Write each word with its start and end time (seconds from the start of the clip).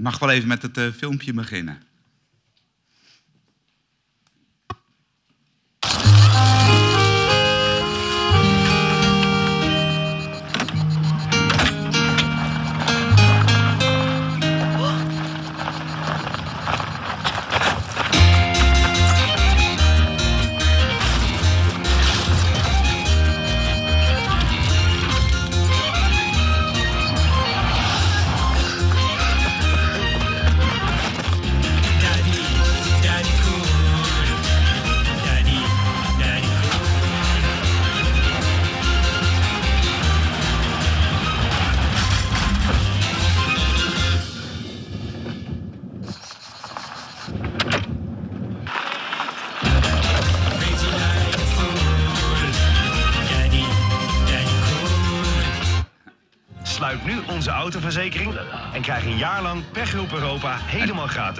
Mag 0.00 0.18
wel 0.18 0.30
even 0.30 0.48
met 0.48 0.62
het 0.62 0.78
uh, 0.78 0.92
filmpje 0.92 1.32
beginnen. 1.32 1.78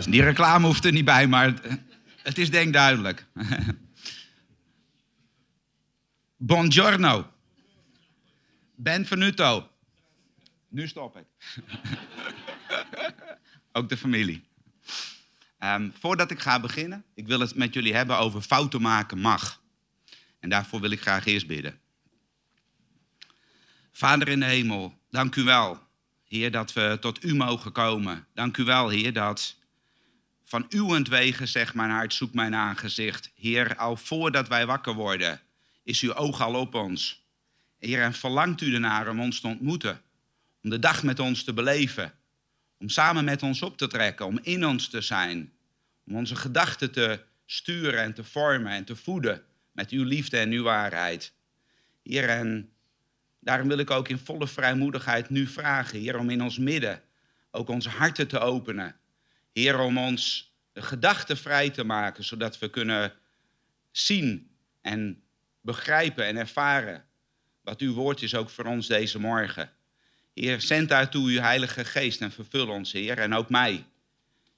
Gratis. 0.02 0.12
Die 0.12 0.22
reclame 0.22 0.66
hoeft 0.66 0.84
er 0.84 0.92
niet 0.92 1.04
bij, 1.04 1.26
maar 1.26 1.54
het 2.22 2.38
is 2.38 2.50
denk 2.50 2.72
duidelijk. 2.72 3.26
Buongiorno. 6.36 7.30
Benvenuto. 8.74 9.70
Nu 10.68 10.88
stop 10.88 11.16
ik. 11.16 11.54
Ook 13.72 13.88
de 13.88 13.96
familie. 13.96 14.44
Ehm, 15.58 15.90
voordat 15.98 16.30
ik 16.30 16.40
ga 16.40 16.60
beginnen, 16.60 17.04
ik 17.14 17.26
wil 17.26 17.40
het 17.40 17.54
met 17.54 17.74
jullie 17.74 17.94
hebben 17.94 18.18
over 18.18 18.40
fouten 18.40 18.82
maken 18.82 19.18
mag. 19.18 19.62
En 20.38 20.48
daarvoor 20.48 20.80
wil 20.80 20.90
ik 20.90 21.00
graag 21.00 21.26
eerst 21.26 21.46
bidden. 21.46 21.80
Vader 23.92 24.28
in 24.28 24.40
de 24.40 24.46
hemel, 24.46 24.98
dank 25.10 25.36
u 25.36 25.42
wel, 25.42 25.82
Heer, 26.24 26.50
dat 26.50 26.72
we 26.72 26.96
tot 27.00 27.24
u 27.24 27.34
mogen 27.34 27.72
komen. 27.72 28.26
Dank 28.34 28.56
u 28.56 28.64
wel, 28.64 28.88
Heer, 28.88 29.12
dat 29.12 29.59
van 30.50 30.66
uwentwege, 30.68 31.46
zegt 31.46 31.74
mijn 31.74 31.90
hart, 31.90 32.14
zoekt 32.14 32.34
mijn 32.34 32.54
aangezicht. 32.54 33.30
Heer, 33.34 33.76
al 33.76 33.96
voordat 33.96 34.48
wij 34.48 34.66
wakker 34.66 34.94
worden, 34.94 35.40
is 35.82 36.00
uw 36.00 36.14
oog 36.14 36.40
al 36.40 36.54
op 36.54 36.74
ons. 36.74 37.24
Heer, 37.78 38.02
en 38.02 38.12
verlangt 38.12 38.60
u 38.60 38.74
ernaar 38.74 39.08
om 39.08 39.20
ons 39.20 39.40
te 39.40 39.46
ontmoeten, 39.46 40.00
om 40.62 40.70
de 40.70 40.78
dag 40.78 41.02
met 41.02 41.18
ons 41.18 41.44
te 41.44 41.52
beleven, 41.52 42.12
om 42.78 42.88
samen 42.88 43.24
met 43.24 43.42
ons 43.42 43.62
op 43.62 43.76
te 43.76 43.86
trekken, 43.86 44.26
om 44.26 44.38
in 44.42 44.66
ons 44.66 44.88
te 44.88 45.00
zijn, 45.00 45.52
om 46.06 46.16
onze 46.16 46.36
gedachten 46.36 46.92
te 46.92 47.20
sturen 47.46 48.02
en 48.02 48.14
te 48.14 48.24
vormen 48.24 48.72
en 48.72 48.84
te 48.84 48.96
voeden 48.96 49.42
met 49.72 49.90
uw 49.90 50.04
liefde 50.04 50.38
en 50.38 50.50
uw 50.50 50.62
waarheid. 50.62 51.32
Heer, 52.02 52.28
en 52.28 52.70
Daarom 53.40 53.68
wil 53.68 53.78
ik 53.78 53.90
ook 53.90 54.08
in 54.08 54.18
volle 54.18 54.46
vrijmoedigheid 54.46 55.30
nu 55.30 55.46
vragen, 55.46 55.98
Heer, 55.98 56.18
om 56.18 56.30
in 56.30 56.42
ons 56.42 56.58
midden 56.58 57.02
ook 57.50 57.68
onze 57.68 57.88
harten 57.88 58.28
te 58.28 58.38
openen. 58.38 58.99
Heer, 59.52 59.78
om 59.78 59.98
ons 59.98 60.54
gedachten 60.74 61.36
vrij 61.36 61.70
te 61.70 61.84
maken, 61.84 62.24
zodat 62.24 62.58
we 62.58 62.70
kunnen 62.70 63.12
zien 63.90 64.50
en 64.80 65.22
begrijpen 65.60 66.26
en 66.26 66.36
ervaren 66.36 67.04
wat 67.62 67.80
uw 67.80 67.94
woord 67.94 68.22
is 68.22 68.34
ook 68.34 68.50
voor 68.50 68.64
ons 68.64 68.86
deze 68.86 69.18
morgen. 69.18 69.70
Heer, 70.34 70.60
zend 70.60 70.88
daartoe 70.88 71.28
uw 71.28 71.40
Heilige 71.40 71.84
Geest 71.84 72.20
en 72.20 72.32
vervul 72.32 72.68
ons, 72.68 72.92
Heer, 72.92 73.18
en 73.18 73.34
ook 73.34 73.50
mij. 73.50 73.84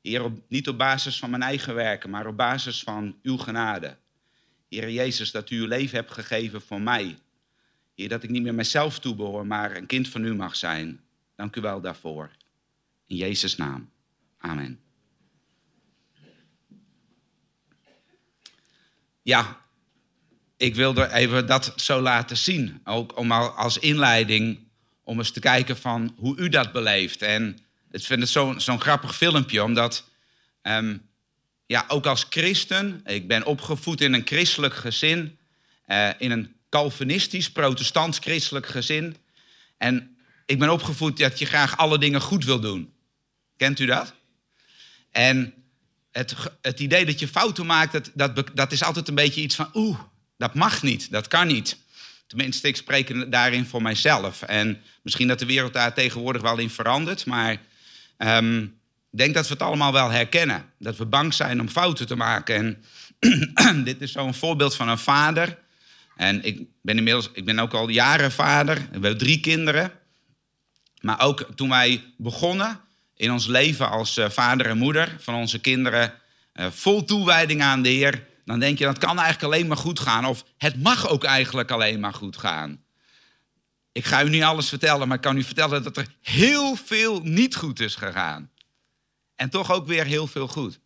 Heer, 0.02 0.32
niet 0.48 0.68
op 0.68 0.78
basis 0.78 1.18
van 1.18 1.30
mijn 1.30 1.42
eigen 1.42 1.74
werken, 1.74 2.10
maar 2.10 2.26
op 2.26 2.36
basis 2.36 2.82
van 2.82 3.18
uw 3.22 3.36
genade. 3.36 3.96
Heer 4.68 4.90
Jezus, 4.90 5.30
dat 5.30 5.50
u 5.50 5.60
uw 5.60 5.66
leven 5.66 5.96
hebt 5.96 6.10
gegeven 6.10 6.62
voor 6.62 6.80
mij. 6.80 7.18
Heer, 7.94 8.08
dat 8.08 8.22
ik 8.22 8.30
niet 8.30 8.42
meer 8.42 8.54
mezelf 8.54 8.98
toebehoor, 8.98 9.46
maar 9.46 9.76
een 9.76 9.86
kind 9.86 10.08
van 10.08 10.24
u 10.24 10.34
mag 10.34 10.56
zijn. 10.56 11.00
Dank 11.36 11.56
u 11.56 11.60
wel 11.60 11.80
daarvoor. 11.80 12.30
In 13.06 13.16
Jezus' 13.16 13.56
naam. 13.56 13.91
Amen. 14.42 14.80
Ja, 19.22 19.60
ik 20.56 20.74
wilde 20.74 21.12
even 21.12 21.46
dat 21.46 21.72
zo 21.76 22.00
laten 22.00 22.36
zien. 22.36 22.80
Ook 22.84 23.18
om 23.18 23.32
al 23.32 23.48
als 23.48 23.78
inleiding 23.78 24.58
om 25.02 25.18
eens 25.18 25.30
te 25.30 25.40
kijken 25.40 25.76
van 25.76 26.14
hoe 26.16 26.36
u 26.36 26.48
dat 26.48 26.72
beleeft. 26.72 27.22
En 27.22 27.58
ik 27.90 28.02
vind 28.02 28.20
het 28.20 28.62
zo'n 28.62 28.80
grappig 28.80 29.16
filmpje, 29.16 29.62
omdat 29.62 30.08
ehm, 30.62 30.96
ja, 31.66 31.84
ook 31.88 32.06
als 32.06 32.26
christen, 32.30 33.00
ik 33.04 33.28
ben 33.28 33.44
opgevoed 33.44 34.00
in 34.00 34.12
een 34.12 34.26
christelijk 34.26 34.74
gezin, 34.74 35.38
eh, 35.84 36.10
in 36.18 36.30
een 36.30 36.56
Calvinistisch, 36.68 37.52
protestants-christelijk 37.52 38.66
gezin. 38.66 39.16
En 39.78 40.16
ik 40.46 40.58
ben 40.58 40.70
opgevoed 40.70 41.18
dat 41.18 41.38
je 41.38 41.46
graag 41.46 41.76
alle 41.76 41.98
dingen 41.98 42.20
goed 42.20 42.44
wil 42.44 42.60
doen. 42.60 42.92
Kent 43.56 43.78
u 43.78 43.86
dat? 43.86 44.14
En 45.12 45.54
het, 46.10 46.34
het 46.60 46.80
idee 46.80 47.04
dat 47.04 47.18
je 47.18 47.28
fouten 47.28 47.66
maakt, 47.66 47.92
dat, 47.92 48.36
dat, 48.36 48.50
dat 48.54 48.72
is 48.72 48.82
altijd 48.82 49.08
een 49.08 49.14
beetje 49.14 49.40
iets 49.40 49.54
van... 49.54 49.70
oeh, 49.74 49.98
dat 50.36 50.54
mag 50.54 50.82
niet, 50.82 51.10
dat 51.10 51.28
kan 51.28 51.46
niet. 51.46 51.78
Tenminste, 52.26 52.68
ik 52.68 52.76
spreek 52.76 53.30
daarin 53.30 53.66
voor 53.66 53.82
mijzelf. 53.82 54.42
En 54.42 54.80
misschien 55.02 55.28
dat 55.28 55.38
de 55.38 55.46
wereld 55.46 55.72
daar 55.72 55.94
tegenwoordig 55.94 56.42
wel 56.42 56.58
in 56.58 56.70
verandert, 56.70 57.26
maar... 57.26 57.60
ehm, 58.16 58.66
ik 59.12 59.18
denk 59.18 59.34
dat 59.34 59.46
we 59.46 59.52
het 59.52 59.62
allemaal 59.62 59.92
wel 59.92 60.10
herkennen. 60.10 60.64
Dat 60.78 60.96
we 60.96 61.06
bang 61.06 61.34
zijn 61.34 61.60
om 61.60 61.68
fouten 61.68 62.06
te 62.06 62.16
maken. 62.16 62.84
En 63.54 63.84
dit 63.84 64.00
is 64.00 64.12
zo'n 64.12 64.34
voorbeeld 64.34 64.74
van 64.74 64.88
een 64.88 64.98
vader. 64.98 65.58
En 66.16 66.42
ik 66.44 66.60
ben 66.82 66.96
inmiddels, 66.96 67.30
ik 67.32 67.44
ben 67.44 67.58
ook 67.58 67.72
al 67.72 67.88
jaren 67.88 68.32
vader. 68.32 68.74
We 68.74 68.88
hebben 68.90 69.18
drie 69.18 69.40
kinderen. 69.40 69.92
Maar 71.00 71.20
ook 71.20 71.46
toen 71.54 71.68
wij 71.68 72.04
begonnen 72.16 72.80
in 73.16 73.32
ons 73.32 73.46
leven 73.46 73.90
als 73.90 74.16
eh, 74.16 74.30
vader 74.30 74.66
en 74.66 74.78
moeder 74.78 75.16
van 75.18 75.34
onze 75.34 75.58
kinderen, 75.58 76.14
eh, 76.52 76.66
vol 76.70 77.04
toewijding 77.04 77.62
aan 77.62 77.82
de 77.82 77.88
Heer, 77.88 78.26
dan 78.44 78.58
denk 78.58 78.78
je 78.78 78.84
dat 78.84 78.98
kan 78.98 79.18
eigenlijk 79.18 79.54
alleen 79.54 79.66
maar 79.66 79.76
goed 79.76 80.00
gaan. 80.00 80.26
Of 80.26 80.44
het 80.58 80.82
mag 80.82 81.08
ook 81.08 81.24
eigenlijk 81.24 81.70
alleen 81.70 82.00
maar 82.00 82.14
goed 82.14 82.36
gaan. 82.36 82.82
Ik 83.92 84.04
ga 84.04 84.24
u 84.24 84.28
niet 84.28 84.42
alles 84.42 84.68
vertellen, 84.68 85.08
maar 85.08 85.16
ik 85.16 85.22
kan 85.22 85.36
u 85.36 85.42
vertellen 85.42 85.82
dat 85.82 85.96
er 85.96 86.06
heel 86.20 86.76
veel 86.76 87.20
niet 87.22 87.56
goed 87.56 87.80
is 87.80 87.94
gegaan. 87.94 88.50
En 89.36 89.50
toch 89.50 89.72
ook 89.72 89.86
weer 89.86 90.04
heel 90.04 90.26
veel 90.26 90.48
goed. 90.48 90.80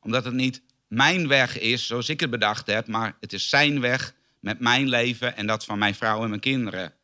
Omdat 0.00 0.24
het 0.24 0.34
niet 0.34 0.62
mijn 0.88 1.28
weg 1.28 1.58
is 1.58 1.86
zoals 1.86 2.08
ik 2.08 2.20
het 2.20 2.30
bedacht 2.30 2.66
heb, 2.66 2.86
maar 2.86 3.16
het 3.20 3.32
is 3.32 3.48
zijn 3.48 3.80
weg 3.80 4.14
met 4.40 4.60
mijn 4.60 4.88
leven 4.88 5.36
en 5.36 5.46
dat 5.46 5.64
van 5.64 5.78
mijn 5.78 5.94
vrouw 5.94 6.22
en 6.22 6.28
mijn 6.28 6.40
kinderen. 6.40 6.94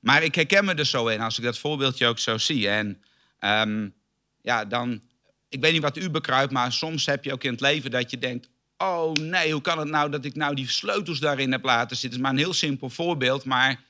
Maar 0.00 0.22
ik 0.22 0.34
herken 0.34 0.64
me 0.64 0.74
er 0.74 0.86
zo 0.86 1.06
in 1.06 1.20
als 1.20 1.38
ik 1.38 1.44
dat 1.44 1.58
voorbeeldje 1.58 2.06
ook 2.06 2.18
zo 2.18 2.38
zie. 2.38 2.68
En 2.68 3.02
ehm, 3.40 3.88
ja, 4.42 4.64
dan, 4.64 5.00
ik 5.48 5.60
weet 5.60 5.72
niet 5.72 5.82
wat 5.82 5.96
u 5.96 6.10
bekruipt, 6.10 6.52
maar 6.52 6.72
soms 6.72 7.06
heb 7.06 7.24
je 7.24 7.32
ook 7.32 7.44
in 7.44 7.50
het 7.50 7.60
leven 7.60 7.90
dat 7.90 8.10
je 8.10 8.18
denkt: 8.18 8.48
oh 8.76 9.12
nee, 9.12 9.52
hoe 9.52 9.60
kan 9.62 9.78
het 9.78 9.88
nou 9.88 10.10
dat 10.10 10.24
ik 10.24 10.34
nou 10.34 10.54
die 10.54 10.68
sleutels 10.68 11.18
daarin 11.18 11.52
heb 11.52 11.64
laten 11.64 11.96
zitten? 11.96 12.08
Het 12.08 12.18
is 12.18 12.22
maar 12.22 12.30
een 12.30 12.44
heel 12.44 12.54
simpel 12.54 12.90
voorbeeld, 12.90 13.44
maar 13.44 13.80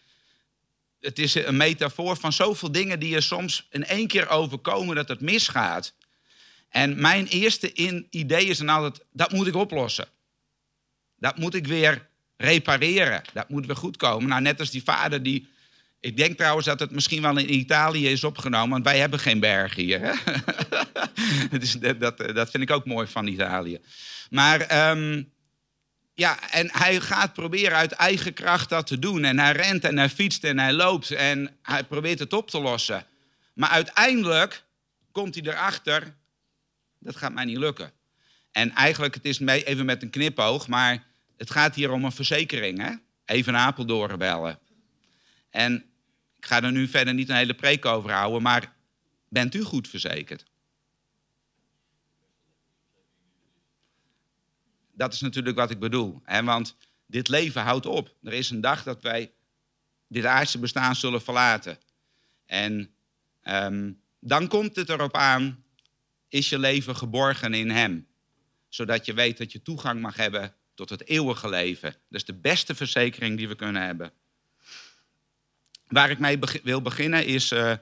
het 1.01 1.19
is 1.19 1.35
een 1.35 1.57
metafoor 1.57 2.17
van 2.17 2.33
zoveel 2.33 2.73
dingen 2.73 3.01
die 3.01 3.11
je 3.11 3.21
soms 3.21 3.67
in 3.71 3.85
één 3.85 4.07
keer 4.07 4.29
overkomen 4.29 4.97
dat 4.97 5.09
het 5.09 5.21
misgaat. 5.21 5.95
En 6.69 7.01
mijn 7.01 7.27
eerste 7.27 7.73
in, 7.73 8.07
idee 8.11 8.47
is 8.47 8.59
dan 8.59 8.69
altijd, 8.69 9.05
dat 9.13 9.33
moet 9.33 9.47
ik 9.47 9.55
oplossen. 9.55 10.09
Dat 11.17 11.39
moet 11.39 11.55
ik 11.55 11.67
weer 11.67 12.09
repareren. 12.37 13.23
Dat 13.33 13.49
moet 13.49 13.67
weer 13.67 13.77
goed 13.77 13.97
komen. 13.97 14.29
Nou, 14.29 14.43
net 14.43 14.61
als 14.61 14.71
die 14.71 14.83
vader 14.83 15.23
die... 15.23 15.49
Ik 16.01 16.17
denk 16.17 16.37
trouwens 16.37 16.67
dat 16.67 16.81
het 16.81 16.91
misschien 16.91 17.23
wel 17.23 17.39
in 17.39 17.55
Italië 17.55 18.09
is 18.09 18.25
opgenomen, 18.25 18.71
want 18.71 18.85
wij 18.85 18.99
hebben 18.99 19.19
geen 19.19 19.41
bergen 19.41 19.83
hier. 19.83 20.01
Hè? 20.01 20.13
dus 21.59 21.73
dat, 21.73 22.01
dat, 22.01 22.19
dat 22.19 22.51
vind 22.51 22.63
ik 22.63 22.71
ook 22.71 22.87
mooi 22.87 23.07
van 23.07 23.27
Italië. 23.27 23.79
Maar 24.31 24.61
ehm, 24.61 25.23
ja, 26.15 26.51
en 26.51 26.71
hij 26.73 27.01
gaat 27.01 27.33
proberen 27.33 27.77
uit 27.77 27.93
eigen 27.93 28.33
kracht 28.33 28.69
dat 28.69 28.87
te 28.87 28.99
doen. 28.99 29.25
En 29.25 29.39
hij 29.39 29.53
rent 29.53 29.85
en 29.85 29.99
hij 29.99 30.09
fietst 30.09 30.45
en 30.45 30.59
hij 30.59 30.73
loopt 30.73 31.11
en 31.11 31.57
hij 31.63 31.85
probeert 31.85 32.19
het 32.19 32.33
op 32.33 32.51
te 32.51 32.61
lossen. 32.61 33.07
Maar 33.55 33.69
uiteindelijk 33.69 34.65
komt 35.13 35.35
hij 35.35 35.45
erachter, 35.45 36.15
dat 36.99 37.17
gaat 37.17 37.33
mij 37.33 37.45
niet 37.45 37.57
lukken. 37.57 37.93
En 38.53 38.75
eigenlijk, 38.75 39.15
het 39.15 39.25
is 39.25 39.41
even 39.41 39.87
met 39.87 40.03
een 40.03 40.11
knipoog, 40.11 40.69
maar 40.69 41.05
het 41.37 41.51
gaat 41.51 41.75
hier 41.75 41.91
om 41.91 42.05
een 42.05 42.13
verzekering. 42.13 42.79
Hè? 42.79 42.93
Even 43.25 43.57
Apeldoorn 43.57 44.19
bellen. 44.19 44.59
En 45.51 45.90
ik 46.41 46.47
ga 46.47 46.63
er 46.63 46.73
nu 46.73 46.89
verder 46.89 47.15
niet 47.15 47.29
een 47.29 47.37
hele 47.37 47.55
preek 47.55 47.85
over 47.85 48.13
houden, 48.13 48.43
maar 48.43 48.77
bent 49.29 49.55
u 49.55 49.63
goed 49.63 49.89
verzekerd? 49.89 50.45
Dat 54.93 55.13
is 55.13 55.21
natuurlijk 55.21 55.57
wat 55.57 55.71
ik 55.71 55.79
bedoel. 55.79 56.23
Want 56.45 56.77
dit 57.07 57.29
leven 57.29 57.63
houdt 57.63 57.87
op. 57.87 58.15
Er 58.23 58.33
is 58.33 58.51
een 58.51 58.61
dag 58.61 58.83
dat 58.83 59.03
wij 59.03 59.33
dit 60.09 60.25
aardse 60.25 60.59
bestaan 60.59 60.97
zullen 60.97 61.23
verlaten. 61.23 61.79
En 62.47 62.95
ehm, 63.41 63.93
dan 64.21 64.49
komt 64.49 64.77
het 64.77 64.89
erop 64.89 65.15
aan, 65.15 65.65
is 66.29 66.49
je 66.49 66.59
leven 66.59 66.97
geborgen 66.97 67.55
in 67.55 67.71
Hem? 67.71 68.09
Zodat 68.69 69.07
je 69.07 69.15
weet 69.15 69.39
dat 69.39 69.53
je 69.53 69.63
toegang 69.63 70.01
mag 70.01 70.17
hebben 70.17 70.55
tot 70.75 70.91
het 70.91 71.07
eeuwige 71.07 71.49
leven. 71.49 71.91
Dat 71.91 72.21
is 72.21 72.25
de 72.25 72.35
beste 72.35 72.75
verzekering 72.75 73.37
die 73.37 73.49
we 73.49 73.55
kunnen 73.55 73.83
hebben. 73.83 74.13
Waar 75.91 76.11
ik 76.11 76.19
mee 76.19 76.39
wil 76.63 76.83
beginnen 76.83 77.27
is 77.27 77.51
eh, 77.51 77.73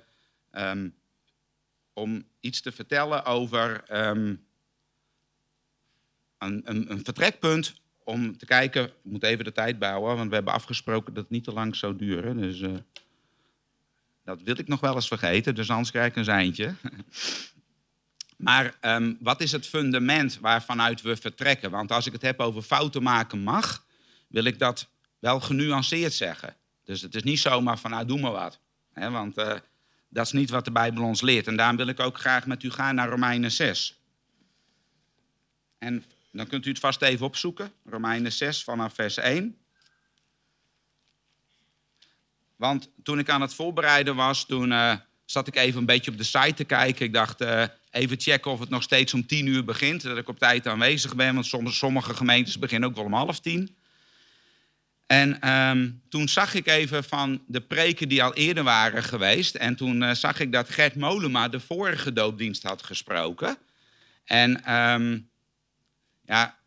ehm, 0.50 0.88
om 1.92 2.24
iets 2.40 2.60
te 2.60 2.72
vertellen 2.72 3.24
over 3.24 3.84
ehm, 3.84 4.34
een, 6.38 6.62
een, 6.64 7.04
vertrekpunt 7.04 7.74
om 8.04 8.38
te 8.38 8.46
kijken. 8.46 8.84
Ik 8.84 8.92
moet 9.02 9.22
even 9.22 9.44
de 9.44 9.52
tijd 9.52 9.78
bouwen, 9.78 10.16
want 10.16 10.28
we 10.28 10.34
hebben 10.34 10.52
afgesproken 10.52 11.14
dat 11.14 11.22
het 11.22 11.32
niet 11.32 11.44
te 11.44 11.52
lang 11.52 11.76
zou 11.76 11.96
duren. 11.96 12.36
Dus 12.36 12.60
eh, 12.60 12.72
dat 14.24 14.42
wil 14.42 14.58
ik 14.58 14.68
nog 14.68 14.80
wel 14.80 14.94
eens 14.94 15.08
vergeten, 15.08 15.54
dus 15.54 15.70
anders 15.70 15.90
krijg 15.90 16.10
ik 16.10 16.16
een 16.16 16.24
seintje. 16.24 16.74
Maar 18.36 18.76
ehm, 18.80 19.14
wat 19.20 19.40
is 19.40 19.52
het 19.52 19.66
fundament 19.66 20.38
waarvanuit 20.40 21.02
we 21.02 21.16
vertrekken? 21.16 21.70
Want 21.70 21.92
als 21.92 22.06
ik 22.06 22.12
het 22.12 22.22
heb 22.22 22.40
over 22.40 22.62
fouten 22.62 23.02
maken 23.02 23.38
mag, 23.38 23.84
wil 24.28 24.44
ik 24.44 24.58
dat 24.58 24.88
wel 25.18 25.40
genuanceerd 25.40 26.12
zeggen. 26.12 26.56
Dus 26.88 27.00
het 27.00 27.14
is 27.14 27.22
niet 27.22 27.38
zomaar 27.38 27.78
van, 27.78 27.90
nou, 27.90 28.06
doe 28.06 28.20
maar 28.20 28.32
wat. 28.32 28.58
Want 28.94 29.36
eh, 29.36 29.54
dat 30.08 30.26
is 30.26 30.32
niet 30.32 30.50
wat 30.50 30.64
de 30.64 30.70
Bijbel 30.70 31.04
ons 31.04 31.20
leert. 31.20 31.46
En 31.46 31.56
daarom 31.56 31.76
wil 31.76 31.86
ik 31.86 32.00
ook 32.00 32.18
graag 32.18 32.46
met 32.46 32.62
u 32.62 32.70
gaan 32.70 32.94
naar 32.94 33.08
Romeinen 33.08 33.52
6. 33.52 34.00
En 35.78 36.04
dan 36.32 36.46
kunt 36.46 36.66
u 36.66 36.68
het 36.68 36.78
vast 36.78 37.02
even 37.02 37.26
opzoeken. 37.26 37.72
Romeinen 37.84 38.32
6 38.32 38.64
vanaf 38.64 38.94
vers 38.94 39.16
1. 39.16 39.56
Want 42.56 42.90
toen 43.02 43.18
ik 43.18 43.30
aan 43.30 43.40
het 43.40 43.54
voorbereiden 43.54 44.16
was, 44.16 44.46
toen 44.46 44.72
eh, 44.72 44.94
zat 45.24 45.46
ik 45.46 45.56
even 45.56 45.80
een 45.80 45.86
beetje 45.86 46.10
op 46.10 46.18
de 46.18 46.24
site 46.24 46.54
te 46.54 46.64
kijken. 46.64 47.06
Ik 47.06 47.12
dacht, 47.12 47.40
eh, 47.40 47.64
even 47.90 48.20
checken 48.20 48.50
of 48.50 48.60
het 48.60 48.68
nog 48.68 48.82
steeds 48.82 49.14
om 49.14 49.26
tien 49.26 49.46
uur 49.46 49.64
begint. 49.64 50.02
Dat 50.02 50.18
ik 50.18 50.28
op 50.28 50.38
tijd 50.38 50.66
aanwezig 50.66 51.14
ben, 51.14 51.34
want 51.34 51.46
sommige, 51.46 51.76
sommige 51.76 52.14
gemeentes 52.14 52.58
beginnen 52.58 52.88
ook 52.88 52.94
wel 52.94 53.04
om 53.04 53.12
half 53.12 53.40
tien. 53.40 53.76
En 55.08 55.40
ehm, 55.40 55.90
toen 56.08 56.28
zag 56.28 56.54
ik 56.54 56.66
even 56.66 57.04
van 57.04 57.42
de 57.46 57.60
preken 57.60 58.08
die 58.08 58.22
al 58.22 58.34
eerder 58.34 58.64
waren 58.64 59.02
geweest. 59.02 59.54
En 59.54 59.76
toen 59.76 60.02
eh, 60.02 60.14
zag 60.14 60.40
ik 60.40 60.52
dat 60.52 60.68
Gert 60.68 60.94
Molema 60.94 61.48
de 61.48 61.60
vorige 61.60 62.12
doopdienst 62.12 62.62
had 62.62 62.82
gesproken. 62.82 63.58
En 64.24 64.64
ehm, 64.64 65.18
ja, 66.24 66.58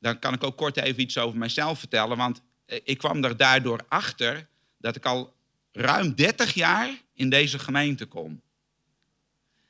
dan 0.00 0.18
kan 0.18 0.34
ik 0.34 0.44
ook 0.44 0.56
kort 0.56 0.76
even 0.76 1.02
iets 1.02 1.18
over 1.18 1.38
mijzelf 1.38 1.78
vertellen. 1.78 2.16
Want 2.16 2.42
eh, 2.66 2.80
ik 2.84 2.98
kwam 2.98 3.24
er 3.24 3.36
daardoor 3.36 3.80
achter 3.88 4.48
dat 4.78 4.96
ik 4.96 5.04
al 5.04 5.34
ruim 5.72 6.14
30 6.14 6.54
jaar 6.54 6.90
in 7.14 7.30
deze 7.30 7.58
gemeente 7.58 8.06
kom. 8.06 8.42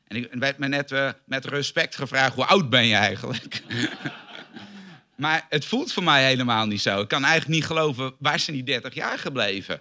En 0.05 0.17
ik 0.17 0.29
werd 0.33 0.59
me 0.59 0.69
net 0.69 0.93
eh, 0.93 1.11
met 1.25 1.45
respect 1.45 1.97
gevraagd, 1.97 2.35
hoe 2.35 2.45
oud 2.45 2.71
ben 2.71 2.87
je 2.87 2.95
eigenlijk? 2.95 3.63
maar 5.19 5.47
het 5.49 5.65
voelt 5.65 5.93
voor 5.93 6.03
mij 6.03 6.27
helemaal 6.27 6.67
niet 6.67 6.81
zo. 6.81 7.01
Ik 7.01 7.09
kan 7.09 7.25
eigenlijk 7.25 7.55
niet 7.55 7.67
geloven, 7.67 8.15
waar 8.19 8.39
zijn 8.39 8.57
die 8.57 8.65
30 8.65 8.95
jaar 8.95 9.19
gebleven? 9.19 9.81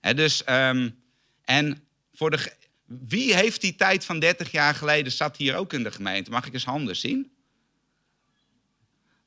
Hè, 0.00 0.14
dus, 0.14 0.44
ehm, 0.44 0.90
en 1.44 1.84
voor 2.14 2.30
de, 2.30 2.52
wie 2.84 3.34
heeft 3.34 3.60
die 3.60 3.74
tijd 3.74 4.04
van 4.04 4.18
30 4.18 4.50
jaar 4.50 4.74
geleden, 4.74 5.12
zat 5.12 5.36
hier 5.36 5.56
ook 5.56 5.72
in 5.72 5.82
de 5.82 5.92
gemeente? 5.92 6.30
Mag 6.30 6.46
ik 6.46 6.52
eens 6.52 6.64
handen 6.64 6.96
zien? 6.96 7.32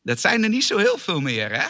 Dat 0.04 0.20
zijn 0.20 0.44
er 0.44 0.50
niet 0.50 0.64
zo 0.64 0.78
heel 0.78 0.98
veel 0.98 1.22
meer, 1.22 1.62
hè? 1.62 1.68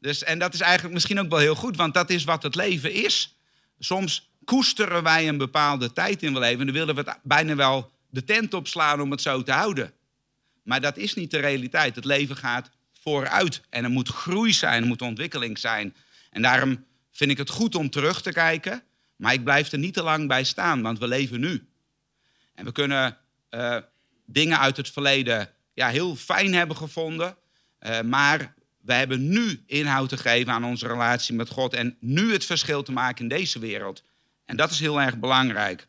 Dus, 0.00 0.22
en 0.22 0.38
dat 0.38 0.54
is 0.54 0.60
eigenlijk 0.60 0.94
misschien 0.94 1.20
ook 1.20 1.30
wel 1.30 1.38
heel 1.38 1.54
goed, 1.54 1.76
want 1.76 1.94
dat 1.94 2.10
is 2.10 2.24
wat 2.24 2.42
het 2.42 2.54
leven 2.54 2.92
is. 2.92 3.36
Soms 3.78 4.30
koesteren 4.44 5.02
wij 5.02 5.28
een 5.28 5.38
bepaalde 5.38 5.92
tijd 5.92 6.22
in 6.22 6.32
we 6.32 6.38
leven 6.38 6.60
en 6.60 6.66
dan 6.66 6.74
willen 6.74 6.94
we 6.94 7.14
bijna 7.22 7.54
wel 7.54 7.92
de 8.10 8.24
tent 8.24 8.54
opslaan 8.54 9.00
om 9.00 9.10
het 9.10 9.22
zo 9.22 9.42
te 9.42 9.52
houden. 9.52 9.92
Maar 10.62 10.80
dat 10.80 10.96
is 10.96 11.14
niet 11.14 11.30
de 11.30 11.38
realiteit. 11.38 11.94
Het 11.94 12.04
leven 12.04 12.36
gaat 12.36 12.70
vooruit 13.08 13.60
en 13.70 13.84
er 13.84 13.90
moet 13.90 14.08
groei 14.08 14.52
zijn, 14.52 14.82
er 14.82 14.88
moet 14.88 15.02
ontwikkeling 15.02 15.58
zijn. 15.58 15.94
En 16.30 16.42
daarom 16.42 16.84
vind 17.10 17.30
ik 17.30 17.38
het 17.38 17.50
goed 17.50 17.74
om 17.74 17.90
terug 17.90 18.22
te 18.22 18.32
kijken, 18.32 18.82
maar 19.16 19.32
ik 19.32 19.44
blijf 19.44 19.72
er 19.72 19.78
niet 19.78 19.94
te 19.94 20.02
lang 20.02 20.28
bij 20.28 20.44
staan, 20.44 20.82
want 20.82 20.98
we 20.98 21.08
leven 21.08 21.40
nu. 21.40 21.68
En 22.54 22.64
we 22.64 22.72
kunnen 22.72 23.16
eh, 23.48 23.76
dingen 24.26 24.58
uit 24.58 24.76
het 24.76 24.90
verleden 24.90 25.50
ja, 25.74 25.88
heel 25.88 26.16
fijn 26.16 26.54
hebben 26.54 26.76
gevonden, 26.76 27.36
eh, 27.78 28.00
maar 28.00 28.54
we 28.80 28.92
hebben 28.92 29.28
nu 29.28 29.62
inhoud 29.66 30.08
te 30.08 30.16
geven 30.16 30.52
aan 30.52 30.64
onze 30.64 30.86
relatie 30.86 31.34
met 31.34 31.48
God 31.48 31.74
en 31.74 31.96
nu 32.00 32.32
het 32.32 32.44
verschil 32.44 32.82
te 32.82 32.92
maken 32.92 33.22
in 33.22 33.28
deze 33.28 33.58
wereld. 33.58 34.02
En 34.44 34.56
dat 34.56 34.70
is 34.70 34.80
heel 34.80 35.00
erg 35.00 35.18
belangrijk. 35.18 35.86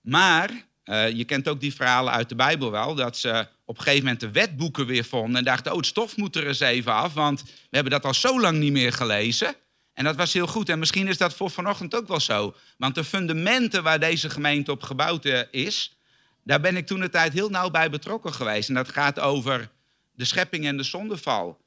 Maar 0.00 0.50
eh, 0.84 1.10
je 1.10 1.24
kent 1.24 1.48
ook 1.48 1.60
die 1.60 1.74
verhalen 1.74 2.12
uit 2.12 2.28
de 2.28 2.34
Bijbel 2.34 2.70
wel, 2.70 2.94
dat 2.94 3.16
ze 3.16 3.48
op 3.66 3.76
een 3.76 3.82
gegeven 3.82 4.04
moment 4.04 4.20
de 4.20 4.30
wetboeken 4.30 4.86
weer 4.86 5.04
vonden 5.04 5.36
en 5.36 5.44
dachten, 5.44 5.72
oh, 5.72 5.76
het 5.76 5.86
stof 5.86 6.16
moet 6.16 6.36
er 6.36 6.46
eens 6.46 6.60
even 6.60 6.92
af, 6.92 7.14
want 7.14 7.42
we 7.42 7.50
hebben 7.70 7.92
dat 7.92 8.04
al 8.04 8.14
zo 8.14 8.40
lang 8.40 8.58
niet 8.58 8.72
meer 8.72 8.92
gelezen. 8.92 9.54
En 9.92 10.04
dat 10.04 10.16
was 10.16 10.32
heel 10.32 10.46
goed. 10.46 10.68
En 10.68 10.78
misschien 10.78 11.08
is 11.08 11.18
dat 11.18 11.34
voor 11.34 11.50
vanochtend 11.50 11.94
ook 11.94 12.08
wel 12.08 12.20
zo. 12.20 12.54
Want 12.78 12.94
de 12.94 13.04
fundamenten 13.04 13.82
waar 13.82 14.00
deze 14.00 14.30
gemeente 14.30 14.70
op 14.70 14.82
gebouwd 14.82 15.24
eh, 15.24 15.40
is, 15.50 15.96
daar 16.44 16.60
ben 16.60 16.76
ik 16.76 16.86
toen 16.86 17.00
de 17.00 17.08
tijd 17.08 17.32
heel 17.32 17.48
nauw 17.48 17.70
bij 17.70 17.90
betrokken 17.90 18.34
geweest. 18.34 18.68
En 18.68 18.74
dat 18.74 18.88
gaat 18.88 19.20
over 19.20 19.70
de 20.12 20.24
schepping 20.24 20.66
en 20.66 20.76
de 20.76 20.82
zondeval. 20.82 21.60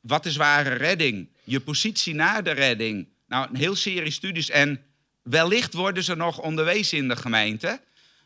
Wat 0.00 0.26
is 0.26 0.36
ware 0.36 0.74
redding? 0.74 1.28
Je 1.44 1.60
positie 1.60 2.14
na 2.14 2.42
de 2.42 2.50
redding. 2.50 3.08
Nou, 3.26 3.48
een 3.48 3.56
heel 3.56 3.74
serie 3.74 4.10
studies. 4.10 4.50
En 4.50 4.84
wellicht 5.22 5.72
worden 5.72 6.04
ze 6.04 6.14
nog 6.14 6.38
onderwezen 6.38 6.98
in 6.98 7.08
de 7.08 7.16
gemeente. 7.16 7.80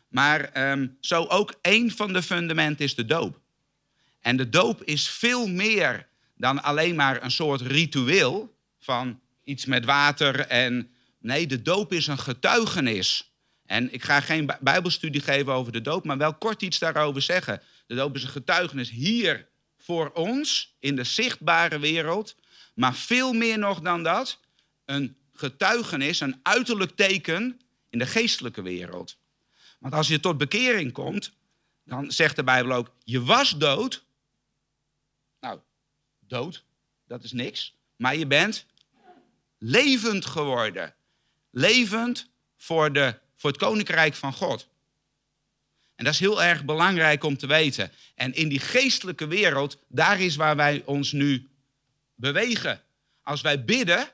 Maar 0.07 0.41
ehm, 0.41 0.87
zo 0.99 1.23
ook 1.23 1.53
één 1.61 1.91
van 1.91 2.13
de 2.13 2.21
fundamenten 2.21 2.85
is 2.85 2.95
de 2.95 3.05
doop. 3.05 3.39
En 4.19 4.37
de 4.37 4.49
doop 4.49 4.83
is 4.83 5.09
veel 5.09 5.47
meer 5.47 6.07
dan 6.35 6.63
alleen 6.63 6.95
maar 6.95 7.23
een 7.23 7.31
soort 7.31 7.61
ritueel 7.61 8.57
van 8.79 9.19
iets 9.43 9.65
met 9.65 9.85
water. 9.85 10.39
En 10.39 10.91
nee, 11.19 11.47
de 11.47 11.61
doop 11.61 11.93
is 11.93 12.07
een 12.07 12.19
getuigenis. 12.19 13.31
En 13.65 13.93
ik 13.93 14.03
ga 14.03 14.21
geen 14.21 14.45
bij- 14.45 14.57
bijbelstudie 14.61 15.21
geven 15.21 15.53
over 15.53 15.71
de 15.71 15.81
doop, 15.81 16.05
maar 16.05 16.17
wel 16.17 16.33
kort 16.33 16.61
iets 16.61 16.79
daarover 16.79 17.21
zeggen. 17.21 17.61
De 17.85 17.95
doop 17.95 18.15
is 18.15 18.23
een 18.23 18.29
getuigenis 18.29 18.89
hier 18.89 19.47
voor 19.77 20.11
ons 20.11 20.75
in 20.79 20.95
de 20.95 21.03
zichtbare 21.03 21.79
wereld. 21.79 22.35
Maar 22.73 22.95
veel 22.95 23.33
meer 23.33 23.59
nog 23.59 23.79
dan 23.79 24.03
dat, 24.03 24.39
een 24.85 25.17
getuigenis, 25.33 26.19
een 26.19 26.39
uiterlijk 26.43 26.95
teken 26.95 27.59
in 27.89 27.99
de 27.99 28.05
geestelijke 28.05 28.61
wereld. 28.61 29.17
Want 29.77 29.93
als 29.93 30.07
je 30.07 30.19
tot 30.19 30.37
bekering 30.37 30.91
komt, 30.91 31.31
dan 31.83 32.11
zegt 32.11 32.35
de 32.35 32.43
Bijbel 32.43 32.71
ook, 32.71 32.91
je 33.03 33.23
was 33.23 33.57
dood. 33.57 34.05
Nou, 35.39 35.59
dood, 36.19 36.63
dat 37.07 37.23
is 37.23 37.31
niks. 37.31 37.75
Maar 37.95 38.15
je 38.15 38.27
bent 38.27 38.65
levend 39.57 40.25
geworden. 40.25 40.95
Levend 41.49 42.29
voor, 42.57 42.93
de, 42.93 43.19
voor 43.35 43.49
het 43.49 43.59
koninkrijk 43.59 44.13
van 44.15 44.33
God. 44.33 44.67
En 45.95 46.03
dat 46.05 46.13
is 46.13 46.19
heel 46.19 46.43
erg 46.43 46.65
belangrijk 46.65 47.23
om 47.23 47.37
te 47.37 47.47
weten. 47.47 47.91
En 48.15 48.33
in 48.33 48.49
die 48.49 48.59
geestelijke 48.59 49.27
wereld, 49.27 49.77
daar 49.87 50.19
is 50.19 50.35
waar 50.35 50.55
wij 50.55 50.83
ons 50.85 51.11
nu 51.11 51.49
bewegen. 52.15 52.81
Als 53.23 53.41
wij 53.41 53.65
bidden, 53.65 54.09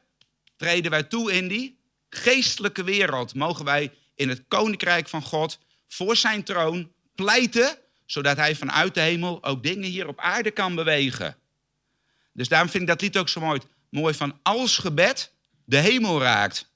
treden 0.56 0.92
wij 0.92 1.04
toe 1.04 1.34
in 1.34 1.48
die 1.48 1.78
geestelijke 2.10 2.84
wereld. 2.84 3.34
Mogen 3.34 3.66
wij 3.66 3.92
in 4.16 4.30
het 4.30 4.44
koninkrijk 4.48 5.10
van 5.10 5.22
God 5.22 5.60
voor 5.88 6.16
zijn 6.16 6.44
troon 6.44 6.92
pleiten, 7.16 7.78
zodat 8.06 8.38
hij 8.38 8.56
vanuit 8.56 8.94
de 8.94 9.02
hemel 9.02 9.44
ook 9.44 9.64
dingen 9.64 9.90
hier 9.90 10.08
op 10.08 10.20
aarde 10.20 10.52
kan 10.52 10.76
bewegen. 10.76 11.38
Dus 12.34 12.48
daarom 12.48 12.70
vind 12.70 12.84
ik 12.84 12.90
dat 12.90 13.02
lied 13.02 13.18
ook 13.18 13.30
zo 13.30 13.40
mooi, 13.40 13.60
mooi 13.90 14.14
van 14.14 14.40
als 14.44 14.78
gebed 14.78 15.32
de 15.66 15.78
hemel 15.78 16.22
raakt. 16.22 16.72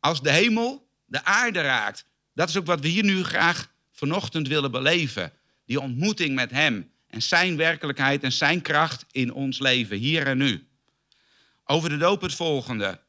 Als 0.00 0.22
de 0.22 0.30
hemel 0.30 0.88
de 1.04 1.24
aarde 1.24 1.60
raakt. 1.60 2.04
Dat 2.34 2.48
is 2.48 2.56
ook 2.56 2.66
wat 2.66 2.80
we 2.80 2.88
hier 2.88 3.04
nu 3.04 3.24
graag 3.24 3.72
vanochtend 3.92 4.48
willen 4.48 4.70
beleven. 4.70 5.32
Die 5.66 5.80
ontmoeting 5.80 6.34
met 6.34 6.50
hem 6.50 6.92
en 7.06 7.22
zijn 7.22 7.56
werkelijkheid 7.56 8.22
en 8.22 8.32
zijn 8.32 8.62
kracht 8.62 9.04
in 9.10 9.32
ons 9.32 9.58
leven, 9.58 9.96
hier 9.96 10.26
en 10.26 10.38
nu. 10.38 10.66
Over 11.64 11.88
de 11.88 11.96
doop 11.96 12.20
het 12.20 12.34
volgende. 12.34 13.00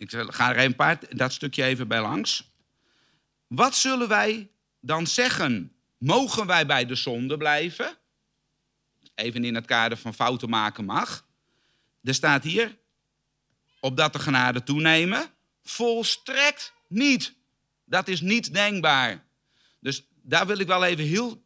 Ik 0.00 0.10
ga 0.10 0.54
er 0.54 0.64
een 0.64 0.74
paar, 0.74 0.98
dat 1.16 1.32
stukje 1.32 1.64
even 1.64 1.88
bij 1.88 2.00
langs. 2.00 2.52
Wat 3.46 3.74
zullen 3.74 4.08
wij 4.08 4.50
dan 4.80 5.06
zeggen? 5.06 5.72
Mogen 5.98 6.46
wij 6.46 6.66
bij 6.66 6.86
de 6.86 6.94
zonde 6.94 7.36
blijven? 7.36 7.96
Even 9.14 9.44
in 9.44 9.54
het 9.54 9.66
kader 9.66 9.98
van 9.98 10.14
fouten 10.14 10.48
maken 10.48 10.84
mag. 10.84 11.26
Er 12.02 12.14
staat 12.14 12.42
hier, 12.42 12.78
opdat 13.80 14.12
de 14.12 14.18
genade 14.18 14.62
toenemen. 14.62 15.30
Volstrekt 15.62 16.72
niet. 16.86 17.34
Dat 17.84 18.08
is 18.08 18.20
niet 18.20 18.54
denkbaar. 18.54 19.24
Dus 19.80 20.06
daar 20.22 20.46
wil 20.46 20.58
ik 20.58 20.66
wel 20.66 20.84
even 20.84 21.04
heel 21.04 21.42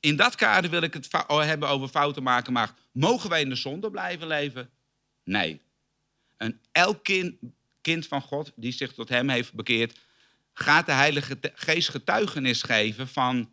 in 0.00 0.16
dat 0.16 0.34
kader 0.34 0.70
wil 0.70 0.82
ik 0.82 0.94
het 0.94 1.08
oh, 1.26 1.42
hebben 1.42 1.68
over 1.68 1.88
fouten 1.88 2.22
maken. 2.22 2.52
Maar 2.52 2.74
mogen 2.92 3.30
wij 3.30 3.40
in 3.40 3.48
de 3.48 3.54
zonde 3.54 3.90
blijven 3.90 4.26
leven? 4.26 4.70
Nee. 5.24 5.60
En 6.36 6.60
elk 6.72 7.04
kind, 7.04 7.34
kind 7.84 8.06
van 8.06 8.22
God 8.22 8.52
die 8.56 8.72
zich 8.72 8.92
tot 8.92 9.08
hem 9.08 9.28
heeft 9.28 9.52
bekeerd, 9.52 9.98
gaat 10.52 10.86
de 10.86 10.92
Heilige 10.92 11.38
Geest 11.54 11.88
getuigenis 11.88 12.62
geven 12.62 13.08
van 13.08 13.52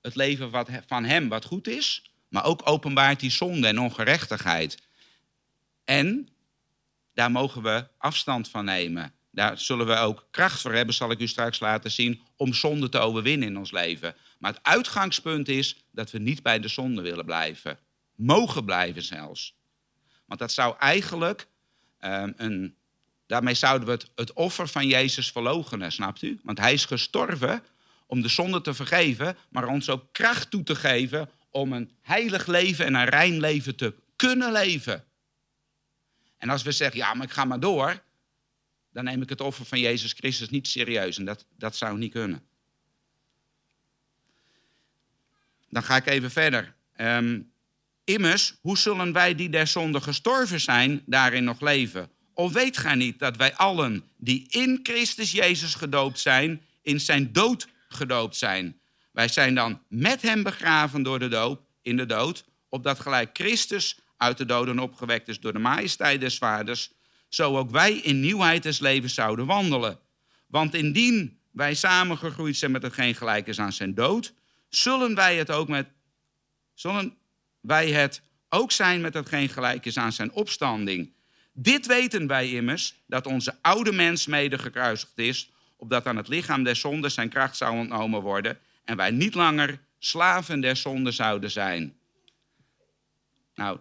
het 0.00 0.14
leven 0.14 0.50
wat, 0.50 0.68
van 0.86 1.04
hem 1.04 1.28
wat 1.28 1.44
goed 1.44 1.68
is. 1.68 2.10
Maar 2.28 2.44
ook 2.44 2.60
openbaart 2.64 3.20
die 3.20 3.30
zonde 3.30 3.66
en 3.66 3.78
ongerechtigheid. 3.78 4.82
En 5.84 6.28
daar 7.14 7.30
mogen 7.30 7.62
we 7.62 7.86
afstand 7.98 8.48
van 8.48 8.64
nemen. 8.64 9.12
Daar 9.30 9.58
zullen 9.58 9.86
we 9.86 9.96
ook 9.96 10.26
kracht 10.30 10.60
voor 10.60 10.74
hebben, 10.74 10.94
zal 10.94 11.10
ik 11.10 11.20
u 11.20 11.26
straks 11.26 11.60
laten 11.60 11.90
zien, 11.90 12.20
om 12.36 12.54
zonde 12.54 12.88
te 12.88 12.98
overwinnen 12.98 13.48
in 13.48 13.58
ons 13.58 13.70
leven. 13.70 14.14
Maar 14.38 14.52
het 14.52 14.62
uitgangspunt 14.62 15.48
is 15.48 15.84
dat 15.90 16.10
we 16.10 16.18
niet 16.18 16.42
bij 16.42 16.60
de 16.60 16.68
zonde 16.68 17.02
willen 17.02 17.24
blijven. 17.24 17.78
Mogen 18.14 18.64
blijven 18.64 19.02
zelfs. 19.02 19.54
Want 20.26 20.40
dat 20.40 20.52
zou 20.52 20.76
eigenlijk 20.78 21.46
ehm, 21.98 22.32
een. 22.36 22.76
Daarmee 23.32 23.54
zouden 23.54 23.88
we 23.88 24.06
het, 24.14 24.32
offer 24.32 24.68
van 24.68 24.86
Jezus 24.86 25.30
verloochenen, 25.30 25.92
snapt 25.92 26.22
u? 26.22 26.40
Want 26.42 26.58
hij 26.58 26.72
is 26.72 26.84
gestorven 26.84 27.64
om 28.06 28.22
de 28.22 28.28
zonde 28.28 28.60
te 28.60 28.74
vergeven, 28.74 29.36
maar 29.48 29.68
ons 29.68 29.90
ook 29.90 30.12
kracht 30.12 30.50
toe 30.50 30.62
te 30.62 30.74
geven 30.74 31.30
om 31.50 31.72
een 31.72 31.90
heilig 32.00 32.46
leven 32.46 32.86
en 32.86 32.94
een 32.94 33.04
rein 33.04 33.40
leven 33.40 33.76
te 33.76 33.94
kunnen 34.16 34.52
leven. 34.52 35.04
En 36.38 36.48
als 36.48 36.62
we 36.62 36.72
zeggen, 36.72 36.98
ja, 36.98 37.14
maar 37.14 37.26
ik 37.26 37.32
ga 37.32 37.44
maar 37.44 37.60
door, 37.60 38.02
dan 38.90 39.04
neem 39.04 39.22
ik 39.22 39.28
het 39.28 39.40
offer 39.40 39.64
van 39.64 39.78
Jezus 39.78 40.12
Christus 40.12 40.48
niet 40.48 40.68
serieus. 40.68 41.18
En 41.18 41.24
dat, 41.24 41.46
dat 41.56 41.76
zou 41.76 41.98
niet 41.98 42.12
kunnen. 42.12 42.46
Dan 45.68 45.82
ga 45.82 45.96
ik 45.96 46.06
even 46.06 46.30
verder. 46.30 46.74
Ehm, 46.92 47.40
immers, 48.04 48.54
hoe 48.60 48.78
zullen 48.78 49.12
wij 49.12 49.34
die 49.34 49.48
der 49.48 49.66
zonde 49.66 50.00
gestorven 50.00 50.60
zijn, 50.60 51.02
daarin 51.06 51.44
nog 51.44 51.60
leven? 51.60 52.10
Of 52.34 52.52
weet 52.52 52.76
gij 52.76 52.94
niet 52.94 53.18
dat 53.18 53.36
wij 53.36 53.54
allen 53.54 54.04
die 54.16 54.46
in 54.48 54.80
Christus 54.82 55.32
Jezus 55.32 55.74
gedoopt 55.74 56.18
zijn, 56.18 56.62
in 56.82 57.00
zijn 57.00 57.32
dood 57.32 57.68
gedoopt 57.88 58.36
zijn? 58.36 58.80
Wij 59.12 59.28
zijn 59.28 59.54
dan 59.54 59.82
met 59.88 60.22
hem 60.22 60.42
begraven 60.42 61.02
door 61.02 61.18
de 61.18 61.28
doop, 61.28 61.60
in 61.82 61.96
de 61.96 62.06
dood, 62.06 62.44
opdat 62.68 63.00
gelijk 63.00 63.30
Christus 63.32 63.98
uit 64.16 64.38
de 64.38 64.44
doden 64.44 64.78
opgewekt 64.78 65.28
is 65.28 65.40
door 65.40 65.52
de 65.52 65.58
majesteit 65.58 66.20
des 66.20 66.38
vaders, 66.38 66.92
zo 67.28 67.58
ook 67.58 67.70
wij 67.70 67.92
in 67.92 68.20
nieuwheid 68.20 68.62
des 68.62 68.78
levens 68.78 69.14
zouden 69.14 69.46
wandelen. 69.46 69.98
Want 70.46 70.74
indien 70.74 71.38
wij 71.50 71.74
samengegroeid 71.74 72.56
zijn 72.56 72.70
met 72.70 72.82
hetgeen 72.82 73.14
gelijk 73.14 73.46
is 73.46 73.58
aan 73.58 73.72
zijn 73.72 73.94
dood, 73.94 74.34
zullen 74.68 75.14
wij 75.14 75.36
het 75.36 75.50
ook 75.50 75.68
met 75.68 75.88
zullen 76.74 77.16
wij 77.60 77.90
het 77.90 78.22
ook 78.48 78.72
zijn 78.72 79.00
met 79.00 79.14
hetgeen 79.14 79.48
gelijk 79.48 79.86
is 79.86 79.96
aan 79.96 80.12
zijn 80.12 80.32
opstanding. 80.32 81.12
Dit 81.52 81.86
weten 81.86 82.26
wij 82.26 82.50
immers, 82.50 82.94
dat 83.06 83.26
onze 83.26 83.56
oude 83.60 83.92
mens 83.92 84.26
mede 84.26 84.58
gekruisigd 84.58 85.18
is, 85.18 85.50
opdat 85.76 86.06
aan 86.06 86.16
het 86.16 86.28
lichaam 86.28 86.62
der 86.62 86.76
zonde 86.76 87.08
zijn 87.08 87.28
kracht 87.28 87.56
zou 87.56 87.78
ontnomen 87.78 88.20
worden 88.20 88.58
en 88.84 88.96
wij 88.96 89.10
niet 89.10 89.34
langer 89.34 89.80
slaven 89.98 90.60
der 90.60 90.76
zonde 90.76 91.10
zouden 91.10 91.50
zijn. 91.50 91.96
Nou, 93.54 93.78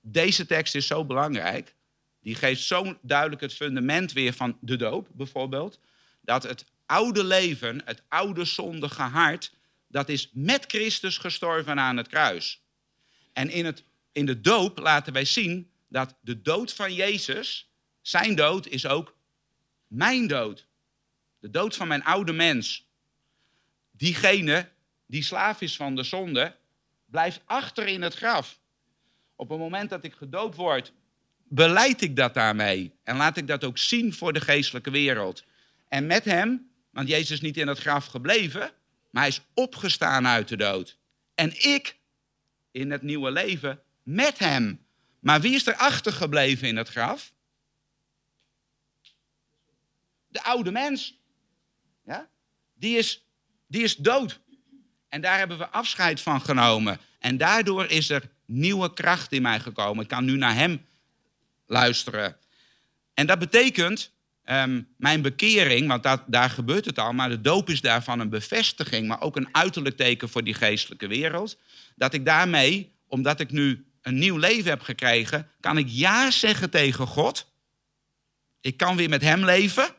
deze 0.00 0.46
tekst 0.46 0.74
is 0.74 0.86
zo 0.86 1.04
belangrijk. 1.04 1.74
Die 2.22 2.34
geeft 2.34 2.62
zo 2.62 2.98
duidelijk 3.02 3.40
het 3.40 3.54
fundament 3.54 4.12
weer 4.12 4.32
van 4.32 4.58
de 4.60 4.76
doop, 4.76 5.08
bijvoorbeeld. 5.12 5.80
Dat 6.20 6.42
het 6.42 6.64
oude 6.86 7.24
leven, 7.24 7.82
het 7.84 8.02
oude 8.08 8.44
zondige 8.44 9.02
hart, 9.02 9.52
dat 9.88 10.08
is 10.08 10.30
met 10.32 10.64
Christus 10.68 11.18
gestorven 11.18 11.78
aan 11.78 11.96
het 11.96 12.08
kruis. 12.08 12.62
En 13.32 13.50
in, 13.50 13.64
het, 13.64 13.84
in 14.12 14.26
de 14.26 14.40
doop 14.40 14.78
laten 14.78 15.12
wij 15.12 15.24
zien 15.24 15.70
dat 15.88 16.16
de 16.20 16.42
dood 16.42 16.72
van 16.72 16.94
Jezus, 16.94 17.70
zijn 18.00 18.34
dood 18.34 18.66
is 18.66 18.86
ook 18.86 19.16
mijn 19.86 20.26
dood. 20.26 20.66
De 21.40 21.50
dood 21.50 21.76
van 21.76 21.88
mijn 21.88 22.04
oude 22.04 22.32
mens. 22.32 22.86
Diegene 23.90 24.68
die 25.06 25.22
slaaf 25.22 25.60
is 25.60 25.76
van 25.76 25.94
de 25.94 26.02
zonde, 26.02 26.56
blijft 27.06 27.40
achter 27.44 27.86
in 27.86 28.02
het 28.02 28.14
graf. 28.14 28.60
Op 29.36 29.48
het 29.48 29.58
moment 29.58 29.90
dat 29.90 30.04
ik 30.04 30.12
gedoopt 30.12 30.56
word, 30.56 30.92
beleid 31.44 32.00
ik 32.00 32.16
dat 32.16 32.34
daarmee. 32.34 32.92
En 33.02 33.16
laat 33.16 33.36
ik 33.36 33.46
dat 33.46 33.64
ook 33.64 33.78
zien 33.78 34.14
voor 34.14 34.32
de 34.32 34.40
geestelijke 34.40 34.90
wereld. 34.90 35.44
En 35.88 36.06
met 36.06 36.24
hem, 36.24 36.70
want 36.90 37.08
Jezus 37.08 37.30
is 37.30 37.40
niet 37.40 37.56
in 37.56 37.68
het 37.68 37.78
graf 37.78 38.06
gebleven, 38.06 38.72
maar 39.10 39.22
hij 39.22 39.30
is 39.30 39.40
opgestaan 39.54 40.26
uit 40.26 40.48
de 40.48 40.56
dood. 40.56 40.98
En 41.34 41.50
ik 41.50 41.96
in 42.70 42.90
het 42.90 43.02
nieuwe 43.02 43.30
leven 43.30 43.82
met 44.02 44.38
hem. 44.38 44.86
Maar 45.20 45.40
wie 45.40 45.54
is 45.54 45.66
er 45.66 45.74
achtergebleven 45.74 46.68
in 46.68 46.76
het 46.76 46.88
graf? 46.88 47.32
De 50.28 50.42
oude 50.42 50.70
mens. 50.70 51.18
Ja? 52.04 52.28
Die, 52.74 52.98
is, 52.98 53.26
die 53.66 53.82
is 53.82 53.96
dood. 53.96 54.40
En 55.08 55.20
daar 55.20 55.38
hebben 55.38 55.58
we 55.58 55.68
afscheid 55.68 56.20
van 56.20 56.40
genomen. 56.40 57.00
En 57.18 57.36
daardoor 57.36 57.86
is 57.86 58.10
er 58.10 58.30
nieuwe 58.44 58.92
kracht 58.92 59.32
in 59.32 59.42
mij 59.42 59.60
gekomen. 59.60 60.02
Ik 60.02 60.08
kan 60.08 60.24
nu 60.24 60.36
naar 60.36 60.54
hem 60.54 60.86
luisteren. 61.66 62.36
En 63.14 63.26
dat 63.26 63.38
betekent 63.38 64.12
ehm, 64.44 64.82
mijn 64.96 65.22
bekering, 65.22 65.88
want 65.88 66.02
dat, 66.02 66.22
daar 66.26 66.50
gebeurt 66.50 66.84
het 66.84 66.98
al, 66.98 67.12
maar 67.12 67.28
de 67.28 67.40
doop 67.40 67.70
is 67.70 67.80
daarvan 67.80 68.20
een 68.20 68.28
bevestiging, 68.28 69.08
maar 69.08 69.20
ook 69.20 69.36
een 69.36 69.48
uiterlijk 69.52 69.96
teken 69.96 70.28
voor 70.28 70.44
die 70.44 70.54
geestelijke 70.54 71.06
wereld. 71.06 71.58
Dat 71.96 72.14
ik 72.14 72.24
daarmee, 72.24 72.92
omdat 73.06 73.40
ik 73.40 73.50
nu 73.50 73.86
een 74.08 74.18
nieuw 74.18 74.36
leven 74.36 74.70
heb 74.70 74.82
gekregen, 74.82 75.50
kan 75.60 75.78
ik 75.78 75.86
ja 75.88 76.30
zeggen 76.30 76.70
tegen 76.70 77.06
God. 77.06 77.46
Ik 78.60 78.76
kan 78.76 78.96
weer 78.96 79.08
met 79.08 79.22
Hem 79.22 79.44
leven, 79.44 79.94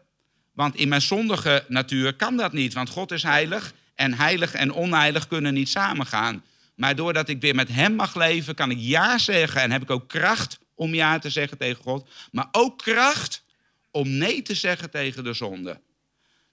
want 0.53 0.75
in 0.75 0.87
mijn 0.87 1.01
zondige 1.01 1.65
natuur 1.67 2.13
kan 2.13 2.37
dat 2.37 2.53
niet, 2.53 2.73
want 2.73 2.89
God 2.89 3.11
is 3.11 3.23
heilig 3.23 3.73
en 3.95 4.13
heilig 4.13 4.53
en 4.53 4.71
onheilig 4.71 5.27
kunnen 5.27 5.53
niet 5.53 5.69
samengaan. 5.69 6.43
Maar 6.75 6.95
doordat 6.95 7.29
ik 7.29 7.41
weer 7.41 7.55
met 7.55 7.69
Hem 7.69 7.95
mag 7.95 8.15
leven, 8.15 8.55
kan 8.55 8.71
ik 8.71 8.77
ja 8.79 9.17
zeggen 9.17 9.61
en 9.61 9.71
heb 9.71 9.81
ik 9.81 9.89
ook 9.89 10.07
kracht 10.07 10.59
om 10.75 10.93
ja 10.93 11.19
te 11.19 11.29
zeggen 11.29 11.57
tegen 11.57 11.83
God, 11.83 12.09
maar 12.31 12.47
ook 12.51 12.77
kracht 12.77 13.43
om 13.91 14.09
nee 14.09 14.41
te 14.41 14.55
zeggen 14.55 14.89
tegen 14.89 15.23
de 15.23 15.33
zonde. 15.33 15.81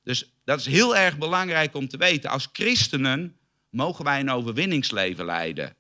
Dus 0.03 0.33
dat 0.45 0.61
is 0.61 0.67
heel 0.67 0.97
erg 0.97 1.19
belangrijk 1.19 1.75
om 1.75 1.89
te 1.89 1.97
weten. 1.97 2.31
Als 2.31 2.49
christenen 2.53 3.37
mogen 3.71 4.05
wij 4.05 4.21
een 4.21 4.31
overwinningsleven 4.31 5.25
leiden. 5.25 5.77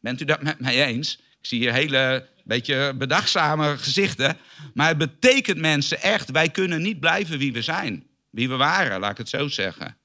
Bent 0.00 0.20
u 0.20 0.24
dat 0.24 0.42
met 0.42 0.60
mij 0.60 0.84
eens? 0.86 1.16
Ik 1.16 1.46
zie 1.46 1.58
hier 1.58 1.72
hele 1.72 2.28
beetje 2.44 2.94
bedachtzame 2.94 3.78
gezichten. 3.78 4.36
Maar 4.74 4.88
het 4.88 4.98
betekent 4.98 5.58
mensen 5.58 6.02
echt, 6.02 6.30
wij 6.30 6.50
kunnen 6.50 6.82
niet 6.82 7.00
blijven 7.00 7.38
wie 7.38 7.52
we 7.52 7.62
zijn. 7.62 8.06
Wie 8.30 8.48
we 8.48 8.56
waren, 8.56 9.00
laat 9.00 9.10
ik 9.10 9.16
het 9.16 9.28
zo 9.28 9.48
zeggen. 9.48 9.96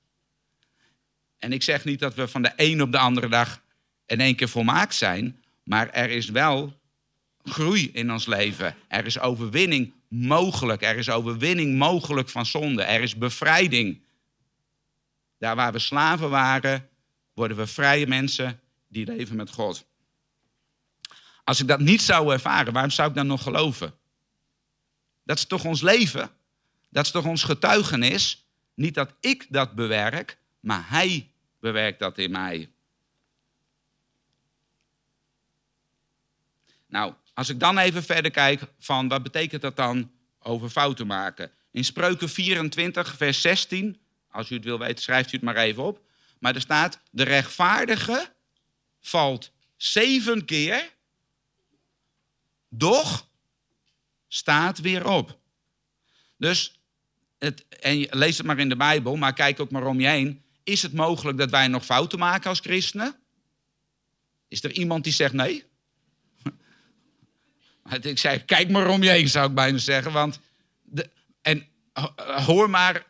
En 1.40 1.54
ik 1.54 1.64
zeg 1.64 1.86
niet 1.86 2.00
dat 2.00 2.14
we 2.14 2.28
van 2.28 2.42
de 2.42 2.52
een 2.56 2.82
op 2.82 2.92
de 2.92 2.98
andere 2.98 3.28
dag 3.28 3.62
in 4.06 4.20
één 4.20 4.36
keer 4.36 4.50
volmaakt 4.50 4.96
zijn. 4.96 5.44
Maar 5.64 5.90
er 5.90 6.10
is 6.10 6.30
wel 6.30 6.80
groei 7.44 7.90
in 7.94 8.12
ons 8.12 8.26
leven. 8.26 8.76
Er 8.88 9.06
is 9.06 9.20
overwinning 9.20 9.94
mogelijk. 10.08 10.82
Er 10.82 10.98
is 10.98 11.10
overwinning 11.10 11.78
mogelijk 11.78 12.30
van 12.30 12.46
zonde. 12.46 12.84
Er 12.84 13.02
is 13.02 13.18
bevrijding. 13.18 14.02
Daar 15.38 15.56
waar 15.56 15.72
we 15.72 15.80
slaven 15.80 16.30
waren, 16.30 16.90
worden 17.34 17.58
we 17.58 17.68
vrije 17.68 18.08
mensen 18.08 18.60
die 18.94 19.06
leven 19.06 19.36
met 19.36 19.50
God. 19.50 19.86
Als 21.44 21.60
ik 21.60 21.68
dat 21.68 21.80
niet 21.80 22.02
zou 22.02 22.34
ervaren, 22.34 22.74
waarom 22.74 22.92
zou 22.92 23.10
ik 23.10 23.16
dan 23.16 23.28
nog 23.28 23.44
geloven? 23.44 23.94
Dat 25.24 25.38
is 25.38 25.46
toch 25.46 25.66
ons 25.66 25.82
leven? 25.82 26.32
Dat 26.90 27.06
is 27.06 27.12
toch 27.12 27.26
ons 27.26 27.44
getuigenis? 27.44 28.48
Niet 28.74 28.94
dat 28.94 29.14
ik 29.20 29.46
dat 29.50 29.76
bewerk, 29.76 30.38
maar 30.60 30.90
Hij 30.90 31.32
bewerkt 31.60 32.00
dat 32.00 32.18
in 32.18 32.32
mij. 32.32 32.72
Nou, 36.88 37.14
als 37.34 37.50
ik 37.50 37.60
dan 37.60 37.78
even 37.78 38.04
verder 38.04 38.32
kijk 38.32 38.62
van 38.80 39.08
wat 39.08 39.24
betekent 39.24 39.62
dat 39.62 39.76
dan 39.76 40.12
over 40.40 40.70
fouten 40.70 41.08
maken. 41.08 41.52
In 41.72 41.86
Spreuken 41.86 42.30
24, 42.30 43.16
vers 43.16 43.42
16, 43.42 44.02
als 44.30 44.50
u 44.50 44.56
het 44.56 44.64
wil 44.64 44.80
weten, 44.80 45.04
schrijft 45.04 45.32
u 45.32 45.36
het 45.36 45.46
maar 45.46 45.56
even 45.56 45.84
op. 45.84 46.02
Maar 46.40 46.56
er 46.56 46.62
staat, 46.62 47.00
de 47.12 47.24
rechtvaardige 47.24 48.33
valt 49.08 49.52
zeven 49.78 50.46
keer, 50.46 50.92
doch 52.70 53.28
staat 54.28 54.80
weer 54.80 55.08
op. 55.08 55.38
Dus, 56.38 56.80
het, 57.40 57.66
en 57.68 58.08
lees 58.10 58.38
het 58.38 58.46
maar 58.46 58.60
in 58.60 58.70
de 58.70 58.76
Bijbel, 58.76 59.16
maar 59.16 59.34
kijk 59.34 59.60
ook 59.60 59.72
maar 59.72 59.86
om 59.86 60.00
je 60.00 60.08
heen. 60.08 60.44
Is 60.64 60.82
het 60.82 60.94
mogelijk 60.94 61.38
dat 61.38 61.50
wij 61.50 61.68
nog 61.68 61.86
fouten 61.86 62.20
maken 62.20 62.50
als 62.50 62.60
christenen? 62.60 63.16
Is 64.48 64.64
er 64.64 64.72
iemand 64.72 65.04
die 65.04 65.14
zegt 65.14 65.34
nee? 65.34 65.64
Ik 68.02 68.18
zeg, 68.18 68.46
kijk 68.46 68.70
maar 68.70 68.88
om 68.88 69.04
je 69.04 69.10
heen, 69.10 69.30
zou 69.30 69.50
ik 69.50 69.56
bijna 69.56 69.78
zeggen. 69.78 70.12
Want 70.12 70.40
de, 70.82 71.10
en 71.42 71.68
hoor 72.46 72.70
maar 72.70 73.06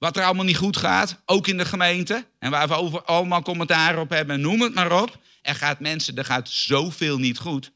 wat 0.00 0.16
er 0.16 0.24
allemaal 0.24 0.44
niet 0.44 0.56
goed 0.56 0.76
gaat, 0.76 1.22
ook 1.26 1.46
in 1.46 1.56
de 1.56 1.64
gemeente. 1.64 2.26
En 2.38 2.50
waar 2.50 2.68
we 2.68 2.74
over 2.74 3.02
allemaal 3.02 3.42
commentaar 3.42 3.98
op 3.98 4.10
hebben, 4.10 4.40
noem 4.40 4.60
het 4.60 4.74
maar 4.74 5.02
op. 5.02 5.18
Er 5.42 5.54
gaat 5.54 5.80
mensen, 5.80 6.16
er 6.16 6.24
gaat 6.24 6.48
zoveel 6.48 7.18
niet 7.18 7.38
goed. 7.38 7.70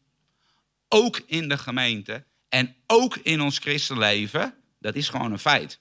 Ook 0.88 1.20
in 1.26 1.48
de 1.48 1.58
gemeente 1.58 2.24
en 2.48 2.74
ook 2.86 3.16
in 3.16 3.40
ons 3.40 3.58
christenleven. 3.58 4.54
Dat 4.78 4.94
is 4.94 5.08
gewoon 5.08 5.32
een 5.32 5.38
feit. 5.38 5.80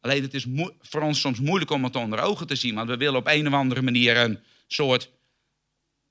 Alleen 0.00 0.22
het 0.22 0.34
is 0.34 0.46
voor 0.80 1.02
ons 1.02 1.20
soms 1.20 1.40
moeilijk 1.40 1.70
om 1.70 1.84
het 1.84 1.96
onder 1.96 2.20
ogen 2.20 2.46
te 2.46 2.54
zien. 2.54 2.74
Want 2.74 2.88
we 2.88 2.96
willen 2.96 3.20
op 3.20 3.26
een 3.26 3.46
of 3.46 3.52
andere 3.52 3.82
manier 3.82 4.16
een 4.16 4.40
soort 4.66 5.10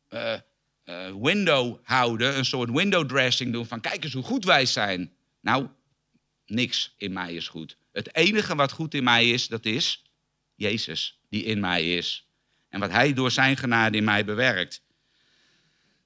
eh, 0.08 0.34
eh, 0.34 0.42
window 1.22 1.78
houden. 1.84 2.38
Een 2.38 2.46
soort 2.46 2.70
window 2.70 3.08
dressing 3.08 3.54
doen 3.54 3.66
van 3.66 3.82
kijk 3.82 4.04
eens 4.04 4.14
hoe 4.14 4.24
goed 4.24 4.46
wij 4.46 4.66
zijn. 4.66 5.14
Nou, 5.42 5.68
niks 6.46 6.94
in 6.98 7.14
mij 7.14 7.34
is 7.34 7.48
goed. 7.48 7.78
Het 7.92 8.16
enige 8.16 8.56
wat 8.56 8.72
goed 8.72 8.94
in 8.94 9.04
mij 9.04 9.30
is, 9.30 9.48
dat 9.48 9.66
is 9.66 10.04
Jezus 10.56 11.20
die 11.30 11.44
in 11.44 11.60
mij 11.60 11.96
is. 11.96 12.28
En 12.70 12.80
wat 12.80 12.92
hij 12.92 13.14
door 13.14 13.32
zijn 13.32 13.58
genade 13.58 13.98
in 13.98 14.04
mij 14.04 14.26
bewerkt. 14.26 14.84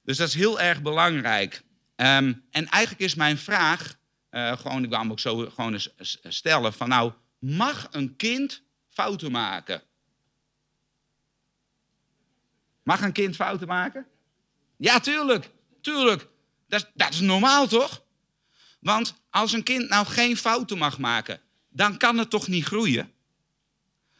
Dus 0.03 0.17
dat 0.17 0.27
is 0.27 0.33
heel 0.33 0.59
erg 0.59 0.81
belangrijk. 0.81 1.63
Ehm, 1.95 2.33
en 2.51 2.67
eigenlijk 2.67 3.03
is 3.03 3.15
mijn 3.15 3.37
vraag, 3.37 3.97
eh, 4.29 4.57
gewoon, 4.57 4.83
ik 4.83 4.89
wou 4.89 5.01
hem 5.01 5.11
ook 5.11 5.19
zo 5.19 5.49
gewoon 5.49 5.73
eens 5.73 6.19
stellen, 6.23 6.73
van 6.73 6.89
nou, 6.89 7.13
mag 7.39 7.87
een 7.91 8.15
kind 8.15 8.63
fouten 8.89 9.31
maken? 9.31 9.81
Mag 12.83 13.01
een 13.01 13.11
kind 13.11 13.35
fouten 13.35 13.67
maken? 13.67 14.07
Ja, 14.77 14.99
tuurlijk, 14.99 15.49
tuurlijk. 15.81 16.27
Dat, 16.67 16.91
dat 16.93 17.13
is 17.13 17.19
normaal, 17.19 17.67
toch? 17.67 18.03
Want 18.79 19.15
als 19.29 19.51
een 19.51 19.63
kind 19.63 19.89
nou 19.89 20.05
geen 20.05 20.37
fouten 20.37 20.77
mag 20.77 20.97
maken, 20.97 21.41
dan 21.73 21.97
kan 21.97 22.17
het 22.17 22.29
toch 22.29 22.47
niet 22.47 22.65
groeien? 22.65 23.11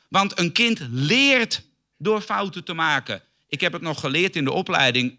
Want 0.10 0.39
een 0.39 0.51
kind 0.51 0.79
leert 0.89 1.63
door 1.98 2.22
fouten 2.22 2.63
te 2.63 2.74
maken. 2.74 3.22
Ik 3.48 3.62
heb 3.62 3.74
het 3.74 3.81
nog 3.81 4.00
geleerd 4.00 4.36
in 4.36 4.43
de 4.43 4.51
opleiding 4.51 5.17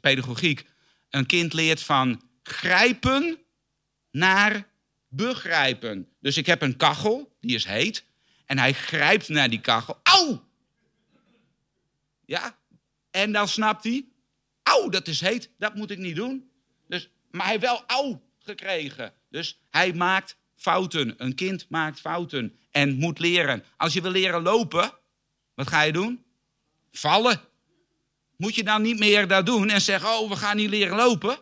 pedagogiek. 0.00 0.66
Een 1.10 1.26
kind 1.26 1.52
leert 1.52 1.82
van 1.82 2.22
grijpen 2.42 3.38
naar 4.10 4.68
begrijpen. 5.08 6.08
Dus 6.20 6.36
ik 6.36 6.46
heb 6.46 6.62
een 6.62 6.76
kachel, 6.76 7.36
die 7.40 7.54
is 7.54 7.64
heet. 7.64 8.04
En 8.46 8.58
hij 8.58 8.72
grijpt 8.72 9.28
naar 9.28 9.50
die 9.50 9.60
kachel. 9.60 10.00
Auw! 10.02 10.44
Ja? 12.24 12.58
En 13.10 13.32
dan 13.32 13.48
snapt 13.48 13.84
hij. 13.84 14.04
Auw, 14.62 14.88
dat 14.88 15.08
is 15.08 15.20
heet, 15.20 15.50
dat 15.58 15.74
moet 15.74 15.90
ik 15.90 15.98
niet 15.98 16.16
doen. 16.16 16.50
Dus, 16.88 17.10
maar 17.30 17.42
hij 17.42 17.50
heeft 17.50 17.64
wel 17.64 17.84
auw 17.86 18.22
gekregen. 18.38 19.12
Dus 19.28 19.60
hij 19.70 19.92
maakt 19.92 20.36
fouten. 20.60 21.14
Een 21.16 21.34
kind 21.34 21.66
maakt 21.68 22.00
fouten 22.00 22.58
en 22.70 22.96
moet 22.96 23.18
leren. 23.18 23.64
Als 23.76 23.92
je 23.92 24.02
wil 24.02 24.10
leren 24.10 24.42
lopen, 24.42 24.92
wat 25.54 25.68
ga 25.68 25.82
je 25.82 25.92
doen? 25.92 26.24
Vallen. 26.92 27.40
Moet 28.36 28.54
je 28.54 28.64
dan 28.64 28.82
niet 28.82 28.98
meer 28.98 29.28
dat 29.28 29.46
doen 29.46 29.70
en 29.70 29.80
zeggen: 29.80 30.08
Oh, 30.08 30.28
we 30.28 30.36
gaan 30.36 30.56
niet 30.56 30.70
leren 30.70 30.96
lopen? 30.96 31.38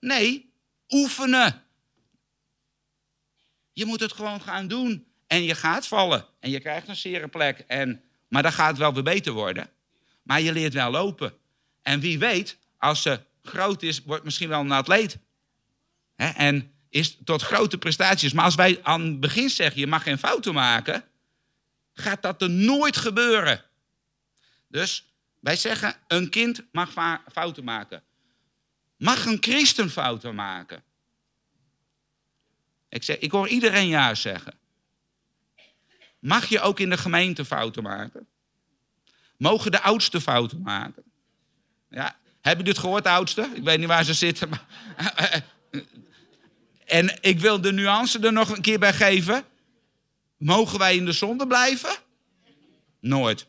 Nee, 0.00 0.52
oefenen. 0.88 1.62
Je 3.72 3.84
moet 3.84 4.00
het 4.00 4.12
gewoon 4.12 4.40
gaan 4.40 4.68
doen. 4.68 5.06
En 5.26 5.42
je 5.42 5.54
gaat 5.54 5.86
vallen. 5.86 6.26
En 6.40 6.50
je 6.50 6.60
krijgt 6.60 6.88
een 6.88 6.96
zere 6.96 7.28
plek. 7.28 7.58
En, 7.58 8.02
maar 8.28 8.42
dan 8.42 8.52
gaat 8.52 8.68
het 8.68 8.78
wel 8.78 8.94
weer 8.94 9.02
beter 9.02 9.32
worden. 9.32 9.70
Maar 10.22 10.40
je 10.40 10.52
leert 10.52 10.74
wel 10.74 10.90
lopen. 10.90 11.34
En 11.82 12.00
wie 12.00 12.18
weet, 12.18 12.58
als 12.78 13.02
ze 13.02 13.20
groot 13.42 13.82
is, 13.82 14.02
wordt 14.02 14.24
misschien 14.24 14.48
wel 14.48 14.60
een 14.60 14.72
atleet. 14.72 15.18
En 16.16 16.73
is 16.94 17.18
tot 17.24 17.42
grote 17.42 17.78
prestaties. 17.78 18.32
Maar 18.32 18.44
als 18.44 18.54
wij 18.54 18.80
aan 18.82 19.02
het 19.02 19.20
begin 19.20 19.50
zeggen, 19.50 19.80
je 19.80 19.86
mag 19.86 20.02
geen 20.02 20.18
fouten 20.18 20.54
maken, 20.54 21.04
gaat 21.92 22.22
dat 22.22 22.42
er 22.42 22.50
nooit 22.50 22.96
gebeuren. 22.96 23.64
Dus 24.68 25.14
wij 25.40 25.56
zeggen, 25.56 25.96
een 26.06 26.30
kind 26.30 26.62
mag 26.72 27.20
fouten 27.32 27.64
maken. 27.64 28.02
Mag 28.96 29.26
een 29.26 29.36
christen 29.40 29.90
fouten 29.90 30.34
maken? 30.34 30.82
Ik, 32.88 33.02
zeg, 33.02 33.18
ik 33.18 33.30
hoor 33.30 33.48
iedereen 33.48 33.88
ja 33.88 34.14
zeggen. 34.14 34.54
Mag 36.18 36.46
je 36.46 36.60
ook 36.60 36.80
in 36.80 36.90
de 36.90 36.98
gemeente 36.98 37.44
fouten 37.44 37.82
maken? 37.82 38.26
Mogen 39.36 39.70
de 39.70 39.80
oudsten 39.80 40.20
fouten 40.20 40.62
maken? 40.62 41.02
Ja, 41.90 42.18
heb 42.40 42.56
je 42.58 42.64
dit 42.64 42.78
gehoord, 42.78 43.06
oudste? 43.06 43.50
Ik 43.54 43.62
weet 43.62 43.78
niet 43.78 43.88
waar 43.88 44.04
ze 44.04 44.14
zitten. 44.14 44.48
Maar... 44.48 44.64
en 46.84 47.18
ik 47.20 47.40
wil 47.40 47.60
de 47.60 47.72
nuance 47.72 48.18
er 48.18 48.32
nog 48.32 48.48
een 48.48 48.62
keer 48.62 48.78
bij 48.78 48.92
geven. 48.92 49.44
Mogen 50.36 50.78
wij 50.78 50.96
in 50.96 51.04
de 51.04 51.12
zonde 51.12 51.46
blijven? 51.46 51.96
Nooit. 53.00 53.46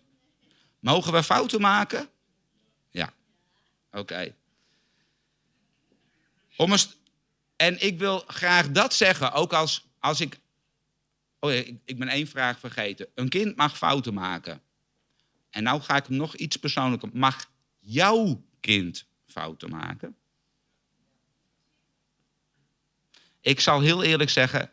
Mogen 0.80 1.14
we 1.14 1.24
fouten 1.24 1.62
maken? 1.62 2.10
Ja. 2.92 3.14
Oké. 3.92 4.34
En 7.56 7.82
ik 7.86 8.00
wil 8.00 8.24
graag 8.28 8.72
dat 8.72 8.94
zeggen, 8.94 9.32
ook 9.32 9.54
als, 9.54 9.88
als 10.00 10.20
ik... 10.20 10.40
Oh 11.40 11.52
ja, 11.52 11.58
ik, 11.58 11.80
ik 11.86 12.00
ben 12.00 12.08
één 12.08 12.28
vraag 12.28 12.60
vergeten. 12.60 13.08
Een 13.16 13.30
kind 13.30 13.56
mag 13.56 13.78
fouten 13.78 14.14
maken. 14.14 14.62
En 15.50 15.64
nou 15.64 15.82
ga 15.82 15.96
ik 15.96 16.06
hem 16.06 16.18
nog 16.18 16.36
iets 16.36 16.56
persoonlijker. 16.56 17.10
Mag 17.14 17.52
jouw 17.80 18.44
kind 18.60 19.06
fouten 19.26 19.70
maken? 19.70 20.16
Ik 23.46 23.60
zal 23.60 23.82
heel 23.82 24.04
eerlijk 24.04 24.30
zeggen, 24.30 24.70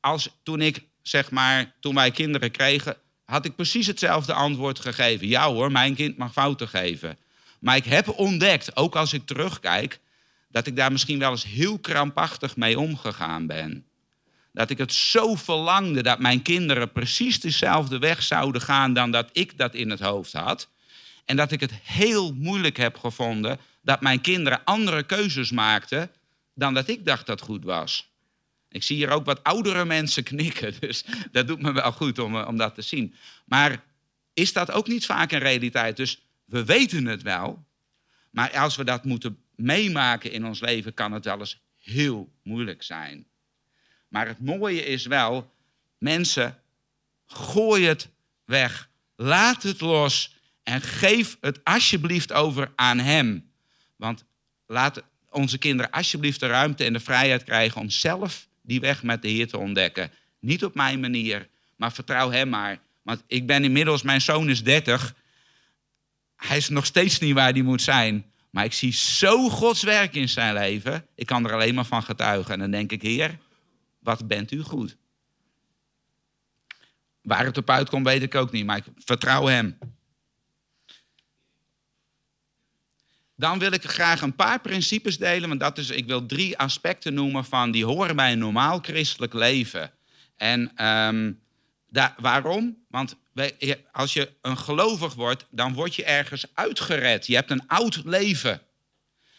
als, 0.00 0.28
toen 0.42 0.60
ik, 0.60 0.84
zeg 1.02 1.30
maar, 1.30 1.72
toen 1.80 1.94
wij 1.94 2.10
kinderen 2.10 2.50
kregen, 2.50 2.96
had 3.24 3.44
ik 3.44 3.56
precies 3.56 3.86
hetzelfde 3.86 4.32
antwoord 4.32 4.80
gegeven. 4.80 5.28
Ja 5.28 5.48
hoor, 5.48 5.72
mijn 5.72 5.94
kind 5.94 6.16
mag 6.16 6.32
fouten 6.32 6.68
geven. 6.68 7.18
Maar 7.60 7.76
ik 7.76 7.84
heb 7.84 8.08
ontdekt, 8.08 8.76
ook 8.76 8.96
als 8.96 9.12
ik 9.12 9.26
terugkijk, 9.26 10.00
dat 10.48 10.66
ik 10.66 10.76
daar 10.76 10.92
misschien 10.92 11.18
wel 11.18 11.30
eens 11.30 11.44
heel 11.44 11.78
krampachtig 11.78 12.56
mee 12.56 12.78
omgegaan 12.78 13.46
ben. 13.46 13.86
Dat 14.52 14.70
ik 14.70 14.78
het 14.78 14.92
zo 14.92 15.34
verlangde 15.34 16.02
dat 16.02 16.18
mijn 16.18 16.42
kinderen 16.42 16.92
precies 16.92 17.40
dezelfde 17.40 17.98
weg 17.98 18.22
zouden 18.22 18.60
gaan 18.60 18.92
dan 18.92 19.10
dat 19.10 19.28
ik 19.32 19.58
dat 19.58 19.74
in 19.74 19.90
het 19.90 20.00
hoofd 20.00 20.32
had. 20.32 20.68
En 21.24 21.36
dat 21.36 21.52
ik 21.52 21.60
het 21.60 21.72
heel 21.82 22.34
moeilijk 22.34 22.76
heb 22.76 22.98
gevonden 22.98 23.58
dat 23.82 24.00
mijn 24.00 24.20
kinderen 24.20 24.64
andere 24.64 25.02
keuzes 25.02 25.50
maakten 25.50 26.10
dan 26.54 26.74
dat 26.74 26.88
ik 26.88 27.04
dacht 27.04 27.26
dat 27.26 27.40
goed 27.40 27.64
was. 27.64 28.10
Ik 28.68 28.82
zie 28.82 28.96
hier 28.96 29.10
ook 29.10 29.24
wat 29.24 29.44
oudere 29.44 29.84
mensen 29.84 30.22
knikken, 30.22 30.74
dus 30.80 31.04
dat 31.30 31.46
doet 31.46 31.62
me 31.62 31.72
wel 31.72 31.92
goed 31.92 32.18
om, 32.18 32.36
eh, 32.36 32.46
om 32.48 32.56
dat 32.56 32.74
te 32.74 32.82
zien. 32.82 33.14
Maar 33.44 33.84
is 34.32 34.52
dat 34.52 34.70
ook 34.70 34.88
niet 34.88 35.06
vaak 35.06 35.32
een 35.32 35.38
realiteit? 35.38 35.96
Dus 35.96 36.22
we 36.44 36.64
weten 36.64 37.06
het 37.06 37.22
wel, 37.22 37.64
maar 38.30 38.58
als 38.58 38.76
we 38.76 38.84
dat 38.84 39.04
moeten 39.04 39.38
meemaken 39.54 40.32
in 40.32 40.46
ons 40.46 40.60
leven, 40.60 40.94
kan 40.94 41.12
het 41.12 41.24
wel 41.24 41.38
eens 41.38 41.60
heel 41.78 42.32
moeilijk 42.42 42.82
zijn. 42.82 43.26
Maar 44.08 44.26
het 44.26 44.40
mooie 44.40 44.84
is 44.84 45.06
wel, 45.06 45.52
mensen, 45.98 46.62
gooi 47.26 47.84
het 47.84 48.08
weg. 48.44 48.90
Laat 49.16 49.62
het 49.62 49.80
los 49.80 50.36
en 50.62 50.80
geef 50.80 51.36
het 51.40 51.64
alsjeblieft 51.64 52.32
over 52.32 52.72
aan 52.74 52.98
Hem. 52.98 53.52
Want 53.96 54.24
laat 54.66 55.02
onze 55.32 55.58
kinderen 55.58 55.90
alsjeblieft 55.90 56.40
de 56.40 56.46
ruimte 56.46 56.84
en 56.84 56.92
de 56.92 57.00
vrijheid 57.00 57.44
krijgen 57.44 57.80
om 57.80 57.90
zelf 57.90 58.48
die 58.62 58.80
weg 58.80 59.02
met 59.02 59.22
de 59.22 59.28
Heer 59.28 59.48
te 59.48 59.58
ontdekken. 59.58 60.10
Niet 60.40 60.64
op 60.64 60.74
mijn 60.74 61.00
manier, 61.00 61.48
maar 61.76 61.92
vertrouw 61.92 62.30
Hem 62.30 62.48
maar. 62.48 62.78
Want 63.02 63.22
ik 63.26 63.46
ben 63.46 63.64
inmiddels, 63.64 64.02
mijn 64.02 64.20
zoon 64.20 64.50
is 64.50 64.62
30. 64.62 65.14
Hij 66.36 66.56
is 66.56 66.68
nog 66.68 66.86
steeds 66.86 67.18
niet 67.18 67.34
waar 67.34 67.52
hij 67.52 67.62
moet 67.62 67.82
zijn. 67.82 68.24
Maar 68.50 68.64
ik 68.64 68.72
zie 68.72 68.92
zo 68.92 69.48
Gods 69.48 69.82
werk 69.82 70.14
in 70.14 70.28
zijn 70.28 70.54
leven. 70.54 71.06
Ik 71.14 71.26
kan 71.26 71.44
er 71.44 71.52
alleen 71.52 71.74
maar 71.74 71.84
van 71.84 72.02
getuigen. 72.02 72.52
En 72.52 72.58
dan 72.58 72.70
denk 72.70 72.92
ik, 72.92 73.02
Heer, 73.02 73.38
wat 73.98 74.26
bent 74.26 74.50
u 74.52 74.62
goed? 74.62 74.96
Waar 77.22 77.44
het 77.44 77.56
op 77.58 77.70
uitkomt, 77.70 78.06
weet 78.06 78.22
ik 78.22 78.34
ook 78.34 78.52
niet, 78.52 78.64
maar 78.66 78.76
ik 78.76 78.84
vertrouw 79.04 79.46
hem. 79.46 79.78
Dan 83.42 83.58
wil 83.58 83.72
ik 83.72 83.84
graag 83.84 84.20
een 84.20 84.34
paar 84.34 84.60
principes 84.60 85.18
delen, 85.18 85.48
want 85.48 85.60
dat 85.60 85.78
is, 85.78 85.90
ik 85.90 86.06
wil 86.06 86.26
drie 86.26 86.58
aspecten 86.58 87.14
noemen 87.14 87.44
van 87.44 87.70
die 87.70 87.84
horen 87.84 88.16
bij 88.16 88.32
een 88.32 88.38
normaal 88.38 88.78
christelijk 88.78 89.32
leven. 89.32 89.90
En 90.36 90.72
ehm, 90.76 91.32
daar, 91.88 92.14
waarom? 92.16 92.84
Want 92.88 93.16
wij- 93.32 93.84
als 93.92 94.12
je 94.12 94.32
een 94.42 94.58
gelovig 94.58 95.14
wordt, 95.14 95.46
dan 95.50 95.74
word 95.74 95.94
je 95.94 96.04
ergens 96.04 96.46
uitgered. 96.54 97.26
Je 97.26 97.34
hebt 97.34 97.50
een 97.50 97.66
oud 97.66 98.04
leven. 98.04 98.62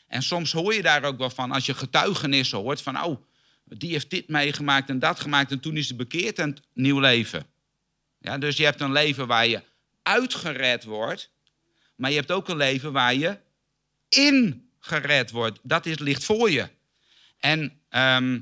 En 0.07 0.21
soms 0.21 0.51
hoor 0.51 0.73
je 0.73 0.81
daar 0.81 1.03
ook 1.03 1.17
wel 1.17 1.29
van, 1.29 1.51
als 1.51 1.65
je 1.65 1.73
getuigenissen 1.73 2.57
hoort, 2.57 2.81
van 2.81 3.03
oh, 3.03 3.21
die 3.63 3.91
heeft 3.91 4.09
dit 4.09 4.27
meegemaakt 4.27 4.89
en 4.89 4.99
dat 4.99 5.19
gemaakt 5.19 5.51
en 5.51 5.59
toen 5.59 5.77
is 5.77 5.87
ze 5.87 5.95
bekeerd 5.95 6.39
en 6.39 6.57
nieuw 6.73 6.99
leven. 6.99 7.45
Ja, 8.19 8.37
dus 8.37 8.57
je 8.57 8.63
hebt 8.63 8.81
een 8.81 8.91
leven 8.91 9.27
waar 9.27 9.47
je 9.47 9.63
uitgered 10.01 10.83
wordt, 10.83 11.31
maar 11.95 12.09
je 12.09 12.17
hebt 12.17 12.31
ook 12.31 12.49
een 12.49 12.57
leven 12.57 12.91
waar 12.91 13.15
je 13.15 13.37
in 14.15 14.69
gered 14.79 15.31
wordt. 15.31 15.59
Dat 15.63 15.85
is, 15.85 15.99
ligt 15.99 16.23
voor 16.23 16.51
je. 16.51 16.69
En 17.39 17.81
ehm, 17.89 18.39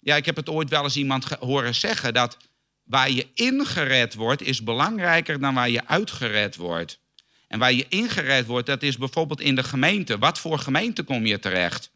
ja, 0.00 0.16
ik 0.16 0.26
heb 0.26 0.36
het 0.36 0.48
ooit 0.48 0.70
wel 0.70 0.84
eens 0.84 0.96
iemand 0.96 1.24
horen 1.24 1.74
zeggen 1.74 2.14
dat 2.14 2.36
waar 2.82 3.10
je 3.10 3.28
ingered 3.34 4.14
wordt, 4.14 4.42
is 4.42 4.62
belangrijker 4.62 5.40
dan 5.40 5.54
waar 5.54 5.70
je 5.70 5.86
uitgered 5.86 6.56
wordt. 6.56 7.02
En 7.48 7.58
waar 7.58 7.72
je 7.72 7.86
ingered 7.88 8.46
wordt, 8.46 8.66
dat 8.66 8.82
is 8.82 8.98
bijvoorbeeld 8.98 9.40
in 9.40 9.54
de 9.54 9.62
gemeente. 9.62 10.18
Wat 10.18 10.38
voor 10.38 10.58
gemeente 10.58 11.02
kom 11.02 11.26
je 11.26 11.38
terecht? 11.38 11.90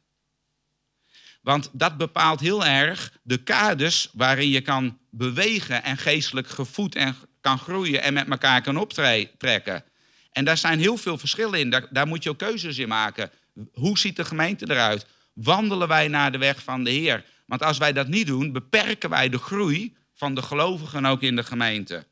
Want 1.43 1.71
dat 1.73 1.97
bepaalt 1.97 2.41
heel 2.41 2.65
erg 2.65 3.19
de 3.23 3.37
kaders 3.37 4.09
waarin 4.13 4.49
je 4.49 4.61
kan 4.61 4.99
bewegen 5.11 5.83
en 5.83 5.97
geestelijk 5.97 6.49
gevoed 6.49 6.95
en 6.95 7.17
kan 7.41 7.59
groeien 7.59 8.03
en 8.03 8.15
met 8.15 8.29
elkaar 8.29 8.63
kan 8.63 8.77
optrekken. 8.77 9.85
En 10.33 10.45
daar 10.45 10.59
zijn 10.59 10.79
heel 10.79 10.97
veel 10.97 11.19
verschillen 11.19 11.59
in. 11.59 11.71
Daar, 11.91 12.07
moet 12.07 12.23
je 12.23 12.31
ook 12.31 12.39
keuzes 12.39 12.79
in 12.79 12.89
maken. 12.89 13.31
Hoe 13.73 13.99
ziet 13.99 14.17
de 14.17 14.25
gemeente 14.25 14.71
eruit? 14.71 15.07
Wandelen 15.33 15.89
wij 15.89 16.09
naar 16.09 16.33
de 16.33 16.39
weg 16.39 16.63
van 16.63 16.85
de 16.85 16.91
Heer? 16.91 17.25
Want 17.47 17.63
als 17.63 17.79
wij 17.79 17.93
dat 17.93 18.09
niet 18.09 18.27
doen, 18.27 18.53
beperken 18.53 19.11
wij 19.11 19.29
de 19.29 19.39
groei 19.39 19.97
van 20.15 20.35
de 20.35 20.43
gelovigen 20.43 21.07
ook 21.07 21.23
in 21.23 21.37
de 21.37 21.45
gemeente. 21.45 22.07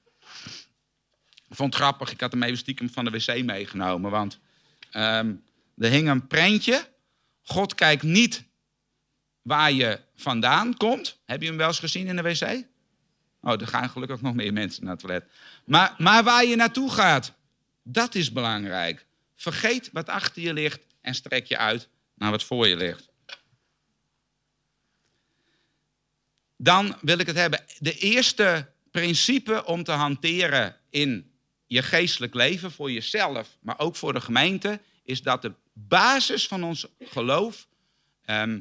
Ik 1.48 1.57
vond 1.57 1.74
het 1.74 1.83
grappig, 1.83 2.11
ik 2.11 2.20
had 2.20 2.33
hem 2.33 2.42
even 2.42 2.59
stiekem 2.59 2.90
van 2.90 3.05
de 3.05 3.11
wc 3.11 3.44
meegenomen. 3.44 4.11
Want 4.11 4.38
ehm, 4.90 5.35
er 5.79 5.90
hing 5.90 6.09
een 6.09 6.26
prentje. 6.26 6.88
God 7.42 7.74
kijkt 7.74 8.02
niet 8.02 8.44
waar 9.42 9.72
je 9.72 10.00
vandaan 10.16 10.76
komt. 10.76 11.18
Heb 11.24 11.42
je 11.42 11.48
hem 11.48 11.57
wel 11.57 11.66
eens 11.66 11.79
gezien 11.79 12.07
in 12.07 12.16
de 12.16 12.22
wc? 12.22 12.64
Oh, 13.40 13.61
er 13.61 13.66
gaan 13.66 13.90
gelukkig 13.90 14.20
nog 14.20 14.35
meer 14.35 14.52
mensen 14.52 14.83
naar 14.85 14.92
het 14.92 15.00
toilet. 15.00 15.24
Maar, 15.64 15.94
maar 15.98 16.24
waar 16.24 16.44
je 16.44 16.57
naartoe 16.57 16.90
gaat, 16.90 17.33
dat 17.88 18.14
is 18.14 18.33
belangrijk. 18.33 19.07
Vergeet 19.35 19.90
wat 19.92 20.09
achter 20.09 20.42
je 20.42 20.53
ligt 20.53 20.87
en 21.01 21.14
strek 21.14 21.46
je 21.46 21.59
uit 21.59 21.88
naar 22.14 22.31
wat 22.31 22.44
voor 22.44 22.66
je 22.66 22.77
ligt. 22.77 23.09
Dan 26.57 26.96
wil 27.01 27.18
ik 27.18 27.27
het 27.27 27.37
hebben. 27.37 27.64
De 27.79 27.99
eerste 27.99 28.70
principe 28.90 29.64
om 29.64 29.83
te 29.85 29.92
hanteren 29.92 30.77
in 30.90 31.31
je 31.66 31.83
geestelijk 31.83 32.35
leven, 32.35 32.72
voor 32.72 32.90
jezelf, 32.90 33.59
maar 33.61 33.79
ook 33.79 33.96
voor 33.96 34.12
de 34.12 34.20
gemeente, 34.20 34.81
is 35.05 35.22
dat 35.22 35.42
de 35.42 35.53
basis 35.72 36.46
van 36.46 36.64
ons 36.64 36.87
geloof 37.01 37.68
ehm, 38.25 38.61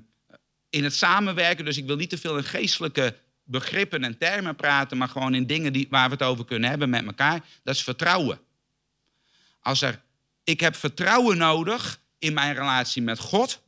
in 0.69 0.83
het 0.83 0.95
samenwerken, 0.95 1.65
dus 1.65 1.77
ik 1.77 1.85
wil 1.85 1.95
niet 1.95 2.09
te 2.09 2.17
veel 2.17 2.38
in 2.38 2.43
geestelijke 2.43 3.15
begrippen 3.43 4.03
en 4.03 4.17
termen 4.17 4.55
praten, 4.55 4.97
maar 4.97 5.09
gewoon 5.09 5.35
in 5.35 5.47
dingen 5.47 5.73
die, 5.73 5.88
waar 5.89 6.07
we 6.07 6.13
het 6.13 6.23
over 6.23 6.45
kunnen 6.45 6.69
hebben 6.69 6.89
met 6.89 7.05
elkaar, 7.05 7.45
dat 7.63 7.75
is 7.75 7.83
vertrouwen. 7.83 8.39
Als 9.65 9.82
er, 9.82 10.01
ik 10.43 10.60
heb 10.60 10.75
vertrouwen 10.75 11.38
nodig 11.38 12.01
in 12.19 12.34
mijn 12.34 12.54
relatie 12.54 13.01
met 13.01 13.19
God, 13.19 13.62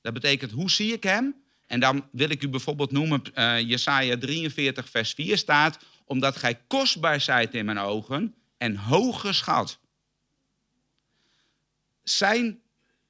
dat 0.00 0.12
betekent 0.12 0.50
hoe 0.50 0.70
zie 0.70 0.92
ik 0.92 1.02
hem? 1.02 1.34
En 1.66 1.80
dan 1.80 2.08
wil 2.12 2.30
ik 2.30 2.42
u 2.42 2.48
bijvoorbeeld 2.48 2.90
noemen, 2.90 3.22
uh, 3.34 3.60
Jesaja 3.60 4.18
43 4.18 4.88
vers 4.88 5.12
4 5.12 5.38
staat, 5.38 5.78
omdat 6.04 6.36
gij 6.36 6.60
kostbaar 6.66 7.20
zijt 7.20 7.54
in 7.54 7.64
mijn 7.64 7.78
ogen 7.78 8.34
en 8.58 8.76
hoog 8.76 9.20
geschat. 9.20 9.78
Zijn 12.02 12.60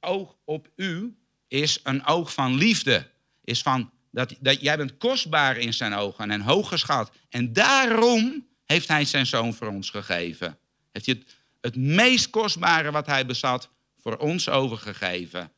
oog 0.00 0.36
op 0.44 0.68
u 0.76 1.16
is 1.48 1.80
een 1.82 2.06
oog 2.06 2.32
van 2.32 2.54
liefde. 2.54 3.10
Is 3.44 3.62
van 3.62 3.90
dat, 4.10 4.34
dat 4.40 4.60
jij 4.60 4.76
bent 4.76 4.96
kostbaar 4.96 5.56
in 5.56 5.74
zijn 5.74 5.94
ogen 5.94 6.30
en 6.30 6.40
hoog 6.40 6.68
geschat. 6.68 7.10
En 7.28 7.52
daarom 7.52 8.46
heeft 8.64 8.88
hij 8.88 9.04
zijn 9.04 9.26
zoon 9.26 9.54
voor 9.54 9.68
ons 9.68 9.90
gegeven. 9.90 10.58
Heeft 10.92 11.06
hij 11.06 11.14
het, 11.18 11.38
het 11.60 11.76
meest 11.76 12.30
kostbare 12.30 12.90
wat 12.90 13.06
hij 13.06 13.26
bezat 13.26 13.70
voor 13.98 14.16
ons 14.16 14.48
overgegeven. 14.48 15.52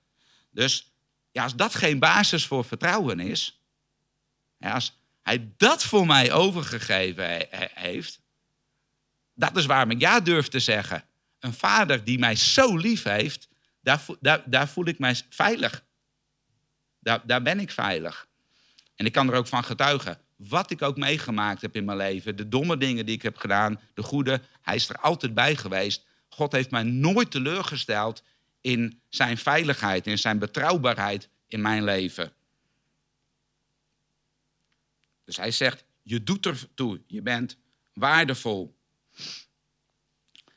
Dus 0.50 0.92
ja, 1.30 1.42
als 1.42 1.56
dat 1.56 1.74
geen 1.74 1.98
basis 1.98 2.46
voor 2.46 2.64
vertrouwen 2.64 3.20
is, 3.20 3.62
ja, 4.56 4.72
als 4.72 5.00
hij 5.22 5.52
dat 5.56 5.84
voor 5.84 6.06
mij 6.06 6.32
overgegeven 6.32 7.24
he- 7.30 7.46
he- 7.50 7.68
heeft, 7.74 8.20
dat 9.34 9.56
is 9.56 9.66
waarom 9.66 9.90
ik 9.90 10.00
ja 10.00 10.20
durf 10.20 10.48
te 10.48 10.60
zeggen. 10.60 11.04
Een 11.38 11.54
vader 11.54 12.04
die 12.04 12.18
mij 12.18 12.36
zo 12.36 12.76
lief 12.76 13.02
heeft, 13.02 13.48
daar, 13.80 14.04
daar, 14.20 14.42
daar 14.46 14.68
voel 14.68 14.86
ik 14.86 14.98
mij 14.98 15.16
veilig. 15.28 15.84
Daar, 16.98 17.26
daar 17.26 17.42
ben 17.42 17.60
ik 17.60 17.70
veilig. 17.70 18.28
En 18.94 19.06
ik 19.06 19.12
kan 19.12 19.28
er 19.28 19.34
ook 19.34 19.46
van 19.46 19.64
getuigen. 19.64 20.20
Wat 20.48 20.70
ik 20.70 20.82
ook 20.82 20.96
meegemaakt 20.96 21.62
heb 21.62 21.76
in 21.76 21.84
mijn 21.84 21.96
leven, 21.96 22.36
de 22.36 22.48
domme 22.48 22.76
dingen 22.76 23.06
die 23.06 23.14
ik 23.14 23.22
heb 23.22 23.36
gedaan, 23.36 23.80
de 23.94 24.02
goede, 24.02 24.40
hij 24.62 24.74
is 24.74 24.88
er 24.88 24.96
altijd 24.96 25.34
bij 25.34 25.56
geweest. 25.56 26.06
God 26.28 26.52
heeft 26.52 26.70
mij 26.70 26.82
nooit 26.82 27.30
teleurgesteld 27.30 28.22
in 28.60 29.00
zijn 29.08 29.38
veiligheid, 29.38 30.06
in 30.06 30.18
zijn 30.18 30.38
betrouwbaarheid 30.38 31.28
in 31.46 31.60
mijn 31.60 31.84
leven. 31.84 32.32
Dus 35.24 35.36
hij 35.36 35.50
zegt, 35.50 35.84
je 36.02 36.22
doet 36.22 36.46
ertoe, 36.46 37.00
je 37.06 37.22
bent 37.22 37.56
waardevol. 37.92 38.76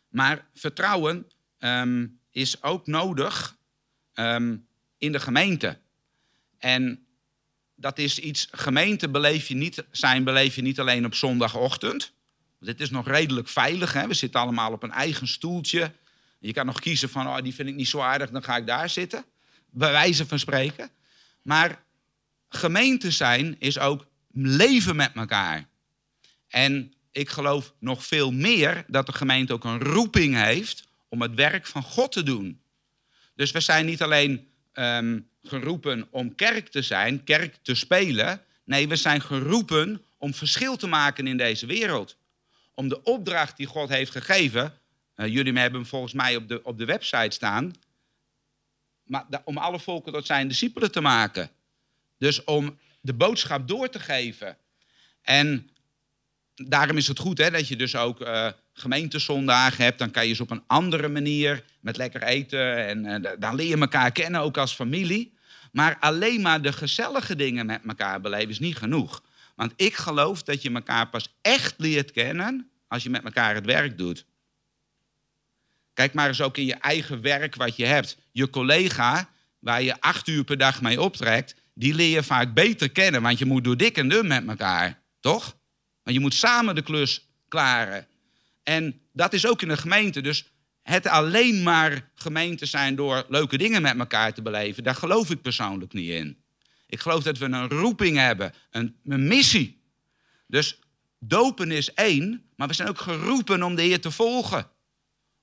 Maar 0.07 0.47
vertrouwen 0.53 1.31
ehm, 1.57 2.07
is 2.31 2.63
ook 2.63 2.87
nodig 2.87 3.57
ehm, 4.13 4.57
in 4.97 5.11
de 5.11 5.19
gemeente. 5.19 5.79
En 6.57 7.04
dat 7.75 7.97
is 7.97 8.19
iets, 8.19 8.47
gemeente 8.51 9.09
beleef 9.09 9.47
je 9.47 9.55
niet, 9.55 9.85
zijn 9.91 10.23
beleef 10.23 10.55
je 10.55 10.61
niet 10.61 10.79
alleen 10.79 11.05
op 11.05 11.15
zondagochtend. 11.15 12.13
Dit 12.59 12.81
is 12.81 12.89
nog 12.89 13.07
redelijk 13.07 13.47
veilig, 13.47 13.93
hè? 13.93 14.07
we 14.07 14.13
zitten 14.13 14.39
allemaal 14.39 14.71
op 14.71 14.83
een 14.83 14.91
eigen 14.91 15.27
stoeltje. 15.27 15.91
Je 16.39 16.53
kan 16.53 16.65
nog 16.65 16.79
kiezen 16.79 17.09
van, 17.09 17.27
oh, 17.27 17.41
die 17.41 17.53
vind 17.53 17.69
ik 17.69 17.75
niet 17.75 17.87
zo 17.87 17.99
aardig, 17.99 18.29
dan 18.29 18.43
ga 18.43 18.57
ik 18.57 18.67
daar 18.67 18.89
zitten. 18.89 19.25
Bij 19.69 19.91
wijze 19.91 20.25
van 20.25 20.39
spreken. 20.39 20.89
Maar 21.41 21.83
gemeente 22.49 23.11
zijn 23.11 23.55
is 23.59 23.79
ook 23.79 24.05
leven 24.31 24.95
met 24.95 25.11
elkaar. 25.13 25.67
En 26.47 26.93
ik 27.11 27.29
geloof 27.29 27.73
nog 27.79 28.05
veel 28.05 28.31
meer 28.31 28.83
dat 28.87 29.05
de 29.05 29.13
gemeente 29.13 29.53
ook 29.53 29.63
een 29.63 29.79
roeping 29.79 30.35
heeft 30.35 30.83
om 31.09 31.21
het 31.21 31.33
werk 31.33 31.67
van 31.67 31.83
God 31.83 32.11
te 32.11 32.23
doen. 32.23 32.61
Dus 33.35 33.51
we 33.51 33.59
zijn 33.59 33.85
niet 33.85 34.01
alleen 34.01 34.47
ehm, 34.73 35.19
geroepen 35.47 36.07
om 36.09 36.35
kerk 36.35 36.67
te 36.67 36.81
zijn, 36.81 37.23
kerk 37.23 37.55
te 37.61 37.75
spelen. 37.75 38.41
Nee, 38.63 38.87
we 38.87 38.95
zijn 38.95 39.21
geroepen 39.21 40.01
om 40.17 40.33
verschil 40.33 40.75
te 40.75 40.87
maken 40.87 41.27
in 41.27 41.37
deze 41.37 41.65
wereld. 41.65 42.17
Om 42.73 42.89
de 42.89 43.03
opdracht 43.03 43.57
die 43.57 43.67
God 43.67 43.89
heeft 43.89 44.11
gegeven, 44.11 44.73
uh, 45.15 45.27
jullie 45.27 45.59
hebben 45.59 45.85
volgens 45.85 46.13
mij 46.13 46.35
op 46.35 46.47
de, 46.47 46.63
op 46.63 46.77
de 46.77 46.85
website 46.85 47.35
staan, 47.35 47.73
maar 49.03 49.25
om 49.43 49.57
alle 49.57 49.79
volken 49.79 50.13
tot 50.13 50.25
zijn 50.25 50.47
discipelen 50.47 50.91
te 50.91 51.01
maken. 51.01 51.49
Dus 52.17 52.43
om 52.43 52.79
de 53.01 53.13
boodschap 53.13 53.67
door 53.67 53.89
te 53.89 53.99
geven. 53.99 54.57
En 55.21 55.69
daarom 56.55 56.97
is 56.97 57.07
het 57.07 57.19
goed 57.19 57.37
hè, 57.37 57.51
dat 57.51 57.67
je 57.67 57.75
dus 57.75 57.95
ook 57.95 58.21
uh, 58.21 58.47
gemeentezondagen 58.73 59.83
hebt. 59.83 59.99
Dan 59.99 60.11
kan 60.11 60.27
je 60.27 60.33
ze 60.33 60.41
op 60.41 60.51
een 60.51 60.63
andere 60.67 61.07
manier 61.07 61.63
met 61.79 61.97
lekker 61.97 62.23
eten. 62.23 62.87
En 62.87 63.05
uh, 63.05 63.31
dan 63.39 63.55
leer 63.55 63.67
je 63.67 63.77
elkaar 63.77 64.11
kennen, 64.11 64.41
ook 64.41 64.57
als 64.57 64.75
familie. 64.75 65.34
Maar 65.75 65.97
alleen 65.99 66.41
maar 66.41 66.61
de 66.61 66.73
gezellige 66.73 67.35
dingen 67.35 67.65
met 67.65 67.81
elkaar 67.87 68.21
beleven 68.21 68.49
is 68.49 68.59
niet 68.59 68.77
genoeg. 68.77 69.23
Want 69.55 69.73
ik 69.75 69.95
geloof 69.95 70.43
dat 70.43 70.61
je 70.61 70.71
elkaar 70.71 71.09
pas 71.09 71.35
echt 71.41 71.73
leert 71.77 72.11
kennen 72.11 72.69
als 72.87 73.03
je 73.03 73.09
met 73.09 73.23
elkaar 73.23 73.55
het 73.55 73.65
werk 73.65 73.97
doet. 73.97 74.25
Kijk 75.93 76.13
maar 76.13 76.27
eens 76.27 76.41
ook 76.41 76.57
in 76.57 76.65
je 76.65 76.73
eigen 76.73 77.21
werk 77.21 77.55
wat 77.55 77.75
je 77.75 77.85
hebt. 77.85 78.17
Je 78.31 78.49
collega, 78.49 79.29
waar 79.59 79.81
je 79.81 80.01
acht 80.01 80.27
uur 80.27 80.43
per 80.43 80.57
dag 80.57 80.81
mee 80.81 81.01
optrekt, 81.01 81.55
die 81.73 81.93
leer 81.93 82.09
je 82.09 82.23
vaak 82.23 82.53
beter 82.53 82.89
kennen. 82.89 83.21
Want 83.21 83.39
je 83.39 83.45
moet 83.45 83.63
door 83.63 83.77
dik 83.77 83.97
en 83.97 84.09
dun 84.09 84.27
met 84.27 84.47
elkaar, 84.47 85.01
toch? 85.19 85.57
Want 86.03 86.15
je 86.15 86.19
moet 86.19 86.33
samen 86.33 86.75
de 86.75 86.81
klus 86.81 87.27
klaren. 87.47 88.07
En 88.63 89.01
dat 89.13 89.33
is 89.33 89.47
ook 89.47 89.61
in 89.61 89.67
de 89.67 89.77
gemeente. 89.77 90.21
Dus 90.21 90.51
het 90.85 91.07
alleen 91.07 91.63
maar 91.63 92.09
gemeente 92.15 92.65
zijn 92.65 92.95
door 92.95 93.25
leuke 93.29 93.57
dingen 93.57 93.81
met 93.81 93.99
elkaar 93.99 94.33
te 94.33 94.41
beleven, 94.41 94.83
daar 94.83 94.95
geloof 94.95 95.29
ik 95.29 95.41
persoonlijk 95.41 95.93
niet 95.93 96.09
in. 96.09 96.37
Ik 96.87 96.99
geloof 96.99 97.23
dat 97.23 97.37
we 97.37 97.45
een 97.45 97.69
roeping 97.69 98.17
hebben, 98.17 98.53
een, 98.71 98.95
een 99.05 99.27
missie. 99.27 99.81
Dus 100.47 100.79
dopen 101.19 101.71
is 101.71 101.93
één, 101.93 102.49
maar 102.55 102.67
we 102.67 102.73
zijn 102.73 102.87
ook 102.87 102.99
geroepen 102.99 103.63
om 103.63 103.75
de 103.75 103.81
Heer 103.81 104.01
te 104.01 104.11
volgen. 104.11 104.67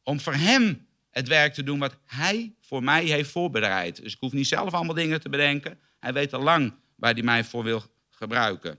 Om 0.03 0.21
voor 0.21 0.35
Hem 0.35 0.87
het 1.11 1.29
werk 1.29 1.55
te 1.55 1.63
doen 1.63 1.79
wat 1.79 1.97
Hij 2.07 2.55
voor 2.61 2.83
mij 2.83 3.05
heeft 3.05 3.31
voorbereid. 3.31 4.03
Dus 4.03 4.13
ik 4.13 4.21
hoef 4.21 4.33
niet 4.33 4.47
zelf 4.47 4.73
allemaal 4.73 4.95
dingen 4.95 5.21
te 5.21 5.29
bedenken. 5.29 5.79
Hij 6.01 6.13
weet 6.13 6.33
al 6.33 6.43
lang 6.43 6.75
waar 6.95 7.13
hij 7.13 7.23
mij 7.23 7.45
voor 7.45 7.65
wil 7.65 7.83
gebruiken. 8.11 8.79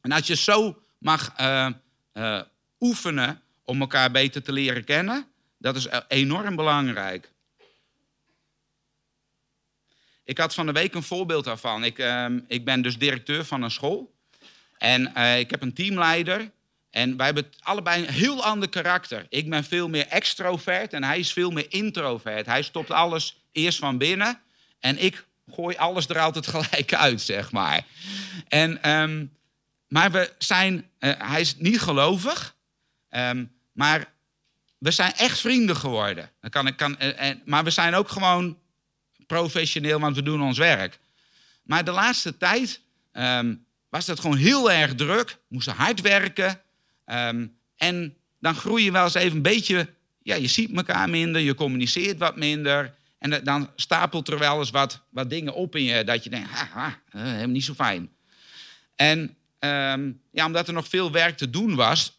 En 0.00 0.12
als 0.12 0.26
je 0.26 0.36
zo 0.36 0.82
mag 0.98 1.40
uh, 1.40 1.68
uh, 2.12 2.40
oefenen 2.80 3.40
om 3.64 3.80
elkaar 3.80 4.10
beter 4.10 4.42
te 4.42 4.52
leren 4.52 4.84
kennen, 4.84 5.31
dat 5.62 5.76
is 5.76 5.86
enorm 6.08 6.56
belangrijk. 6.56 7.30
Ik 10.24 10.38
had 10.38 10.54
van 10.54 10.66
de 10.66 10.72
week 10.72 10.94
een 10.94 11.02
voorbeeld 11.02 11.44
daarvan. 11.44 11.84
Ik, 11.84 11.98
uh, 11.98 12.26
ik 12.48 12.64
ben 12.64 12.82
dus 12.82 12.98
directeur 12.98 13.44
van 13.44 13.62
een 13.62 13.70
school. 13.70 14.14
En 14.78 15.12
uh, 15.16 15.38
ik 15.38 15.50
heb 15.50 15.62
een 15.62 15.74
teamleider. 15.74 16.50
En 16.90 17.16
wij 17.16 17.26
hebben 17.26 17.52
allebei 17.60 18.02
een 18.02 18.12
heel 18.12 18.44
ander 18.44 18.68
karakter. 18.68 19.26
Ik 19.28 19.50
ben 19.50 19.64
veel 19.64 19.88
meer 19.88 20.06
extrovert 20.06 20.92
en 20.92 21.04
hij 21.04 21.18
is 21.18 21.32
veel 21.32 21.50
meer 21.50 21.66
introvert. 21.68 22.46
Hij 22.46 22.62
stopt 22.62 22.90
alles 22.90 23.42
eerst 23.52 23.78
van 23.78 23.98
binnen. 23.98 24.40
En 24.80 25.02
ik 25.02 25.26
gooi 25.50 25.76
alles 25.76 26.08
er 26.08 26.18
altijd 26.18 26.46
gelijk 26.56 26.94
uit, 26.94 27.20
zeg 27.20 27.52
maar. 27.52 27.84
En 28.48 28.90
um, 28.90 29.32
maar 29.92 30.10
we 30.10 30.32
zijn, 30.38 30.90
eh, 30.98 31.12
hij 31.18 31.40
is 31.40 31.56
niet 31.56 31.80
gelovig, 31.80 32.56
ehm, 33.08 33.44
maar 33.72 34.11
we 34.82 34.90
zijn 34.90 35.12
echt 35.12 35.40
vrienden 35.40 35.76
geworden. 35.76 36.30
Dan 36.40 36.50
kan 36.50 36.66
ik, 36.66 36.76
kan, 36.76 36.98
eh, 36.98 37.30
eh, 37.30 37.36
maar 37.44 37.64
we 37.64 37.70
zijn 37.70 37.94
ook 37.94 38.08
gewoon 38.08 38.58
professioneel, 39.26 40.00
want 40.00 40.16
we 40.16 40.22
doen 40.22 40.42
ons 40.42 40.58
werk. 40.58 40.98
Maar 41.62 41.84
de 41.84 41.90
laatste 41.90 42.36
tijd 42.36 42.80
ehm, 43.12 43.54
was 43.88 44.06
dat 44.06 44.20
gewoon 44.20 44.36
heel 44.36 44.70
erg 44.70 44.94
druk. 44.94 45.38
Moesten 45.48 45.74
hard 45.74 46.00
werken. 46.00 46.60
ehm, 47.04 47.46
en 47.76 48.16
dan 48.40 48.54
groei 48.54 48.84
je 48.84 48.92
wel 48.92 49.04
eens 49.04 49.14
even 49.14 49.36
een 49.36 49.42
beetje... 49.42 49.88
Ja, 50.22 50.34
je 50.34 50.46
ziet 50.48 50.76
elkaar 50.76 51.10
minder, 51.10 51.40
je 51.40 51.54
communiceert 51.54 52.18
wat 52.18 52.36
minder. 52.36 52.94
En 53.18 53.30
da- 53.30 53.38
dan 53.40 53.70
stapelt 53.76 54.28
er 54.28 54.38
wel 54.38 54.58
eens 54.58 54.70
wat, 54.70 55.02
wat 55.10 55.30
dingen 55.30 55.54
op 55.54 55.76
in 55.76 55.82
je... 55.84 56.04
dat 56.04 56.24
je 56.24 56.30
denkt, 56.30 56.50
haha, 56.50 57.00
eh, 57.10 57.22
helemaal 57.22 57.46
niet 57.46 57.64
zo 57.64 57.74
fijn. 57.74 58.10
En 58.96 59.36
ehm, 59.58 60.12
ja, 60.32 60.46
omdat 60.46 60.68
er 60.68 60.74
nog 60.74 60.88
veel 60.88 61.12
werk 61.12 61.36
te 61.36 61.50
doen 61.50 61.74
was... 61.74 62.18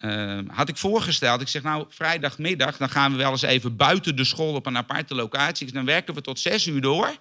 ehm, 0.00 0.48
had 0.48 0.68
ik 0.68 0.76
voorgesteld, 0.76 1.40
ik 1.40 1.48
zeg 1.48 1.62
nou, 1.62 1.86
vrijdagmiddag... 1.88 2.76
dan 2.76 2.90
gaan 2.90 3.12
we 3.12 3.16
wel 3.16 3.30
eens 3.30 3.42
even 3.42 3.76
buiten 3.76 4.16
de 4.16 4.24
school 4.24 4.54
op 4.54 4.66
een 4.66 4.76
aparte 4.76 5.14
locatie. 5.14 5.66
Dus 5.66 5.74
dan 5.74 5.84
werken 5.84 6.14
we 6.14 6.20
tot 6.20 6.40
zes 6.40 6.66
uur 6.66 6.80
door... 6.80 7.18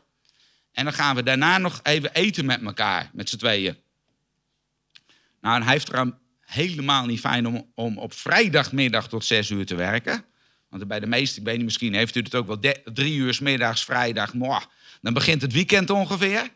En 0.71 0.83
dan 0.83 0.93
gaan 0.93 1.15
we 1.15 1.23
daarna 1.23 1.57
nog 1.57 1.79
even 1.83 2.13
eten 2.13 2.45
met 2.45 2.61
elkaar, 2.61 3.09
met 3.13 3.29
z'n 3.29 3.37
tweeën. 3.37 3.77
Nou, 5.41 5.63
hij 5.63 5.71
heeft 5.71 5.93
er 5.93 6.13
helemaal 6.39 7.05
niet 7.05 7.19
fijn 7.19 7.47
om, 7.47 7.71
om 7.75 7.97
op 7.97 8.13
vrijdagmiddag 8.13 9.07
tot 9.07 9.25
zes 9.25 9.49
uur 9.49 9.65
te 9.65 9.75
werken. 9.75 10.25
Want 10.69 10.87
bij 10.87 10.99
de 10.99 11.07
meesten, 11.07 11.39
ik 11.39 11.47
weet 11.47 11.55
niet, 11.55 11.65
misschien 11.65 11.93
heeft 11.93 12.15
u 12.15 12.21
het 12.21 12.35
ook 12.35 12.47
wel 12.47 12.59
drie 12.93 13.15
uur 13.15 13.33
's 13.33 13.39
middags, 13.39 13.83
vrijdag, 13.83 14.31
dan 15.01 15.13
begint 15.13 15.41
het 15.41 15.53
weekend 15.53 15.89
ongeveer. 15.89 16.49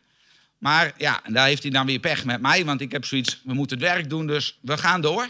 Maar 0.57 0.93
ja, 0.97 1.23
en 1.23 1.33
daar 1.33 1.47
heeft 1.47 1.61
hij 1.61 1.71
dan 1.71 1.85
weer 1.85 1.99
pech 1.99 2.25
met 2.25 2.41
mij, 2.41 2.65
want 2.65 2.81
ik 2.81 2.91
heb 2.91 3.05
zoiets, 3.05 3.41
we 3.43 3.53
moeten 3.53 3.77
het 3.77 3.87
werk 3.87 4.09
doen, 4.09 4.27
dus 4.27 4.59
we 4.61 4.77
gaan 4.77 5.01
door. 5.01 5.29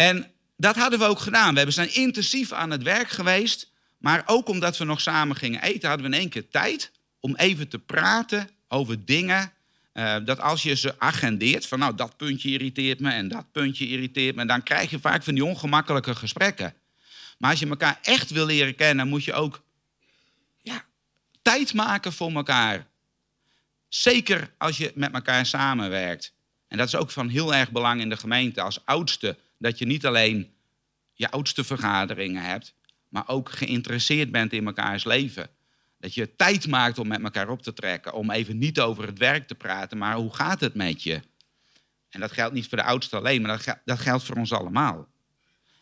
En 0.00 0.30
dat 0.56 0.76
hadden 0.76 0.98
we 0.98 1.04
ook 1.04 1.18
gedaan. 1.18 1.54
We 1.54 1.70
zijn 1.70 1.94
intensief 1.94 2.52
aan 2.52 2.70
het 2.70 2.82
werk 2.82 3.08
geweest. 3.08 3.70
Maar 3.98 4.22
ook 4.26 4.48
omdat 4.48 4.78
we 4.78 4.84
nog 4.84 5.00
samen 5.00 5.36
gingen 5.36 5.62
eten, 5.62 5.88
hadden 5.88 6.10
we 6.10 6.14
in 6.14 6.20
één 6.20 6.28
keer 6.28 6.48
tijd 6.48 6.90
om 7.20 7.36
even 7.36 7.68
te 7.68 7.78
praten 7.78 8.50
over 8.68 9.04
dingen. 9.04 9.52
eh, 9.92 10.16
dat 10.24 10.40
als 10.40 10.62
je 10.62 10.74
ze 10.74 10.94
agendeert, 10.98 11.66
van 11.66 11.78
nou 11.78 11.94
dat 11.94 12.16
puntje 12.16 12.50
irriteert 12.50 13.00
me 13.00 13.10
en 13.10 13.28
dat 13.28 13.52
puntje 13.52 13.88
irriteert 13.88 14.36
me, 14.36 14.44
dan 14.44 14.62
krijg 14.62 14.90
je 14.90 14.98
vaak 14.98 15.22
van 15.22 15.34
die 15.34 15.44
ongemakkelijke 15.44 16.14
gesprekken. 16.14 16.74
Maar 17.38 17.50
als 17.50 17.60
je 17.60 17.68
elkaar 17.68 17.98
echt 18.02 18.30
wil 18.30 18.46
leren 18.46 18.74
kennen, 18.74 19.08
moet 19.08 19.24
je 19.24 19.32
ook 19.32 19.62
ja, 20.62 20.84
tijd 21.42 21.74
maken 21.74 22.12
voor 22.12 22.32
elkaar. 22.32 22.86
Zeker 23.88 24.50
als 24.58 24.76
je 24.76 24.92
met 24.94 25.12
elkaar 25.12 25.46
samenwerkt. 25.46 26.32
En 26.68 26.78
dat 26.78 26.86
is 26.86 26.96
ook 26.96 27.10
van 27.10 27.28
heel 27.28 27.54
erg 27.54 27.70
belang 27.70 28.00
in 28.00 28.08
de 28.08 28.16
gemeente 28.16 28.60
als 28.60 28.80
oudste. 28.84 29.36
Dat 29.60 29.78
je 29.78 29.86
niet 29.86 30.06
alleen 30.06 30.54
je 31.12 31.30
oudste 31.30 31.64
vergaderingen 31.64 32.42
hebt, 32.42 32.74
maar 33.08 33.28
ook 33.28 33.50
geïnteresseerd 33.50 34.30
bent 34.30 34.52
in 34.52 34.66
elkaars 34.66 35.04
leven. 35.04 35.50
Dat 35.98 36.14
je 36.14 36.36
tijd 36.36 36.66
maakt 36.66 36.98
om 36.98 37.08
met 37.08 37.22
elkaar 37.22 37.48
op 37.48 37.62
te 37.62 37.72
trekken. 37.72 38.12
Om 38.12 38.30
even 38.30 38.58
niet 38.58 38.80
over 38.80 39.06
het 39.06 39.18
werk 39.18 39.46
te 39.46 39.54
praten, 39.54 39.98
maar 39.98 40.14
hoe 40.14 40.34
gaat 40.34 40.60
het 40.60 40.74
met 40.74 41.02
je? 41.02 41.20
En 42.08 42.20
dat 42.20 42.32
geldt 42.32 42.54
niet 42.54 42.68
voor 42.68 42.78
de 42.78 42.84
oudste 42.84 43.16
alleen, 43.16 43.42
maar 43.42 43.56
dat, 43.64 43.78
dat 43.84 43.98
geldt 43.98 44.24
voor 44.24 44.36
ons 44.36 44.52
allemaal. 44.52 45.08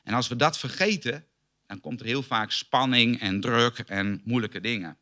En 0.03 0.15
als 0.15 0.29
we 0.29 0.37
dat 0.37 0.59
vergeten, 0.59 1.27
dan 1.67 1.81
komt 1.81 2.01
er 2.01 2.07
heel 2.07 2.23
vaak 2.23 2.51
spanning 2.51 3.21
en 3.21 3.41
druk 3.41 3.79
en 3.79 4.21
moeilijke 4.25 4.61
dingen. 4.61 4.99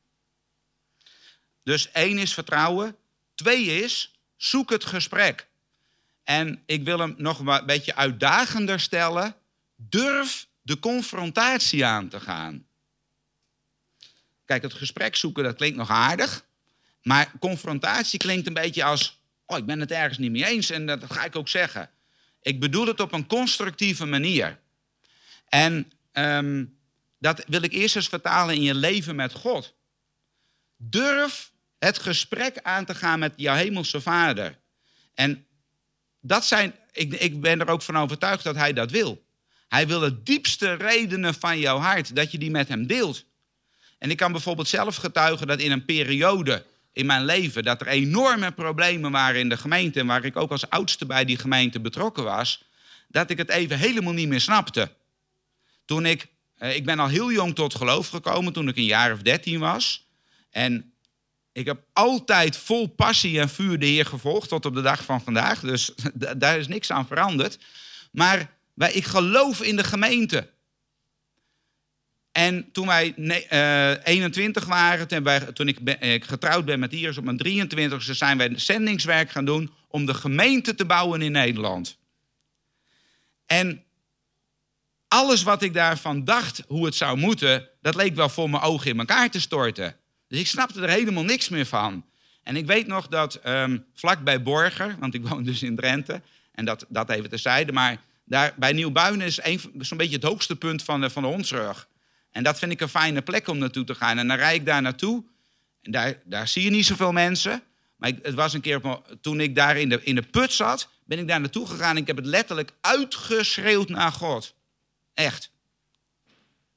Dus 1.62 1.91
één 1.91 2.19
is 2.19 2.35
vertrouwen. 2.35 2.97
Twee 3.35 3.65
is, 3.65 4.21
zoek 4.37 4.71
het 4.71 4.85
gesprek. 4.85 5.49
En 6.27 6.62
ik 6.67 6.85
wil 6.85 6.99
hem 6.99 7.15
nog 7.19 7.39
een 7.39 7.67
beetje 7.67 7.95
uitdagender 7.95 8.81
stellen. 8.81 9.35
Durf 9.77 10.47
de 10.62 10.79
confrontatie 10.79 11.85
aan 11.85 12.09
te 12.09 12.21
gaan. 12.21 12.67
Kijk, 14.45 14.62
het 14.62 14.75
gesprek 14.75 15.17
zoeken, 15.17 15.45
dat 15.45 15.57
klinkt 15.57 15.77
nog 15.77 15.91
aardig. 15.91 16.45
Maar 17.03 17.33
confrontatie 17.39 18.19
klinkt 18.19 18.47
een 18.47 18.55
beetje 18.55 18.85
als... 18.85 19.21
oh, 19.47 19.59
ik 19.59 19.67
ben 19.67 19.81
het 19.81 19.91
ergens 19.91 20.19
niet 20.19 20.31
mee 20.31 20.45
eens 20.45 20.71
en 20.71 20.87
dat 20.87 21.12
ga 21.12 21.25
ik 21.25 21.37
ook 21.37 21.49
zeggen. 21.49 21.91
Ik 22.43 22.61
bedoel 22.61 22.87
het 22.87 23.01
op 23.01 23.12
een 23.12 23.27
constructieve 23.27 24.07
manier. 24.07 24.59
En 25.49 25.93
ehm, 26.12 26.65
dat 27.19 27.45
wil 27.47 27.62
ik 27.62 27.73
eerst 27.73 27.97
eens 27.97 28.09
vertalen 28.09 28.55
in 28.55 28.62
je 28.62 28.75
leven 28.75 29.17
met 29.17 29.33
God. 29.33 29.75
Durf 30.77 31.53
het 31.79 31.99
gesprek 31.99 32.59
aan 32.62 32.85
te 32.85 32.95
gaan 32.95 33.19
met 33.19 33.33
jouw 33.37 33.55
hemelse 33.55 34.01
vader. 34.01 34.59
En 35.15 35.47
dat 36.27 36.45
zijn, 36.45 36.75
ik, 36.93 37.12
ik 37.12 37.41
ben 37.41 37.61
er 37.61 37.69
ook 37.69 37.83
van 37.83 37.97
overtuigd 37.97 38.45
dat 38.45 38.57
hij 38.57 38.73
dat 38.73 38.91
wil. 38.91 39.25
Hij 39.69 39.87
wil 39.87 40.01
de 40.01 40.23
diepste 40.23 40.73
redenen 40.73 41.35
van 41.35 41.59
jouw 41.59 41.79
hart, 41.79 42.17
dat 42.17 42.33
je 42.33 42.39
die 42.39 42.51
met 42.51 42.69
hem 42.69 42.87
deelt. 42.87 43.25
En 43.99 44.11
ik 44.11 44.17
kan 44.17 44.33
bijvoorbeeld 44.33 44.69
zelf 44.69 44.97
getuigen 44.97 45.47
dat 45.47 45.61
in 45.61 45.71
een 45.71 45.85
periode 45.85 46.65
in 46.93 47.07
mijn 47.07 47.25
leven... 47.25 47.65
dat 47.65 47.81
er 47.81 47.87
enorme 47.87 48.53
problemen 48.53 49.11
waren 49.11 49.41
in 49.41 49.49
de 49.49 49.57
gemeente... 49.57 50.01
en 50.01 50.07
waar 50.07 50.25
ik 50.25 50.37
ook 50.37 50.51
als 50.51 50.71
oudste 50.71 51.07
bij 51.07 51.25
die 51.25 51.39
gemeente 51.39 51.81
betrokken 51.81 52.25
was... 52.25 52.65
dat 53.09 53.31
ik 53.31 53.39
het 53.39 53.49
even 53.49 53.79
helemaal 53.79 54.12
niet 54.12 54.29
meer 54.29 54.41
snapte. 54.41 54.93
Toen 55.85 56.07
ik, 56.07 56.27
eh, 56.57 56.77
ik 56.77 56.85
ben 56.85 56.99
al 56.99 57.09
heel 57.09 57.33
jong 57.33 57.55
tot 57.55 57.75
geloof 57.75 58.09
gekomen, 58.09 58.53
toen 58.53 58.69
ik 58.69 58.77
een 58.77 58.85
jaar 58.85 59.12
of 59.12 59.23
dertien 59.23 59.59
was. 59.59 60.07
En 60.51 60.93
ik 61.57 61.66
heb 61.66 61.83
altijd 61.92 62.57
vol 62.57 62.87
passie 62.87 63.40
en 63.40 63.49
vuur 63.49 63.79
de 63.79 63.87
Heer 63.87 64.07
gevolgd 64.07 64.49
tot 64.49 64.64
op 64.66 64.75
de 64.75 64.83
dag 64.83 65.05
van 65.05 65.21
vandaag. 65.21 65.61
Dus 65.61 65.90
da- 66.14 66.35
daar 66.35 66.59
is 66.59 66.69
niks 66.69 66.90
aan 66.90 67.07
veranderd. 67.07 67.59
Maar 68.12 68.51
wij, 68.75 68.92
ik 68.92 69.05
geloof 69.05 69.62
in 69.62 69.77
de 69.77 69.85
gemeente. 69.85 70.51
En 72.33 72.73
toen 72.73 72.87
wij 72.87 73.12
ne- 73.16 73.47
eh, 73.47 74.12
21 74.12 74.64
waren, 74.64 75.09
toen, 75.09 75.23
wij, 75.23 75.40
toen 75.40 75.69
ik, 75.69 75.79
ik 76.01 76.25
getrouwd 76.25 76.64
ben 76.64 76.79
met 76.79 76.92
Iris 76.92 77.19
op 77.19 77.25
mijn 77.25 77.71
23e, 77.71 77.97
zijn 77.99 78.38
wij 78.38 78.59
zendingswerk 78.59 79.31
gaan 79.31 79.45
doen 79.45 79.73
om 79.88 80.07
de 80.07 80.14
gemeente 80.14 80.75
te 80.75 80.85
bouwen 80.85 81.23
in 81.23 81.33
Nederland. 81.33 81.99
En 83.47 83.85
alles 85.09 85.42
wat 85.42 85.62
ik 85.62 85.75
daarvan 85.75 86.25
dacht, 86.25 86.62
hoe 86.66 86.85
het 86.85 86.95
zou 86.95 87.19
moeten, 87.19 87.69
dat 87.81 87.95
leek 87.95 88.14
wel 88.14 88.29
voor 88.29 88.51
mijn 88.51 88.62
ogen 88.62 88.90
in 88.90 88.99
elkaar 88.99 89.31
te 89.31 89.40
storten. 89.40 89.97
Dus 90.29 90.39
ik 90.39 90.47
snapte 90.47 90.83
er 90.83 90.89
helemaal 90.89 91.25
niks 91.25 91.49
meer 91.49 91.67
van. 91.67 92.05
En 92.43 92.57
ik 92.57 92.67
weet 92.67 92.87
nog 92.87 93.09
dat 93.09 93.35
ehm 93.35 93.79
vlak 93.95 94.25
bij 94.25 94.43
Borger, 94.43 94.97
want 94.99 95.15
ik 95.15 95.27
woon 95.27 95.43
dus 95.43 95.62
in 95.62 95.77
Drenthe, 95.77 96.23
en 96.53 96.65
dat, 96.65 96.87
dat 96.89 97.11
even 97.11 97.31
terzijde, 97.31 97.73
maar 97.73 98.01
daar 98.25 98.55
bij 98.57 98.73
Nieuwbuinen 98.73 99.27
is 99.27 99.41
zo'n 99.79 99.99
beetje 99.99 100.15
het 100.15 100.25
hoogste 100.25 100.57
punt 100.57 100.83
van 100.83 101.01
de, 101.01 101.11
van 101.11 101.23
de 101.23 101.29
Hondsrug. 101.29 101.89
En 102.31 102.43
dat 102.43 102.59
vind 102.59 102.73
ik 102.73 102.81
een 102.81 102.89
fijne 102.89 103.23
plek 103.23 103.49
om 103.49 103.59
naartoe 103.59 103.85
te 103.85 103.95
gaan. 103.95 104.19
En 104.19 104.29
dan 104.29 104.37
rijd 104.37 104.57
ik 104.57 104.67
daar 104.67 104.83
naartoe. 104.83 105.25
En 105.83 105.91
daar, 105.91 106.21
daar 106.25 106.49
zie 106.49 106.65
je 106.65 106.71
niet 106.71 106.87
zoveel 106.87 107.12
mensen. 107.12 107.62
Maar 107.97 108.12
het 108.23 108.35
was 108.35 108.53
een 108.53 108.61
keer 108.61 108.81
toen 109.21 109.41
ik 109.41 109.55
daar 109.55 109.77
in 109.77 109.89
de, 109.89 110.03
in 110.03 110.15
de 110.15 110.23
put 110.23 110.53
zat, 110.53 110.89
ben 111.05 111.19
ik 111.19 111.29
daar 111.29 111.41
naartoe 111.41 111.67
gegaan. 111.67 111.91
En 111.91 112.03
ik 112.03 112.07
heb 112.07 112.17
het 112.17 112.27
letterlijk 112.27 112.73
uitgeschreeuwd 112.81 113.89
naar 113.89 114.12
God. 114.12 114.55
Echt. 115.15 115.51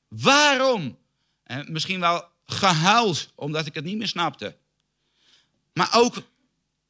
Waarom? 0.07 0.97
En 1.43 1.71
misschien 1.71 1.99
wel 1.99 2.25
gehuild, 2.49 3.31
omdat 3.35 3.65
ik 3.65 3.75
het 3.75 3.83
niet 3.83 3.97
meer 3.97 4.07
snapte. 4.07 4.55
Maar 5.73 5.89
ook, 5.91 6.21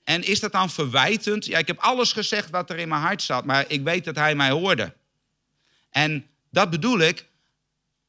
en 0.03 0.23
is 0.23 0.39
dat 0.39 0.51
dan 0.51 0.69
verwijtend? 0.69 1.45
Ja, 1.45 1.57
ik 1.57 1.67
heb 1.67 1.79
alles 1.79 2.11
gezegd 2.11 2.49
wat 2.49 2.69
er 2.69 2.77
in 2.77 2.87
mijn 2.87 3.01
hart 3.01 3.21
zat, 3.21 3.45
maar 3.45 3.65
ik 3.67 3.83
weet 3.83 4.05
dat 4.05 4.15
hij 4.15 4.35
mij 4.35 4.49
hoorde. 4.49 4.93
En 5.89 6.27
dat 6.49 6.69
bedoel 6.69 6.99
ik, 6.99 7.25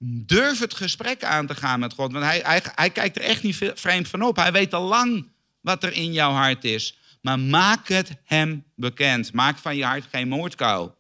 durf 0.03 0.59
het 0.59 0.75
gesprek 0.75 1.25
aan 1.25 1.47
te 1.47 1.55
gaan 1.55 1.81
met 1.81 1.95
God. 1.95 2.13
Want 2.13 2.25
hij, 2.25 2.41
hij, 2.45 2.63
hij 2.75 2.91
kijkt 2.91 3.17
er 3.17 3.23
echt 3.23 3.43
niet 3.43 3.73
vreemd 3.75 4.09
van 4.09 4.23
op. 4.23 4.37
Hij 4.37 4.53
weet 4.53 4.75
al 4.75 4.89
lang 4.89 5.29
wat 5.61 5.85
er 5.85 5.93
in 5.93 6.13
jouw 6.13 6.33
hart 6.33 6.65
is. 6.65 6.99
Maar 7.21 7.39
maak 7.39 7.89
het 7.89 8.11
hem 8.25 8.65
bekend. 8.75 9.33
Maak 9.33 9.59
van 9.59 9.77
je 9.77 9.85
hart 9.85 10.05
geen 10.11 10.29
moordkuil. 10.29 10.99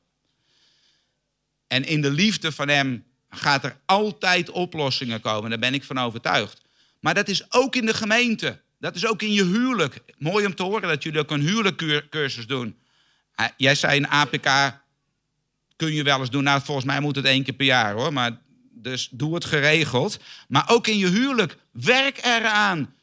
En 1.66 1.84
in 1.84 2.00
de 2.00 2.10
liefde 2.10 2.52
van 2.52 2.68
hem 2.68 3.04
gaat 3.30 3.64
er 3.64 3.76
altijd 3.84 4.50
oplossingen 4.50 5.20
komen. 5.20 5.50
Daar 5.50 5.58
ben 5.58 5.74
ik 5.74 5.84
van 5.84 5.98
overtuigd. 5.98 6.60
Maar 7.00 7.14
dat 7.14 7.28
is 7.28 7.52
ook 7.52 7.76
in 7.76 7.86
de 7.86 7.94
gemeente. 7.94 8.60
Dat 8.78 8.96
is 8.96 9.06
ook 9.06 9.22
in 9.22 9.32
je 9.32 9.44
huwelijk. 9.44 10.00
Mooi 10.18 10.46
om 10.46 10.54
te 10.54 10.62
horen 10.62 10.88
dat 10.88 11.02
jullie 11.02 11.20
ook 11.20 11.30
een 11.30 11.40
huwelijkcursus 11.40 12.46
doen. 12.46 12.78
Ah, 13.34 13.48
Jij 13.56 13.74
zei 13.74 13.96
een 13.96 14.08
APK 14.08 14.78
kun 15.80 15.92
je 15.92 16.02
wel 16.02 16.20
eens 16.20 16.30
doen. 16.30 16.42
Nou, 16.42 16.62
volgens 16.62 16.86
mij 16.86 17.00
moet 17.00 17.16
het 17.16 17.24
één 17.24 17.44
keer 17.44 17.54
per 17.54 17.66
jaar 17.66 17.92
hoor. 17.92 18.12
Maar 18.12 18.40
dus 18.70 19.08
doe 19.10 19.34
het 19.34 19.44
geregeld. 19.44 20.18
Maar 20.48 20.64
ook 20.70 20.86
in 20.86 20.98
je 20.98 21.06
huwelijk. 21.06 21.56
Werk 21.72 22.18
eraan. 22.24 22.94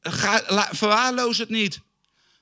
Ga, 0.00 0.68
verwaarloos 0.72 1.38
het 1.38 1.48
niet. 1.48 1.80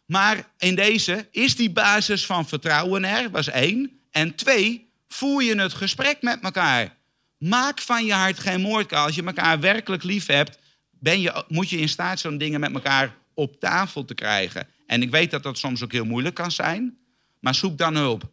Maar 0.06 0.50
in 0.58 0.74
deze 0.74 1.28
is 1.30 1.56
die 1.56 1.70
basis 1.70 2.26
van 2.26 2.48
vertrouwen 2.48 3.04
er, 3.04 3.30
was 3.30 3.48
één. 3.48 4.00
En 4.10 4.34
twee, 4.34 4.90
voer 5.08 5.42
je 5.42 5.60
het 5.60 5.72
gesprek 5.72 6.22
met 6.22 6.40
elkaar. 6.40 6.96
Maak 7.38 7.80
van 7.80 8.04
je 8.04 8.12
hart 8.12 8.38
geen 8.38 8.60
moordkuil. 8.60 9.04
Als 9.04 9.14
je 9.14 9.24
elkaar 9.24 9.60
werkelijk 9.60 10.02
lief 10.02 10.26
hebt, 10.26 10.58
ben 10.90 11.20
je, 11.20 11.44
moet 11.48 11.70
je 11.70 11.78
in 11.78 11.88
staat 11.88 12.20
zo'n 12.20 12.38
dingen 12.38 12.60
met 12.60 12.74
elkaar 12.74 13.16
op 13.34 13.60
tafel 13.60 14.04
te 14.04 14.14
krijgen. 14.14 14.68
En 14.86 15.02
ik 15.02 15.10
weet 15.10 15.30
dat 15.30 15.42
dat 15.42 15.58
soms 15.58 15.82
ook 15.82 15.92
heel 15.92 16.04
moeilijk 16.04 16.34
kan 16.34 16.50
zijn, 16.50 16.98
maar 17.40 17.54
zoek 17.54 17.78
dan 17.78 17.94
hulp. 17.94 18.30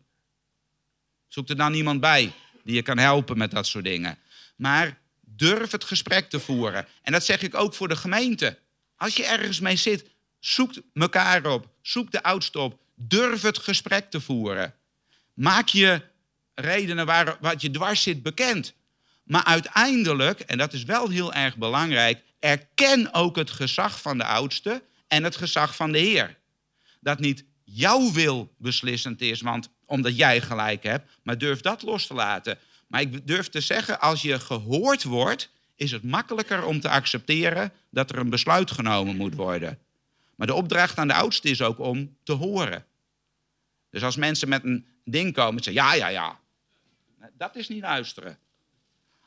Zoek 1.27 1.49
er 1.49 1.55
dan 1.55 1.73
iemand 1.73 1.99
bij 1.99 2.31
die 2.63 2.75
je 2.75 2.81
kan 2.81 2.97
helpen 2.97 3.37
met 3.37 3.51
dat 3.51 3.67
soort 3.67 3.83
dingen. 3.83 4.17
Maar 4.55 4.97
durf 5.21 5.71
het 5.71 5.83
gesprek 5.83 6.29
te 6.29 6.39
voeren. 6.39 6.87
En 7.01 7.11
dat 7.11 7.25
zeg 7.25 7.41
ik 7.41 7.55
ook 7.55 7.73
voor 7.73 7.87
de 7.87 7.95
gemeente. 7.95 8.59
Als 8.95 9.15
je 9.15 9.25
ergens 9.25 9.59
mee 9.59 9.75
zit, 9.75 10.05
zoek 10.39 10.73
elkaar 10.93 11.45
op. 11.45 11.69
Zoek 11.81 12.11
de 12.11 12.23
oudste 12.23 12.59
op. 12.59 12.79
Durf 12.95 13.41
het 13.41 13.57
gesprek 13.57 14.11
te 14.11 14.21
voeren. 14.21 14.73
Maak 15.33 15.67
je 15.67 16.01
redenen 16.53 17.05
waar, 17.05 17.37
wat 17.41 17.61
je 17.61 17.71
dwars 17.71 18.01
zit 18.01 18.23
bekend. 18.23 18.73
Maar 19.25 19.43
uiteindelijk, 19.43 20.39
en 20.39 20.57
dat 20.57 20.73
is 20.73 20.83
wel 20.83 21.09
heel 21.09 21.33
erg 21.33 21.57
belangrijk, 21.57 22.23
erken 22.39 23.13
ook 23.13 23.35
het 23.35 23.51
gezag 23.51 24.01
van 24.01 24.17
de 24.17 24.25
oudste 24.25 24.83
en 25.07 25.23
het 25.23 25.35
gezag 25.35 25.75
van 25.75 25.91
de 25.91 25.97
Heer. 25.97 26.37
Dat 26.99 27.19
niet 27.19 27.45
jouw 27.63 28.11
wil 28.11 28.53
beslissend 28.57 29.21
is, 29.21 29.41
want 29.41 29.69
omdat 29.85 30.17
jij 30.17 30.41
gelijk 30.41 30.83
hebt, 30.83 31.11
maar 31.23 31.37
durf 31.37 31.61
dat 31.61 31.81
los 31.81 32.07
te 32.07 32.13
laten. 32.13 32.57
Maar 32.87 33.01
ik 33.01 33.27
durf 33.27 33.49
te 33.49 33.61
zeggen, 33.61 33.99
als 33.99 34.21
je 34.21 34.39
gehoord 34.39 35.03
wordt, 35.03 35.49
is 35.75 35.91
het 35.91 36.03
makkelijker 36.03 36.65
om 36.65 36.79
te 36.79 36.89
accepteren 36.89 37.73
dat 37.89 38.09
er 38.09 38.17
een 38.17 38.29
besluit 38.29 38.71
genomen 38.71 39.15
moet 39.15 39.35
worden. 39.35 39.79
Maar 40.35 40.47
de 40.47 40.53
opdracht 40.53 40.97
aan 40.97 41.07
de 41.07 41.13
oudste 41.13 41.49
is 41.49 41.61
ook 41.61 41.79
om 41.79 42.17
te 42.23 42.33
horen. 42.33 42.85
Dus 43.89 44.03
als 44.03 44.15
mensen 44.15 44.49
met 44.49 44.63
een 44.63 44.85
ding 45.03 45.33
komen 45.33 45.57
en 45.57 45.63
zeggen, 45.63 45.83
ja, 45.83 45.93
ja, 45.93 46.07
ja. 46.07 46.39
Dat 47.33 47.55
is 47.55 47.67
niet 47.67 47.81
luisteren. 47.81 48.37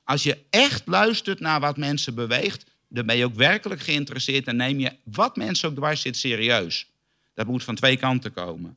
Als 0.09 0.23
je 0.23 0.39
echt 0.51 0.83
luistert 0.87 1.41
naar 1.41 1.61
wat 1.61 1.77
mensen 1.77 2.15
beweegt, 2.15 2.65
dan 2.89 3.07
ben 3.07 3.17
je 3.17 3.25
ook 3.25 3.35
werkelijk 3.35 3.81
geïnteresseerd 3.81 4.47
en 4.47 4.57
neem 4.57 4.79
je 4.79 4.97
wat 5.03 5.37
mensen 5.37 5.69
ook 5.69 5.75
dwars 5.75 6.01
zit 6.01 6.17
serieus. 6.17 6.87
Dat 7.35 7.47
moet 7.47 7.65
van 7.65 7.75
twee 7.75 7.97
kanten 7.97 8.33
komen. 8.33 8.77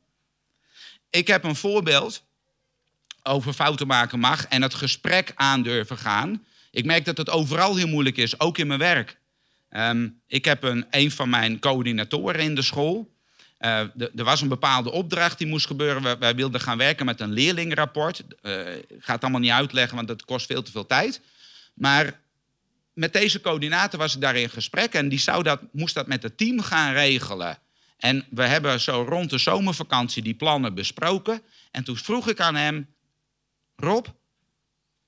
Ik 1.10 1.28
heb 1.28 1.44
een 1.44 1.56
voorbeeld 1.56 2.24
over 3.24 3.54
fouten 3.54 3.88
maken 3.88 4.20
mag 4.20 4.46
en 4.46 4.62
het 4.62 4.74
gesprek 4.74 5.32
aan 5.36 5.64
durven 5.64 5.98
gaan. 5.98 6.46
Ik 6.72 6.86
merk 6.86 7.06
dat 7.06 7.18
het 7.18 7.30
overal 7.30 7.76
heel 7.76 7.88
moeilijk 7.88 8.18
is, 8.18 8.40
ook 8.40 8.58
in 8.58 8.68
mijn 8.68 8.80
werk. 8.80 9.18
Ehm, 9.70 10.10
ik 10.28 10.46
heb 10.46 10.64
een, 10.64 10.86
een 10.90 11.12
van 11.12 11.30
mijn 11.30 11.60
coördinatoren 11.60 12.42
in 12.42 12.56
de 12.56 12.62
school. 12.62 13.14
Eh, 13.62 13.80
er 14.16 14.24
was 14.24 14.42
een 14.42 14.48
bepaalde 14.48 14.92
opdracht 14.92 15.38
die 15.38 15.48
moest 15.48 15.66
gebeuren. 15.66 16.20
Wij 16.20 16.36
wilden 16.36 16.62
gaan 16.62 16.78
werken 16.78 17.06
met 17.06 17.20
een 17.20 17.32
leerlingenrapport. 17.32 18.24
Eh, 18.42 18.76
ik 18.76 18.86
ga 19.00 19.14
het 19.14 19.22
allemaal 19.22 19.42
niet 19.42 19.52
uitleggen, 19.52 19.96
want 19.96 20.08
dat 20.08 20.26
kost 20.26 20.46
veel 20.46 20.64
te 20.64 20.72
veel 20.72 20.86
tijd. 20.86 21.22
Maar 21.74 22.20
met 22.94 23.14
deze 23.14 23.42
coördinator 23.42 24.00
was 24.00 24.16
ik 24.16 24.22
daar 24.22 24.36
in 24.36 24.50
gesprek 24.50 24.94
en 24.94 25.10
die 25.10 25.20
zou 25.20 25.44
dat, 25.44 25.62
moest 25.72 25.94
dat 25.94 26.08
met 26.08 26.24
het 26.24 26.38
team 26.38 26.62
gaan 26.62 26.94
regelen. 26.94 27.58
En 27.98 28.26
we 28.30 28.44
hebben 28.44 28.80
zo 28.80 29.06
rond 29.10 29.30
de 29.30 29.38
zomervakantie 29.38 30.24
die 30.24 30.34
plannen 30.34 30.74
besproken. 30.74 31.42
En 31.72 31.84
toen 31.84 31.98
vroeg 31.98 32.30
ik 32.30 32.40
aan 32.40 32.56
hem, 32.56 32.88
Rob, 33.76 34.06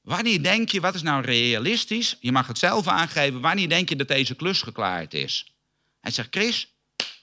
wanneer 0.02 0.44
denk 0.44 0.70
je, 0.70 0.82
wat 0.82 0.96
is 0.96 1.02
nou 1.02 1.24
realistisch? 1.26 2.18
Je 2.20 2.32
mag 2.32 2.48
het 2.48 2.58
zelf 2.58 2.88
aangeven, 2.88 3.42
wanneer 3.42 3.70
denk 3.70 3.90
je 3.90 3.96
dat 3.96 4.08
deze 4.08 4.36
klus 4.36 4.62
geklaard 4.62 5.14
is? 5.14 5.54
Hij 6.02 6.12
zegt, 6.12 6.28
Chris, 6.32 6.74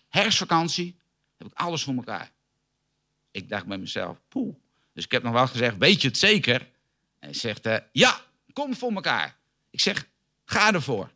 herfstvakantie, 0.09 1.00
heb 1.41 1.53
ik 1.53 1.59
alles 1.59 1.83
voor 1.83 1.95
elkaar. 1.95 2.31
Ik 3.31 3.49
dacht 3.49 3.67
bij 3.67 3.79
mezelf, 3.79 4.19
poeh. 4.29 4.55
Dus 4.93 5.05
ik 5.05 5.11
heb 5.11 5.23
nog 5.23 5.33
wel 5.33 5.47
gezegd, 5.47 5.77
weet 5.77 6.03
je 6.03 6.09
het 6.09 6.19
zeker? 6.19 6.61
En 6.61 7.29
hij 7.29 7.35
zegt, 7.35 7.67
eh, 7.67 7.77
ja, 7.93 8.21
kom 8.53 8.77
voor 8.77 8.93
elkaar. 8.93 9.37
Ik 9.71 9.81
zeg, 9.81 10.07
ga 10.45 10.73
ervoor. 10.73 11.11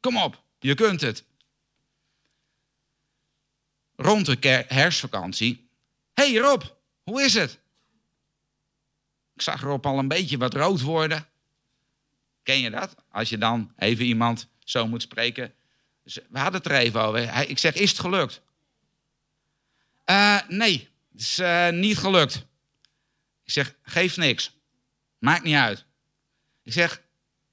Kom 0.00 0.16
op, 0.16 0.42
je 0.58 0.74
kunt 0.74 1.00
het. 1.00 1.24
Rond 3.96 4.26
de 4.26 4.64
herfstvakantie. 4.68 5.68
hey 6.12 6.34
Rob, 6.36 6.62
hoe 7.02 7.22
is 7.22 7.34
het? 7.34 7.58
Ik 9.34 9.42
zag 9.42 9.60
Rob 9.60 9.86
al 9.86 9.98
een 9.98 10.08
beetje 10.08 10.38
wat 10.38 10.54
rood 10.54 10.80
worden. 10.80 11.26
Ken 12.42 12.60
je 12.60 12.70
dat? 12.70 12.94
Als 13.08 13.28
je 13.28 13.38
dan 13.38 13.72
even 13.76 14.04
iemand 14.04 14.48
zo 14.58 14.86
moet 14.86 15.02
spreken. 15.02 15.54
Dus 16.04 16.18
we 16.28 16.38
hadden 16.38 16.62
het 16.62 16.70
er 16.70 16.78
even 16.78 17.02
over. 17.02 17.48
Ik 17.48 17.58
zeg, 17.58 17.74
is 17.74 17.90
het 17.90 18.00
gelukt? 18.00 18.42
"Eh, 20.04 20.38
nee, 20.48 20.88
het 21.12 21.20
is 21.20 21.38
eh, 21.38 21.68
niet 21.68 21.98
gelukt. 21.98 22.46
Ik 23.44 23.52
zeg, 23.52 23.74
geeft 23.82 24.16
niks. 24.16 24.60
Maakt 25.18 25.42
niet 25.42 25.54
uit. 25.54 25.86
Ik 26.62 26.72
zeg, 26.72 27.02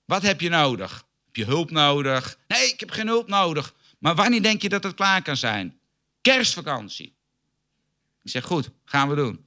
wat 0.05 0.21
heb 0.21 0.41
je 0.41 0.49
nodig? 0.49 1.07
Heb 1.25 1.35
je 1.35 1.45
hulp 1.45 1.71
nodig? 1.71 2.39
Nee, 2.47 2.67
ik 2.67 2.79
heb 2.79 2.91
geen 2.91 3.07
hulp 3.07 3.27
nodig. 3.27 3.73
Maar 3.99 4.15
wanneer 4.15 4.41
denk 4.41 4.62
je 4.62 4.69
dat 4.69 4.83
het 4.83 4.95
klaar 4.95 5.21
kan 5.21 5.38
zijn? 5.38 5.79
Kerstvakantie. 6.21 7.17
Ik 8.23 8.31
zeg, 8.31 8.43
goed, 8.43 8.69
gaan 8.85 9.09
we 9.09 9.15
doen. 9.15 9.45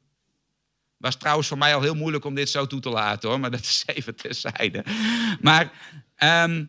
Was 0.97 1.17
trouwens 1.17 1.49
voor 1.49 1.59
mij 1.59 1.75
al 1.75 1.81
heel 1.81 1.95
moeilijk 1.95 2.25
om 2.25 2.35
dit 2.35 2.49
zo 2.49 2.67
toe 2.67 2.81
te 2.81 2.89
laten 2.89 3.29
hoor, 3.29 3.41
maar 3.41 3.51
dat 3.51 3.61
is 3.61 3.83
even 3.87 4.17
terzijde. 4.17 4.85
Maar 5.41 5.73
ehm, 6.15 6.65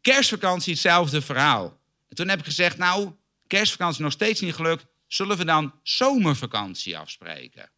kerstvakantie, 0.00 0.72
hetzelfde 0.72 1.22
verhaal. 1.22 1.80
En 2.08 2.16
toen 2.16 2.28
heb 2.28 2.38
ik 2.38 2.44
gezegd, 2.44 2.76
nou, 2.76 3.12
kerstvakantie 3.46 4.02
nog 4.02 4.12
steeds 4.12 4.40
niet 4.40 4.54
gelukt. 4.54 4.86
Zullen 5.12 5.36
we 5.36 5.44
dan 5.44 5.74
zomervakantie 5.82 6.98
afspreken? 6.98 7.70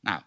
Nou, 0.00 0.22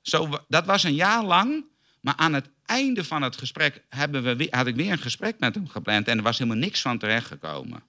zo, 0.00 0.44
dat 0.48 0.66
was 0.66 0.82
een 0.82 0.94
jaar 0.94 1.24
lang. 1.24 1.64
Maar 2.00 2.16
aan 2.16 2.32
het 2.32 2.50
einde 2.64 3.04
van 3.04 3.22
het 3.22 3.36
gesprek 3.36 3.84
hebben 3.88 4.36
we, 4.36 4.48
had 4.50 4.66
ik 4.66 4.76
weer 4.76 4.92
een 4.92 4.98
gesprek 4.98 5.38
met 5.38 5.54
hem 5.54 5.68
gepland. 5.68 6.08
En 6.08 6.16
er 6.16 6.22
was 6.22 6.38
helemaal 6.38 6.58
niks 6.58 6.80
van 6.80 6.98
terechtgekomen. 6.98 7.82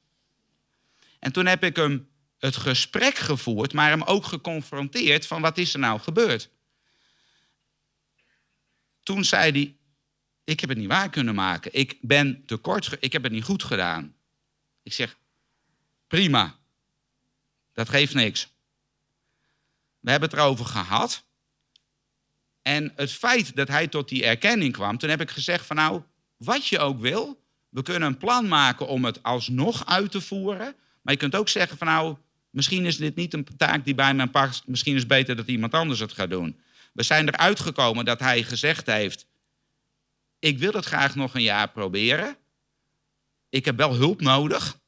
En 1.20 1.32
toen 1.32 1.46
heb 1.46 1.64
ik 1.64 1.76
hem 1.76 2.10
het 2.38 2.56
gesprek 2.56 3.16
gevoerd, 3.16 3.74
maar 3.74 3.90
hem 3.90 4.04
ook 4.04 4.26
geconfronteerd 4.26 5.28
van 5.28 5.42
wat 5.42 5.58
is 5.58 5.74
er 5.74 5.80
nou 5.80 6.00
gebeurd. 6.00 6.50
Toen 9.04 9.24
zei 9.24 9.52
hij, 9.52 9.76
ik 10.44 10.60
heb 10.60 10.70
het 10.70 10.78
niet 10.78 10.88
waar 10.88 11.10
kunnen 11.10 11.36
maken. 11.36 11.74
Ik 11.74 11.98
ben 12.02 12.46
tekort, 12.46 12.98
ik 13.00 13.12
heb 13.14 13.24
het 13.24 13.32
niet 13.32 13.44
goed 13.44 13.64
gedaan. 13.64 14.16
Ik 14.82 14.94
zeg, 14.94 15.18
prima. 16.08 16.62
Dat 17.74 17.90
geeft 17.90 18.14
niks. 18.14 18.48
We 20.00 20.12
hebben 20.12 20.30
het 20.30 20.40
erover 20.40 20.66
gehad. 20.66 21.26
En 22.62 22.94
het 22.96 23.12
feit 23.12 23.56
dat 23.56 23.68
hij 23.68 23.88
tot 23.88 24.10
die 24.10 24.26
erkenning 24.26 24.74
kwam, 24.74 24.98
toen 24.98 25.10
heb 25.10 25.22
ik 25.22 25.32
gezegd 25.32 25.66
van 25.66 25.76
nou, 25.76 26.02
wat 26.38 26.68
je 26.68 26.80
ook 26.80 27.00
wil, 27.00 27.44
we 27.70 27.82
kunnen 27.82 28.08
een 28.08 28.18
plan 28.18 28.48
maken 28.48 28.88
om 28.88 29.06
het 29.06 29.24
alsnog 29.24 29.86
uit 29.86 30.12
te 30.12 30.22
voeren. 30.22 30.76
Maar 31.02 31.14
je 31.14 31.20
kunt 31.20 31.36
ook 31.36 31.50
zeggen 31.50 31.78
van 31.78 31.88
nou, 31.88 32.18
misschien 32.50 32.86
is 32.86 32.98
dit 32.98 33.16
niet 33.16 33.34
een 33.34 33.48
taak 33.58 33.86
die 33.86 33.96
bij 33.96 34.14
mij 34.14 34.28
past. 34.28 34.68
Misschien 34.68 34.94
is 34.94 35.00
het 35.00 35.10
beter 35.10 35.36
dat 35.36 35.48
iemand 35.48 35.74
anders 35.74 36.00
het 36.00 36.14
gaat 36.14 36.30
doen. 36.30 36.60
We 36.94 37.04
zijn 37.04 37.28
eruit 37.28 37.60
gekomen 37.60 38.06
dat 38.06 38.20
hij 38.20 38.44
gezegd 38.44 38.86
heeft, 38.86 39.26
ik 40.40 40.58
wil 40.58 40.72
het 40.72 40.86
graag 40.86 41.16
nog 41.16 41.36
een 41.36 41.42
jaar 41.42 41.72
proberen. 41.72 42.38
Ik 43.50 43.66
heb 43.66 43.78
wel 43.78 43.94
hulp 43.94 44.22
nodig. 44.22 44.80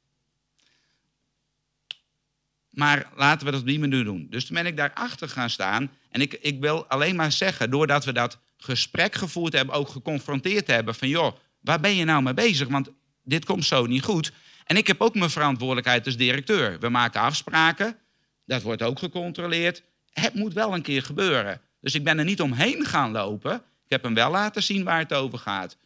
Maar 2.75 3.09
laten 3.15 3.45
we 3.45 3.51
dat 3.51 3.65
die 3.65 3.79
manier 3.79 4.03
doen. 4.03 4.27
Dus 4.29 4.45
toen 4.45 4.55
ben 4.55 4.65
ik 4.65 4.77
daarachter 4.77 5.29
gaan 5.29 5.49
staan. 5.49 5.91
En 6.09 6.21
ik, 6.21 6.33
ik 6.33 6.59
wil 6.59 6.85
alleen 6.85 7.15
maar 7.15 7.31
zeggen, 7.31 7.69
doordat 7.69 8.05
we 8.05 8.13
dat 8.13 8.39
gesprek 8.57 9.15
gevoerd 9.15 9.53
hebben, 9.53 9.75
ook 9.75 9.89
geconfronteerd 9.89 10.67
hebben 10.67 10.95
van 10.95 11.07
joh, 11.07 11.35
waar 11.59 11.79
ben 11.79 11.95
je 11.95 12.05
nou 12.05 12.23
mee 12.23 12.33
bezig? 12.33 12.67
Want 12.67 12.89
dit 13.23 13.45
komt 13.45 13.65
zo 13.65 13.85
niet 13.85 14.03
goed. 14.03 14.31
En 14.65 14.77
ik 14.77 14.87
heb 14.87 15.01
ook 15.01 15.15
mijn 15.15 15.29
verantwoordelijkheid 15.29 16.05
als 16.05 16.17
directeur. 16.17 16.79
We 16.79 16.89
maken 16.89 17.21
afspraken, 17.21 17.97
dat 18.45 18.61
wordt 18.61 18.81
ook 18.81 18.99
gecontroleerd. 18.99 19.83
Het 20.11 20.33
moet 20.33 20.53
wel 20.53 20.73
een 20.73 20.81
keer 20.81 21.03
gebeuren. 21.03 21.61
Dus 21.81 21.95
ik 21.95 22.03
ben 22.03 22.19
er 22.19 22.25
niet 22.25 22.41
omheen 22.41 22.85
gaan 22.85 23.11
lopen. 23.11 23.55
Ik 23.55 23.91
heb 23.91 24.03
hem 24.03 24.13
wel 24.13 24.31
laten 24.31 24.63
zien 24.63 24.83
waar 24.83 24.99
het 24.99 25.13
over 25.13 25.37
gaat. 25.37 25.77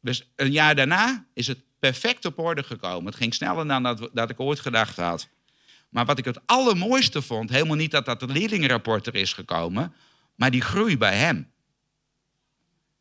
Dus 0.00 0.30
een 0.36 0.52
jaar 0.52 0.74
daarna 0.74 1.26
is 1.32 1.46
het 1.46 1.58
perfect 1.90 2.24
op 2.24 2.38
orde 2.38 2.62
gekomen. 2.62 3.06
Het 3.06 3.14
ging 3.14 3.34
sneller 3.34 3.66
dan 3.66 3.82
dat, 3.82 4.08
dat 4.12 4.30
ik 4.30 4.40
ooit 4.40 4.60
gedacht 4.60 4.96
had. 4.96 5.28
Maar 5.88 6.04
wat 6.04 6.18
ik 6.18 6.24
het 6.24 6.40
allermooiste 6.46 7.22
vond, 7.22 7.50
helemaal 7.50 7.76
niet 7.76 7.90
dat 7.90 8.04
dat 8.04 8.22
leerlingenrapport 8.22 9.06
er 9.06 9.14
is 9.14 9.32
gekomen, 9.32 9.94
maar 10.34 10.50
die 10.50 10.60
groei 10.60 10.98
bij 10.98 11.16
hem. 11.16 11.50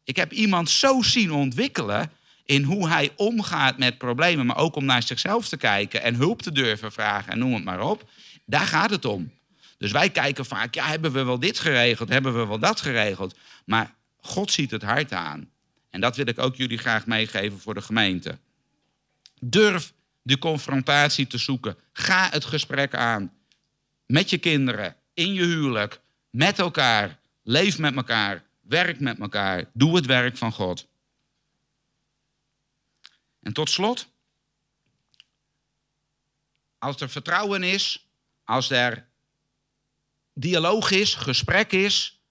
Ik 0.04 0.16
heb 0.16 0.32
iemand 0.32 0.70
zo 0.70 1.02
zien 1.02 1.32
ontwikkelen 1.32 2.12
in 2.46 2.64
hoe 2.64 2.90
hij 2.90 3.12
omgaat 3.16 3.78
met 3.78 3.98
problemen, 3.98 4.46
maar 4.46 4.58
ook 4.58 4.76
om 4.76 4.86
naar 4.86 5.04
zichzelf 5.04 5.48
te 5.48 5.58
kijken 5.58 6.02
en 6.02 6.16
hulp 6.16 6.42
te 6.42 6.52
durven 6.52 6.92
vragen 6.92 7.32
en 7.32 7.40
noem 7.40 7.54
het 7.54 7.64
maar 7.64 7.82
op. 7.82 8.10
Daar 8.46 8.68
gaat 8.68 8.90
het 8.90 9.06
om. 9.06 9.32
Dus 9.78 9.92
wij 9.92 10.10
kijken 10.10 10.46
vaak, 10.46 10.76
ja, 10.76 10.86
hebben 10.86 11.12
we 11.12 11.24
wel 11.24 11.40
dit 11.40 11.60
geregeld, 11.60 12.10
hebben 12.10 12.40
we 12.40 12.48
wel 12.48 12.60
dat 12.60 12.82
geregeld. 12.82 13.36
Maar 13.66 13.94
God 14.18 14.52
ziet 14.52 14.72
het 14.72 14.84
hart 14.84 15.14
aan. 15.14 15.50
En 15.90 16.02
dat 16.02 16.16
wil 16.16 16.28
ik 16.28 16.40
ook 16.40 16.56
jullie 16.56 16.78
graag 16.78 17.06
meegeven 17.06 17.60
voor 17.60 17.74
de 17.74 17.82
gemeente. 17.82 18.38
Durf 19.46 19.94
de 20.22 20.38
confrontatie 20.38 21.28
te 21.28 21.38
zoeken. 21.38 21.78
Ga 21.94 22.30
het 22.30 22.46
gesprek 22.46 22.96
aan. 22.96 23.34
Met 24.06 24.30
je 24.30 24.38
kinderen, 24.38 24.96
in 25.14 25.34
je 25.34 25.44
huwelijk, 25.44 26.02
met 26.30 26.60
elkaar. 26.60 27.20
Leef 27.44 27.78
met 27.78 27.96
elkaar, 27.96 28.44
werk 28.62 29.00
met 29.00 29.20
elkaar. 29.20 29.70
Doe 29.74 29.96
het 29.96 30.06
werk 30.06 30.38
van 30.38 30.52
God. 30.52 30.88
En 33.41 33.54
tot 33.54 33.70
slot, 33.70 34.08
als 36.78 37.02
er 37.02 37.10
vertrouwen 37.10 37.64
is, 37.64 38.08
als 38.44 38.70
er 38.70 39.08
dialoog 40.34 40.91
is, 40.91 41.16
gesprek 41.16 41.72
is, 41.72 42.22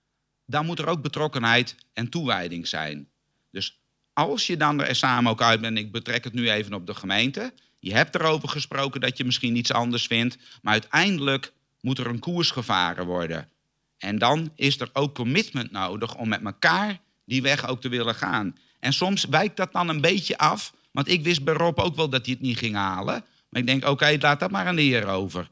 dan 0.44 0.66
moet 0.66 0.78
er 0.78 0.86
ook 0.86 1.02
betrokkenheid 1.02 1.76
en 1.92 2.08
toewijding 2.08 2.68
zijn. 2.68 3.10
Dus 3.50 3.81
als 4.12 4.46
je 4.46 4.56
dan 4.56 4.82
er 4.82 4.96
samen 4.96 5.30
ook 5.30 5.42
uit 5.42 5.60
bent, 5.60 5.78
ik 5.78 5.92
betrek 5.92 6.24
het 6.24 6.32
nu 6.32 6.50
even 6.50 6.74
op 6.74 6.86
de 6.86 6.94
gemeente, 6.94 7.52
je 7.78 7.94
hebt 7.94 8.14
erover 8.14 8.48
gesproken 8.48 9.00
dat 9.00 9.16
je 9.16 9.24
misschien 9.24 9.56
iets 9.56 9.72
anders 9.72 10.06
vindt, 10.06 10.38
maar 10.62 10.72
uiteindelijk 10.72 11.52
moet 11.80 11.98
er 11.98 12.06
een 12.06 12.18
koers 12.18 12.50
gevaren 12.50 13.06
worden. 13.06 13.48
En 13.98 14.18
dan 14.18 14.52
is 14.54 14.80
er 14.80 14.90
ook 14.92 15.14
commitment 15.14 15.70
nodig 15.70 16.14
om 16.14 16.28
met 16.28 16.44
elkaar 16.44 17.00
die 17.24 17.42
weg 17.42 17.66
ook 17.68 17.80
te 17.80 17.88
willen 17.88 18.14
gaan. 18.14 18.56
En 18.80 18.92
soms 18.92 19.24
wijkt 19.24 19.56
dat 19.56 19.72
dan 19.72 19.88
een 19.88 20.00
beetje 20.00 20.38
af, 20.38 20.74
want 20.90 21.08
ik 21.08 21.22
wist 21.22 21.44
bij 21.44 21.54
Rob 21.54 21.78
ook 21.78 21.96
wel 21.96 22.08
dat 22.08 22.24
hij 22.24 22.34
het 22.34 22.42
niet 22.42 22.58
ging 22.58 22.74
halen. 22.74 23.24
Maar 23.48 23.60
ik 23.60 23.66
denk, 23.66 23.88
oké, 23.88 24.16
laat 24.20 24.40
dat 24.40 24.50
maar 24.50 24.66
aan 24.66 24.76
de 24.76 24.82
Heer 24.82 25.06
over. 25.06 25.50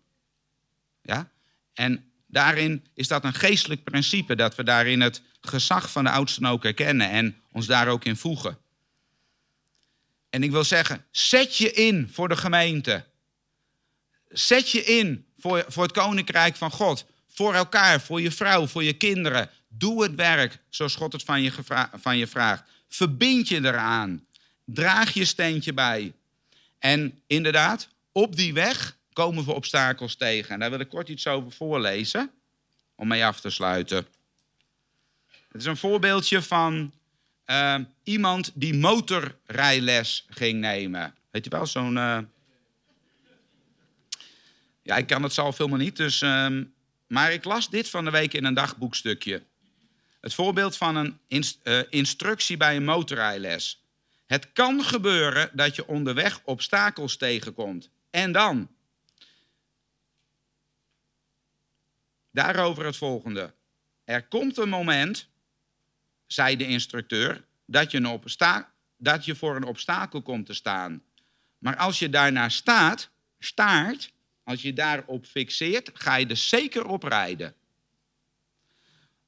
Ja? 1.02 1.30
En 1.74 2.04
daarin 2.26 2.84
is 2.94 3.08
dat 3.08 3.24
een 3.24 3.34
geestelijk 3.34 3.84
principe, 3.84 4.34
dat 4.34 4.54
we 4.54 4.64
daarin 4.64 5.00
het 5.00 5.22
gezag 5.40 5.90
van 5.90 6.04
de 6.04 6.10
oudsten 6.10 6.46
ook 6.46 6.62
herkennen 6.62 7.10
en 7.10 7.39
ons 7.52 7.66
daar 7.66 7.88
ook 7.88 8.04
in 8.04 8.16
voegen. 8.16 8.58
En 10.30 10.42
ik 10.42 10.50
wil 10.50 10.64
zeggen, 10.64 11.04
zet 11.10 11.56
je 11.56 11.72
in 11.72 12.08
voor 12.12 12.28
de 12.28 12.36
gemeente. 12.36 13.04
Zet 14.28 14.70
je 14.70 14.84
in 14.84 15.26
voor, 15.38 15.64
voor 15.68 15.82
het 15.82 15.92
koninkrijk 15.92 16.56
van 16.56 16.70
God. 16.70 17.04
Voor 17.26 17.54
elkaar, 17.54 18.00
voor 18.00 18.20
je 18.20 18.30
vrouw, 18.30 18.66
voor 18.66 18.84
je 18.84 18.92
kinderen. 18.92 19.50
Doe 19.68 20.02
het 20.02 20.14
werk 20.14 20.58
zoals 20.68 20.94
God 20.94 21.12
het 21.12 21.22
van 21.22 21.42
je, 21.42 21.52
van 21.92 22.16
je 22.16 22.26
vraagt. 22.26 22.62
Verbind 22.88 23.48
je 23.48 23.56
eraan. 23.56 24.26
Draag 24.64 25.14
je 25.14 25.24
steentje 25.24 25.72
bij. 25.72 26.12
En 26.78 27.20
inderdaad, 27.26 27.88
op 28.12 28.36
die 28.36 28.54
weg 28.54 28.96
komen 29.12 29.44
we 29.44 29.52
obstakels 29.52 30.16
tegen. 30.16 30.54
En 30.54 30.60
daar 30.60 30.70
wil 30.70 30.80
ik 30.80 30.88
kort 30.88 31.08
iets 31.08 31.26
over 31.26 31.52
voorlezen, 31.52 32.30
om 32.94 33.08
mee 33.08 33.24
af 33.24 33.40
te 33.40 33.50
sluiten. 33.50 34.06
Het 35.48 35.60
is 35.60 35.64
een 35.64 35.76
voorbeeldje 35.76 36.42
van 36.42 36.92
eh, 37.50 37.76
iemand 38.02 38.50
die 38.54 38.74
motorrijles 38.74 40.26
ging 40.28 40.60
nemen. 40.60 41.14
Weet 41.30 41.44
je 41.44 41.50
wel, 41.50 41.66
zo'n... 41.66 41.96
eh, 41.96 42.18
Ja, 44.82 44.96
ik 44.96 45.06
kan 45.06 45.22
het 45.22 45.32
zelf 45.32 45.58
helemaal 45.58 45.78
niet, 45.78 45.96
dus... 45.96 46.22
ehm, 46.22 46.64
Maar 47.06 47.32
ik 47.32 47.44
las 47.44 47.70
dit 47.70 47.88
van 47.88 48.04
de 48.04 48.10
week 48.10 48.32
in 48.34 48.44
een 48.44 48.54
dagboekstukje. 48.54 49.42
Het 50.20 50.34
voorbeeld 50.34 50.76
van 50.76 50.96
een 50.96 51.18
eh, 51.62 51.80
instructie 51.88 52.56
bij 52.56 52.76
een 52.76 52.84
motorrijles. 52.84 53.84
Het 54.26 54.52
kan 54.52 54.84
gebeuren 54.84 55.50
dat 55.52 55.76
je 55.76 55.86
onderweg 55.86 56.40
obstakels 56.44 57.16
tegenkomt. 57.16 57.90
En 58.10 58.32
dan? 58.32 58.68
Daarover 62.32 62.84
het 62.84 62.96
volgende. 62.96 63.54
Er 64.04 64.28
komt 64.28 64.58
een 64.58 64.68
moment, 64.68 65.28
zei 66.32 66.56
de 66.56 66.66
instructeur, 66.66 67.44
dat 67.66 67.90
je, 67.90 67.98
een 67.98 68.64
dat 68.96 69.24
je 69.24 69.34
voor 69.34 69.56
een 69.56 69.64
obstakel 69.64 70.22
komt 70.22 70.46
te 70.46 70.54
staan. 70.54 71.02
Maar 71.58 71.76
als 71.76 71.98
je 71.98 72.10
daarnaar 72.10 72.50
staat, 72.50 73.10
staart, 73.38 74.12
als 74.44 74.62
je 74.62 74.72
daarop 74.72 75.26
fixeert, 75.26 75.90
ga 75.94 76.14
je 76.14 76.26
er 76.26 76.36
zeker 76.36 76.86
op 76.86 77.02
rijden. 77.02 77.54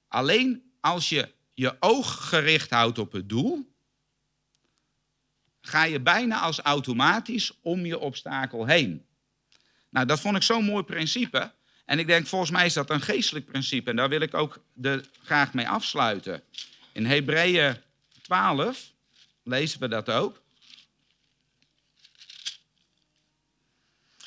Alleen 0.08 0.62
als 0.80 1.08
je 1.08 1.32
je 1.54 1.76
oog 1.80 2.28
gericht 2.28 2.70
houdt 2.70 2.98
op 2.98 3.12
het 3.12 3.28
doel, 3.28 3.72
ga 5.60 5.84
je 5.84 6.00
bijna 6.00 6.40
als 6.40 6.58
automatisch 6.58 7.52
om 7.62 7.86
je 7.86 7.98
obstakel 7.98 8.66
heen. 8.66 9.06
Nou, 9.88 10.06
dat 10.06 10.20
vond 10.20 10.36
ik 10.36 10.42
zo'n 10.42 10.64
mooi 10.64 10.82
principe. 10.82 11.52
En 11.84 11.98
ik 11.98 12.06
denk, 12.06 12.26
volgens 12.26 12.50
mij 12.50 12.66
is 12.66 12.72
dat 12.72 12.90
een 12.90 13.00
geestelijk 13.00 13.46
principe. 13.46 13.90
En 13.90 13.96
daar 13.96 14.08
wil 14.08 14.20
ik 14.20 14.34
ook 14.34 14.64
de, 14.72 15.04
graag 15.22 15.54
mee 15.54 15.68
afsluiten. 15.68 16.42
In 16.92 17.06
Hebreeën 17.06 17.76
12 18.22 18.92
lezen 19.42 19.80
we 19.80 19.88
dat 19.88 20.10
ook. 20.10 20.42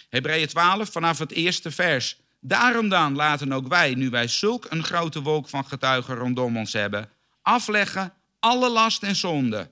Hebreeën 0.09 0.47
12 0.47 0.91
vanaf 0.91 1.19
het 1.19 1.31
eerste 1.31 1.71
vers. 1.71 2.17
Daarom 2.39 2.89
dan 2.89 3.15
laten 3.15 3.51
ook 3.51 3.67
wij, 3.67 3.93
nu 3.93 4.09
wij 4.09 4.27
zulk 4.27 4.65
een 4.69 4.83
grote 4.83 5.21
wolk 5.21 5.49
van 5.49 5.65
getuigen 5.65 6.15
rondom 6.15 6.57
ons 6.57 6.73
hebben, 6.73 7.09
afleggen 7.41 8.13
alle 8.39 8.69
last 8.69 9.03
en 9.03 9.15
zonde. 9.15 9.69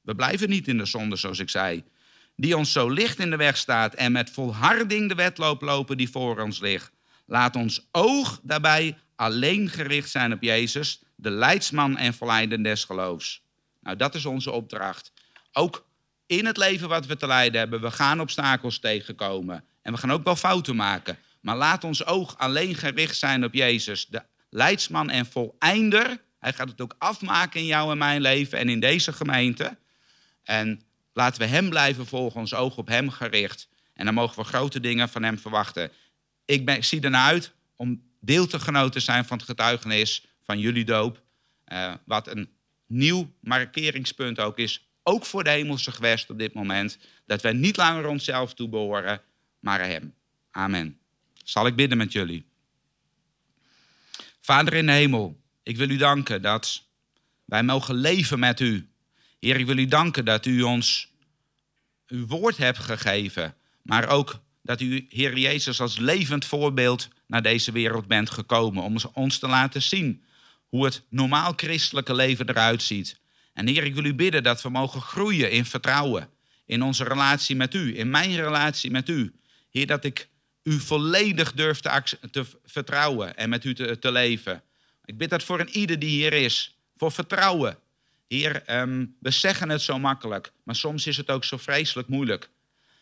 We 0.00 0.14
blijven 0.14 0.48
niet 0.48 0.68
in 0.68 0.78
de 0.78 0.84
zonde, 0.84 1.16
zoals 1.16 1.38
ik 1.38 1.50
zei. 1.50 1.84
Die 2.36 2.56
ons 2.56 2.72
zo 2.72 2.88
licht 2.88 3.18
in 3.18 3.30
de 3.30 3.36
weg 3.36 3.56
staat 3.56 3.94
en 3.94 4.12
met 4.12 4.30
volharding 4.30 5.08
de 5.08 5.14
wedloop 5.14 5.62
lopen 5.62 5.96
die 5.96 6.10
voor 6.10 6.40
ons 6.40 6.60
ligt. 6.60 6.90
Laat 7.26 7.56
ons 7.56 7.86
oog 7.92 8.40
daarbij 8.42 8.98
alleen 9.16 9.68
gericht 9.68 10.10
zijn 10.10 10.32
op 10.32 10.42
Jezus, 10.42 11.02
de 11.20 11.30
leidsman 11.30 11.96
en 11.96 12.14
verleider 12.14 12.62
des 12.62 12.84
geloofs. 12.84 13.42
Nou, 13.80 13.96
dat 13.96 14.14
is 14.14 14.24
onze 14.24 14.50
opdracht. 14.50 15.12
Ook 15.52 15.86
in 16.26 16.46
het 16.46 16.56
leven 16.56 16.88
wat 16.88 17.06
we 17.06 17.16
te 17.16 17.26
lijden 17.26 17.60
hebben, 17.60 17.80
we 17.80 17.90
gaan 17.90 18.20
obstakels 18.20 18.78
tegenkomen. 18.78 19.64
En 19.82 19.92
we 19.92 19.98
gaan 19.98 20.12
ook 20.12 20.24
wel 20.24 20.36
fouten 20.36 20.76
maken. 20.76 21.18
Maar 21.40 21.56
laat 21.56 21.84
ons 21.84 22.04
oog 22.04 22.38
alleen 22.38 22.74
gericht 22.74 23.16
zijn 23.16 23.44
op 23.44 23.54
Jezus, 23.54 24.06
de 24.06 24.22
leidsman 24.50 25.10
en 25.10 25.26
voleinder. 25.26 26.20
Hij 26.38 26.52
gaat 26.52 26.68
het 26.68 26.80
ook 26.80 26.94
afmaken 26.98 27.60
in 27.60 27.66
jou 27.66 27.90
en 27.90 27.98
mijn 27.98 28.20
leven 28.20 28.58
en 28.58 28.68
in 28.68 28.80
deze 28.80 29.12
gemeente. 29.12 29.76
En 30.42 30.82
laten 31.12 31.40
we 31.40 31.46
Hem 31.46 31.68
blijven 31.68 32.06
volgen, 32.06 32.40
ons 32.40 32.54
oog 32.54 32.76
op 32.76 32.88
Hem 32.88 33.10
gericht. 33.10 33.68
En 33.94 34.04
dan 34.04 34.14
mogen 34.14 34.38
we 34.38 34.44
grote 34.44 34.80
dingen 34.80 35.08
van 35.08 35.22
Hem 35.22 35.38
verwachten. 35.38 35.92
Ik 36.44 36.64
ben, 36.64 36.84
zie 36.84 37.00
ernaar 37.00 37.26
uit 37.26 37.52
om 37.76 38.02
deel 38.20 38.46
te 38.46 38.60
genoten 38.60 38.90
te 38.90 39.00
zijn 39.00 39.24
van 39.24 39.36
het 39.36 39.46
getuigenis 39.46 40.27
van 40.48 40.58
jullie 40.58 40.84
doop. 40.84 41.22
Eh, 41.64 41.94
wat 42.04 42.26
een 42.26 42.48
nieuw 42.86 43.32
markeringspunt 43.40 44.40
ook 44.40 44.58
is, 44.58 44.88
ook 45.02 45.26
voor 45.26 45.44
de 45.44 45.50
hemelse 45.50 45.92
gewest 45.92 46.30
op 46.30 46.38
dit 46.38 46.54
moment. 46.54 46.98
Dat 47.26 47.42
wij 47.42 47.52
niet 47.52 47.76
langer 47.76 48.06
onszelf 48.06 48.54
toebehoren, 48.54 49.22
maar 49.60 49.80
Hem. 49.80 50.14
Amen. 50.50 50.98
Zal 51.44 51.66
ik 51.66 51.76
bidden 51.76 51.98
met 51.98 52.12
jullie? 52.12 52.46
Vader 54.40 54.74
in 54.74 54.86
de 54.86 54.92
hemel, 54.92 55.40
ik 55.62 55.76
wil 55.76 55.90
u 55.90 55.96
danken 55.96 56.42
dat 56.42 56.86
wij 57.44 57.62
mogen 57.62 57.94
leven 57.94 58.38
met 58.38 58.60
u. 58.60 58.88
Heer, 59.40 59.56
ik 59.56 59.66
wil 59.66 59.78
u 59.78 59.86
danken 59.86 60.24
dat 60.24 60.46
u 60.46 60.62
ons 60.62 61.12
uw 62.06 62.26
woord 62.26 62.56
hebt 62.56 62.78
gegeven, 62.78 63.54
maar 63.82 64.08
ook 64.08 64.40
dat 64.62 64.80
u, 64.80 65.06
Heer 65.08 65.38
Jezus, 65.38 65.80
als 65.80 65.98
levend 65.98 66.44
voorbeeld 66.44 67.08
naar 67.26 67.42
deze 67.42 67.72
wereld 67.72 68.06
bent 68.06 68.30
gekomen 68.30 68.82
om 68.82 68.96
ons 69.12 69.38
te 69.38 69.48
laten 69.48 69.82
zien 69.82 70.22
hoe 70.68 70.84
het 70.84 71.02
normaal 71.08 71.52
christelijke 71.56 72.14
leven 72.14 72.48
eruit 72.48 72.82
ziet. 72.82 73.20
En 73.52 73.66
Heer, 73.66 73.84
ik 73.84 73.94
wil 73.94 74.04
u 74.04 74.14
bidden 74.14 74.42
dat 74.42 74.62
we 74.62 74.68
mogen 74.68 75.00
groeien 75.00 75.50
in 75.50 75.64
vertrouwen, 75.64 76.30
in 76.66 76.82
onze 76.82 77.04
relatie 77.04 77.56
met 77.56 77.74
u, 77.74 77.98
in 77.98 78.10
mijn 78.10 78.36
relatie 78.36 78.90
met 78.90 79.08
u. 79.08 79.32
Heer, 79.70 79.86
dat 79.86 80.04
ik 80.04 80.28
u 80.62 80.80
volledig 80.80 81.52
durf 81.52 81.80
te, 81.80 82.46
vertrouwen 82.64 83.36
en 83.36 83.48
met 83.48 83.64
u 83.64 83.74
te, 83.74 84.12
leven. 84.12 84.62
Ik 85.04 85.18
bid 85.18 85.30
dat 85.30 85.42
voor 85.42 85.60
een 85.60 85.68
ieder 85.68 85.98
die 85.98 86.08
hier 86.08 86.32
is, 86.32 86.78
voor 86.96 87.12
vertrouwen. 87.12 87.78
Heer, 88.28 88.62
ehm, 88.62 89.06
we 89.20 89.30
zeggen 89.30 89.68
het 89.68 89.82
zo 89.82 89.98
makkelijk, 89.98 90.52
maar 90.62 90.76
soms 90.76 91.06
is 91.06 91.16
het 91.16 91.30
ook 91.30 91.44
zo 91.44 91.56
vreselijk 91.56 92.08
moeilijk. 92.08 92.48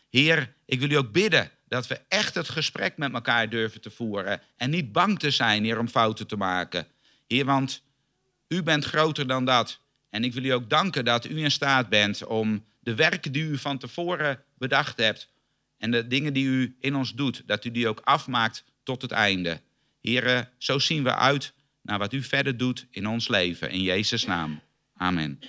Heer, 0.09 0.53
ik 0.65 0.79
wil 0.79 0.89
u 0.89 0.95
ook 0.95 1.11
bidden 1.11 1.51
dat 1.67 1.87
we 1.87 2.01
echt 2.07 2.35
het 2.35 2.49
gesprek 2.49 2.97
met 2.97 3.13
elkaar 3.13 3.49
durven 3.49 3.81
te 3.81 3.89
voeren. 3.89 4.41
En 4.57 4.69
niet 4.69 4.91
bang 4.91 5.19
te 5.19 5.31
zijn, 5.31 5.63
Heer, 5.63 5.79
om 5.79 5.87
fouten 5.87 6.27
te 6.27 6.37
maken. 6.37 6.87
Heer, 7.27 7.45
want 7.45 7.83
u 8.47 8.63
bent 8.63 8.85
groter 8.85 9.27
dan 9.27 9.45
dat. 9.45 9.79
En 10.09 10.23
ik 10.23 10.33
wil 10.33 10.43
u 10.43 10.49
ook 10.49 10.69
danken 10.69 11.05
dat 11.05 11.25
u 11.25 11.43
in 11.43 11.51
staat 11.51 11.89
bent 11.89 12.25
om 12.25 12.65
de 12.79 12.95
werken 12.95 13.31
die 13.31 13.43
u 13.43 13.57
van 13.57 13.77
tevoren 13.77 14.43
bedacht 14.57 14.97
hebt. 14.97 15.29
En 15.77 15.91
de 15.91 16.07
dingen 16.07 16.33
die 16.33 16.45
u 16.45 16.75
in 16.79 16.95
ons 16.95 17.13
doet, 17.13 17.43
dat 17.45 17.65
u 17.65 17.71
die 17.71 17.87
ook 17.87 17.99
afmaakt 18.03 18.63
tot 18.83 19.01
het 19.01 19.11
einde. 19.11 19.61
Heer, 20.01 20.49
zo 20.57 20.79
zien 20.79 21.03
we 21.03 21.15
uit 21.15 21.53
naar 21.81 21.99
wat 21.99 22.13
u 22.13 22.23
verder 22.23 22.57
doet 22.57 22.87
in 22.91 23.07
ons 23.07 23.27
leven. 23.27 23.69
In 23.69 23.81
Jezus' 23.81 24.25
naam. 24.25 24.61
Amen. 24.93 25.39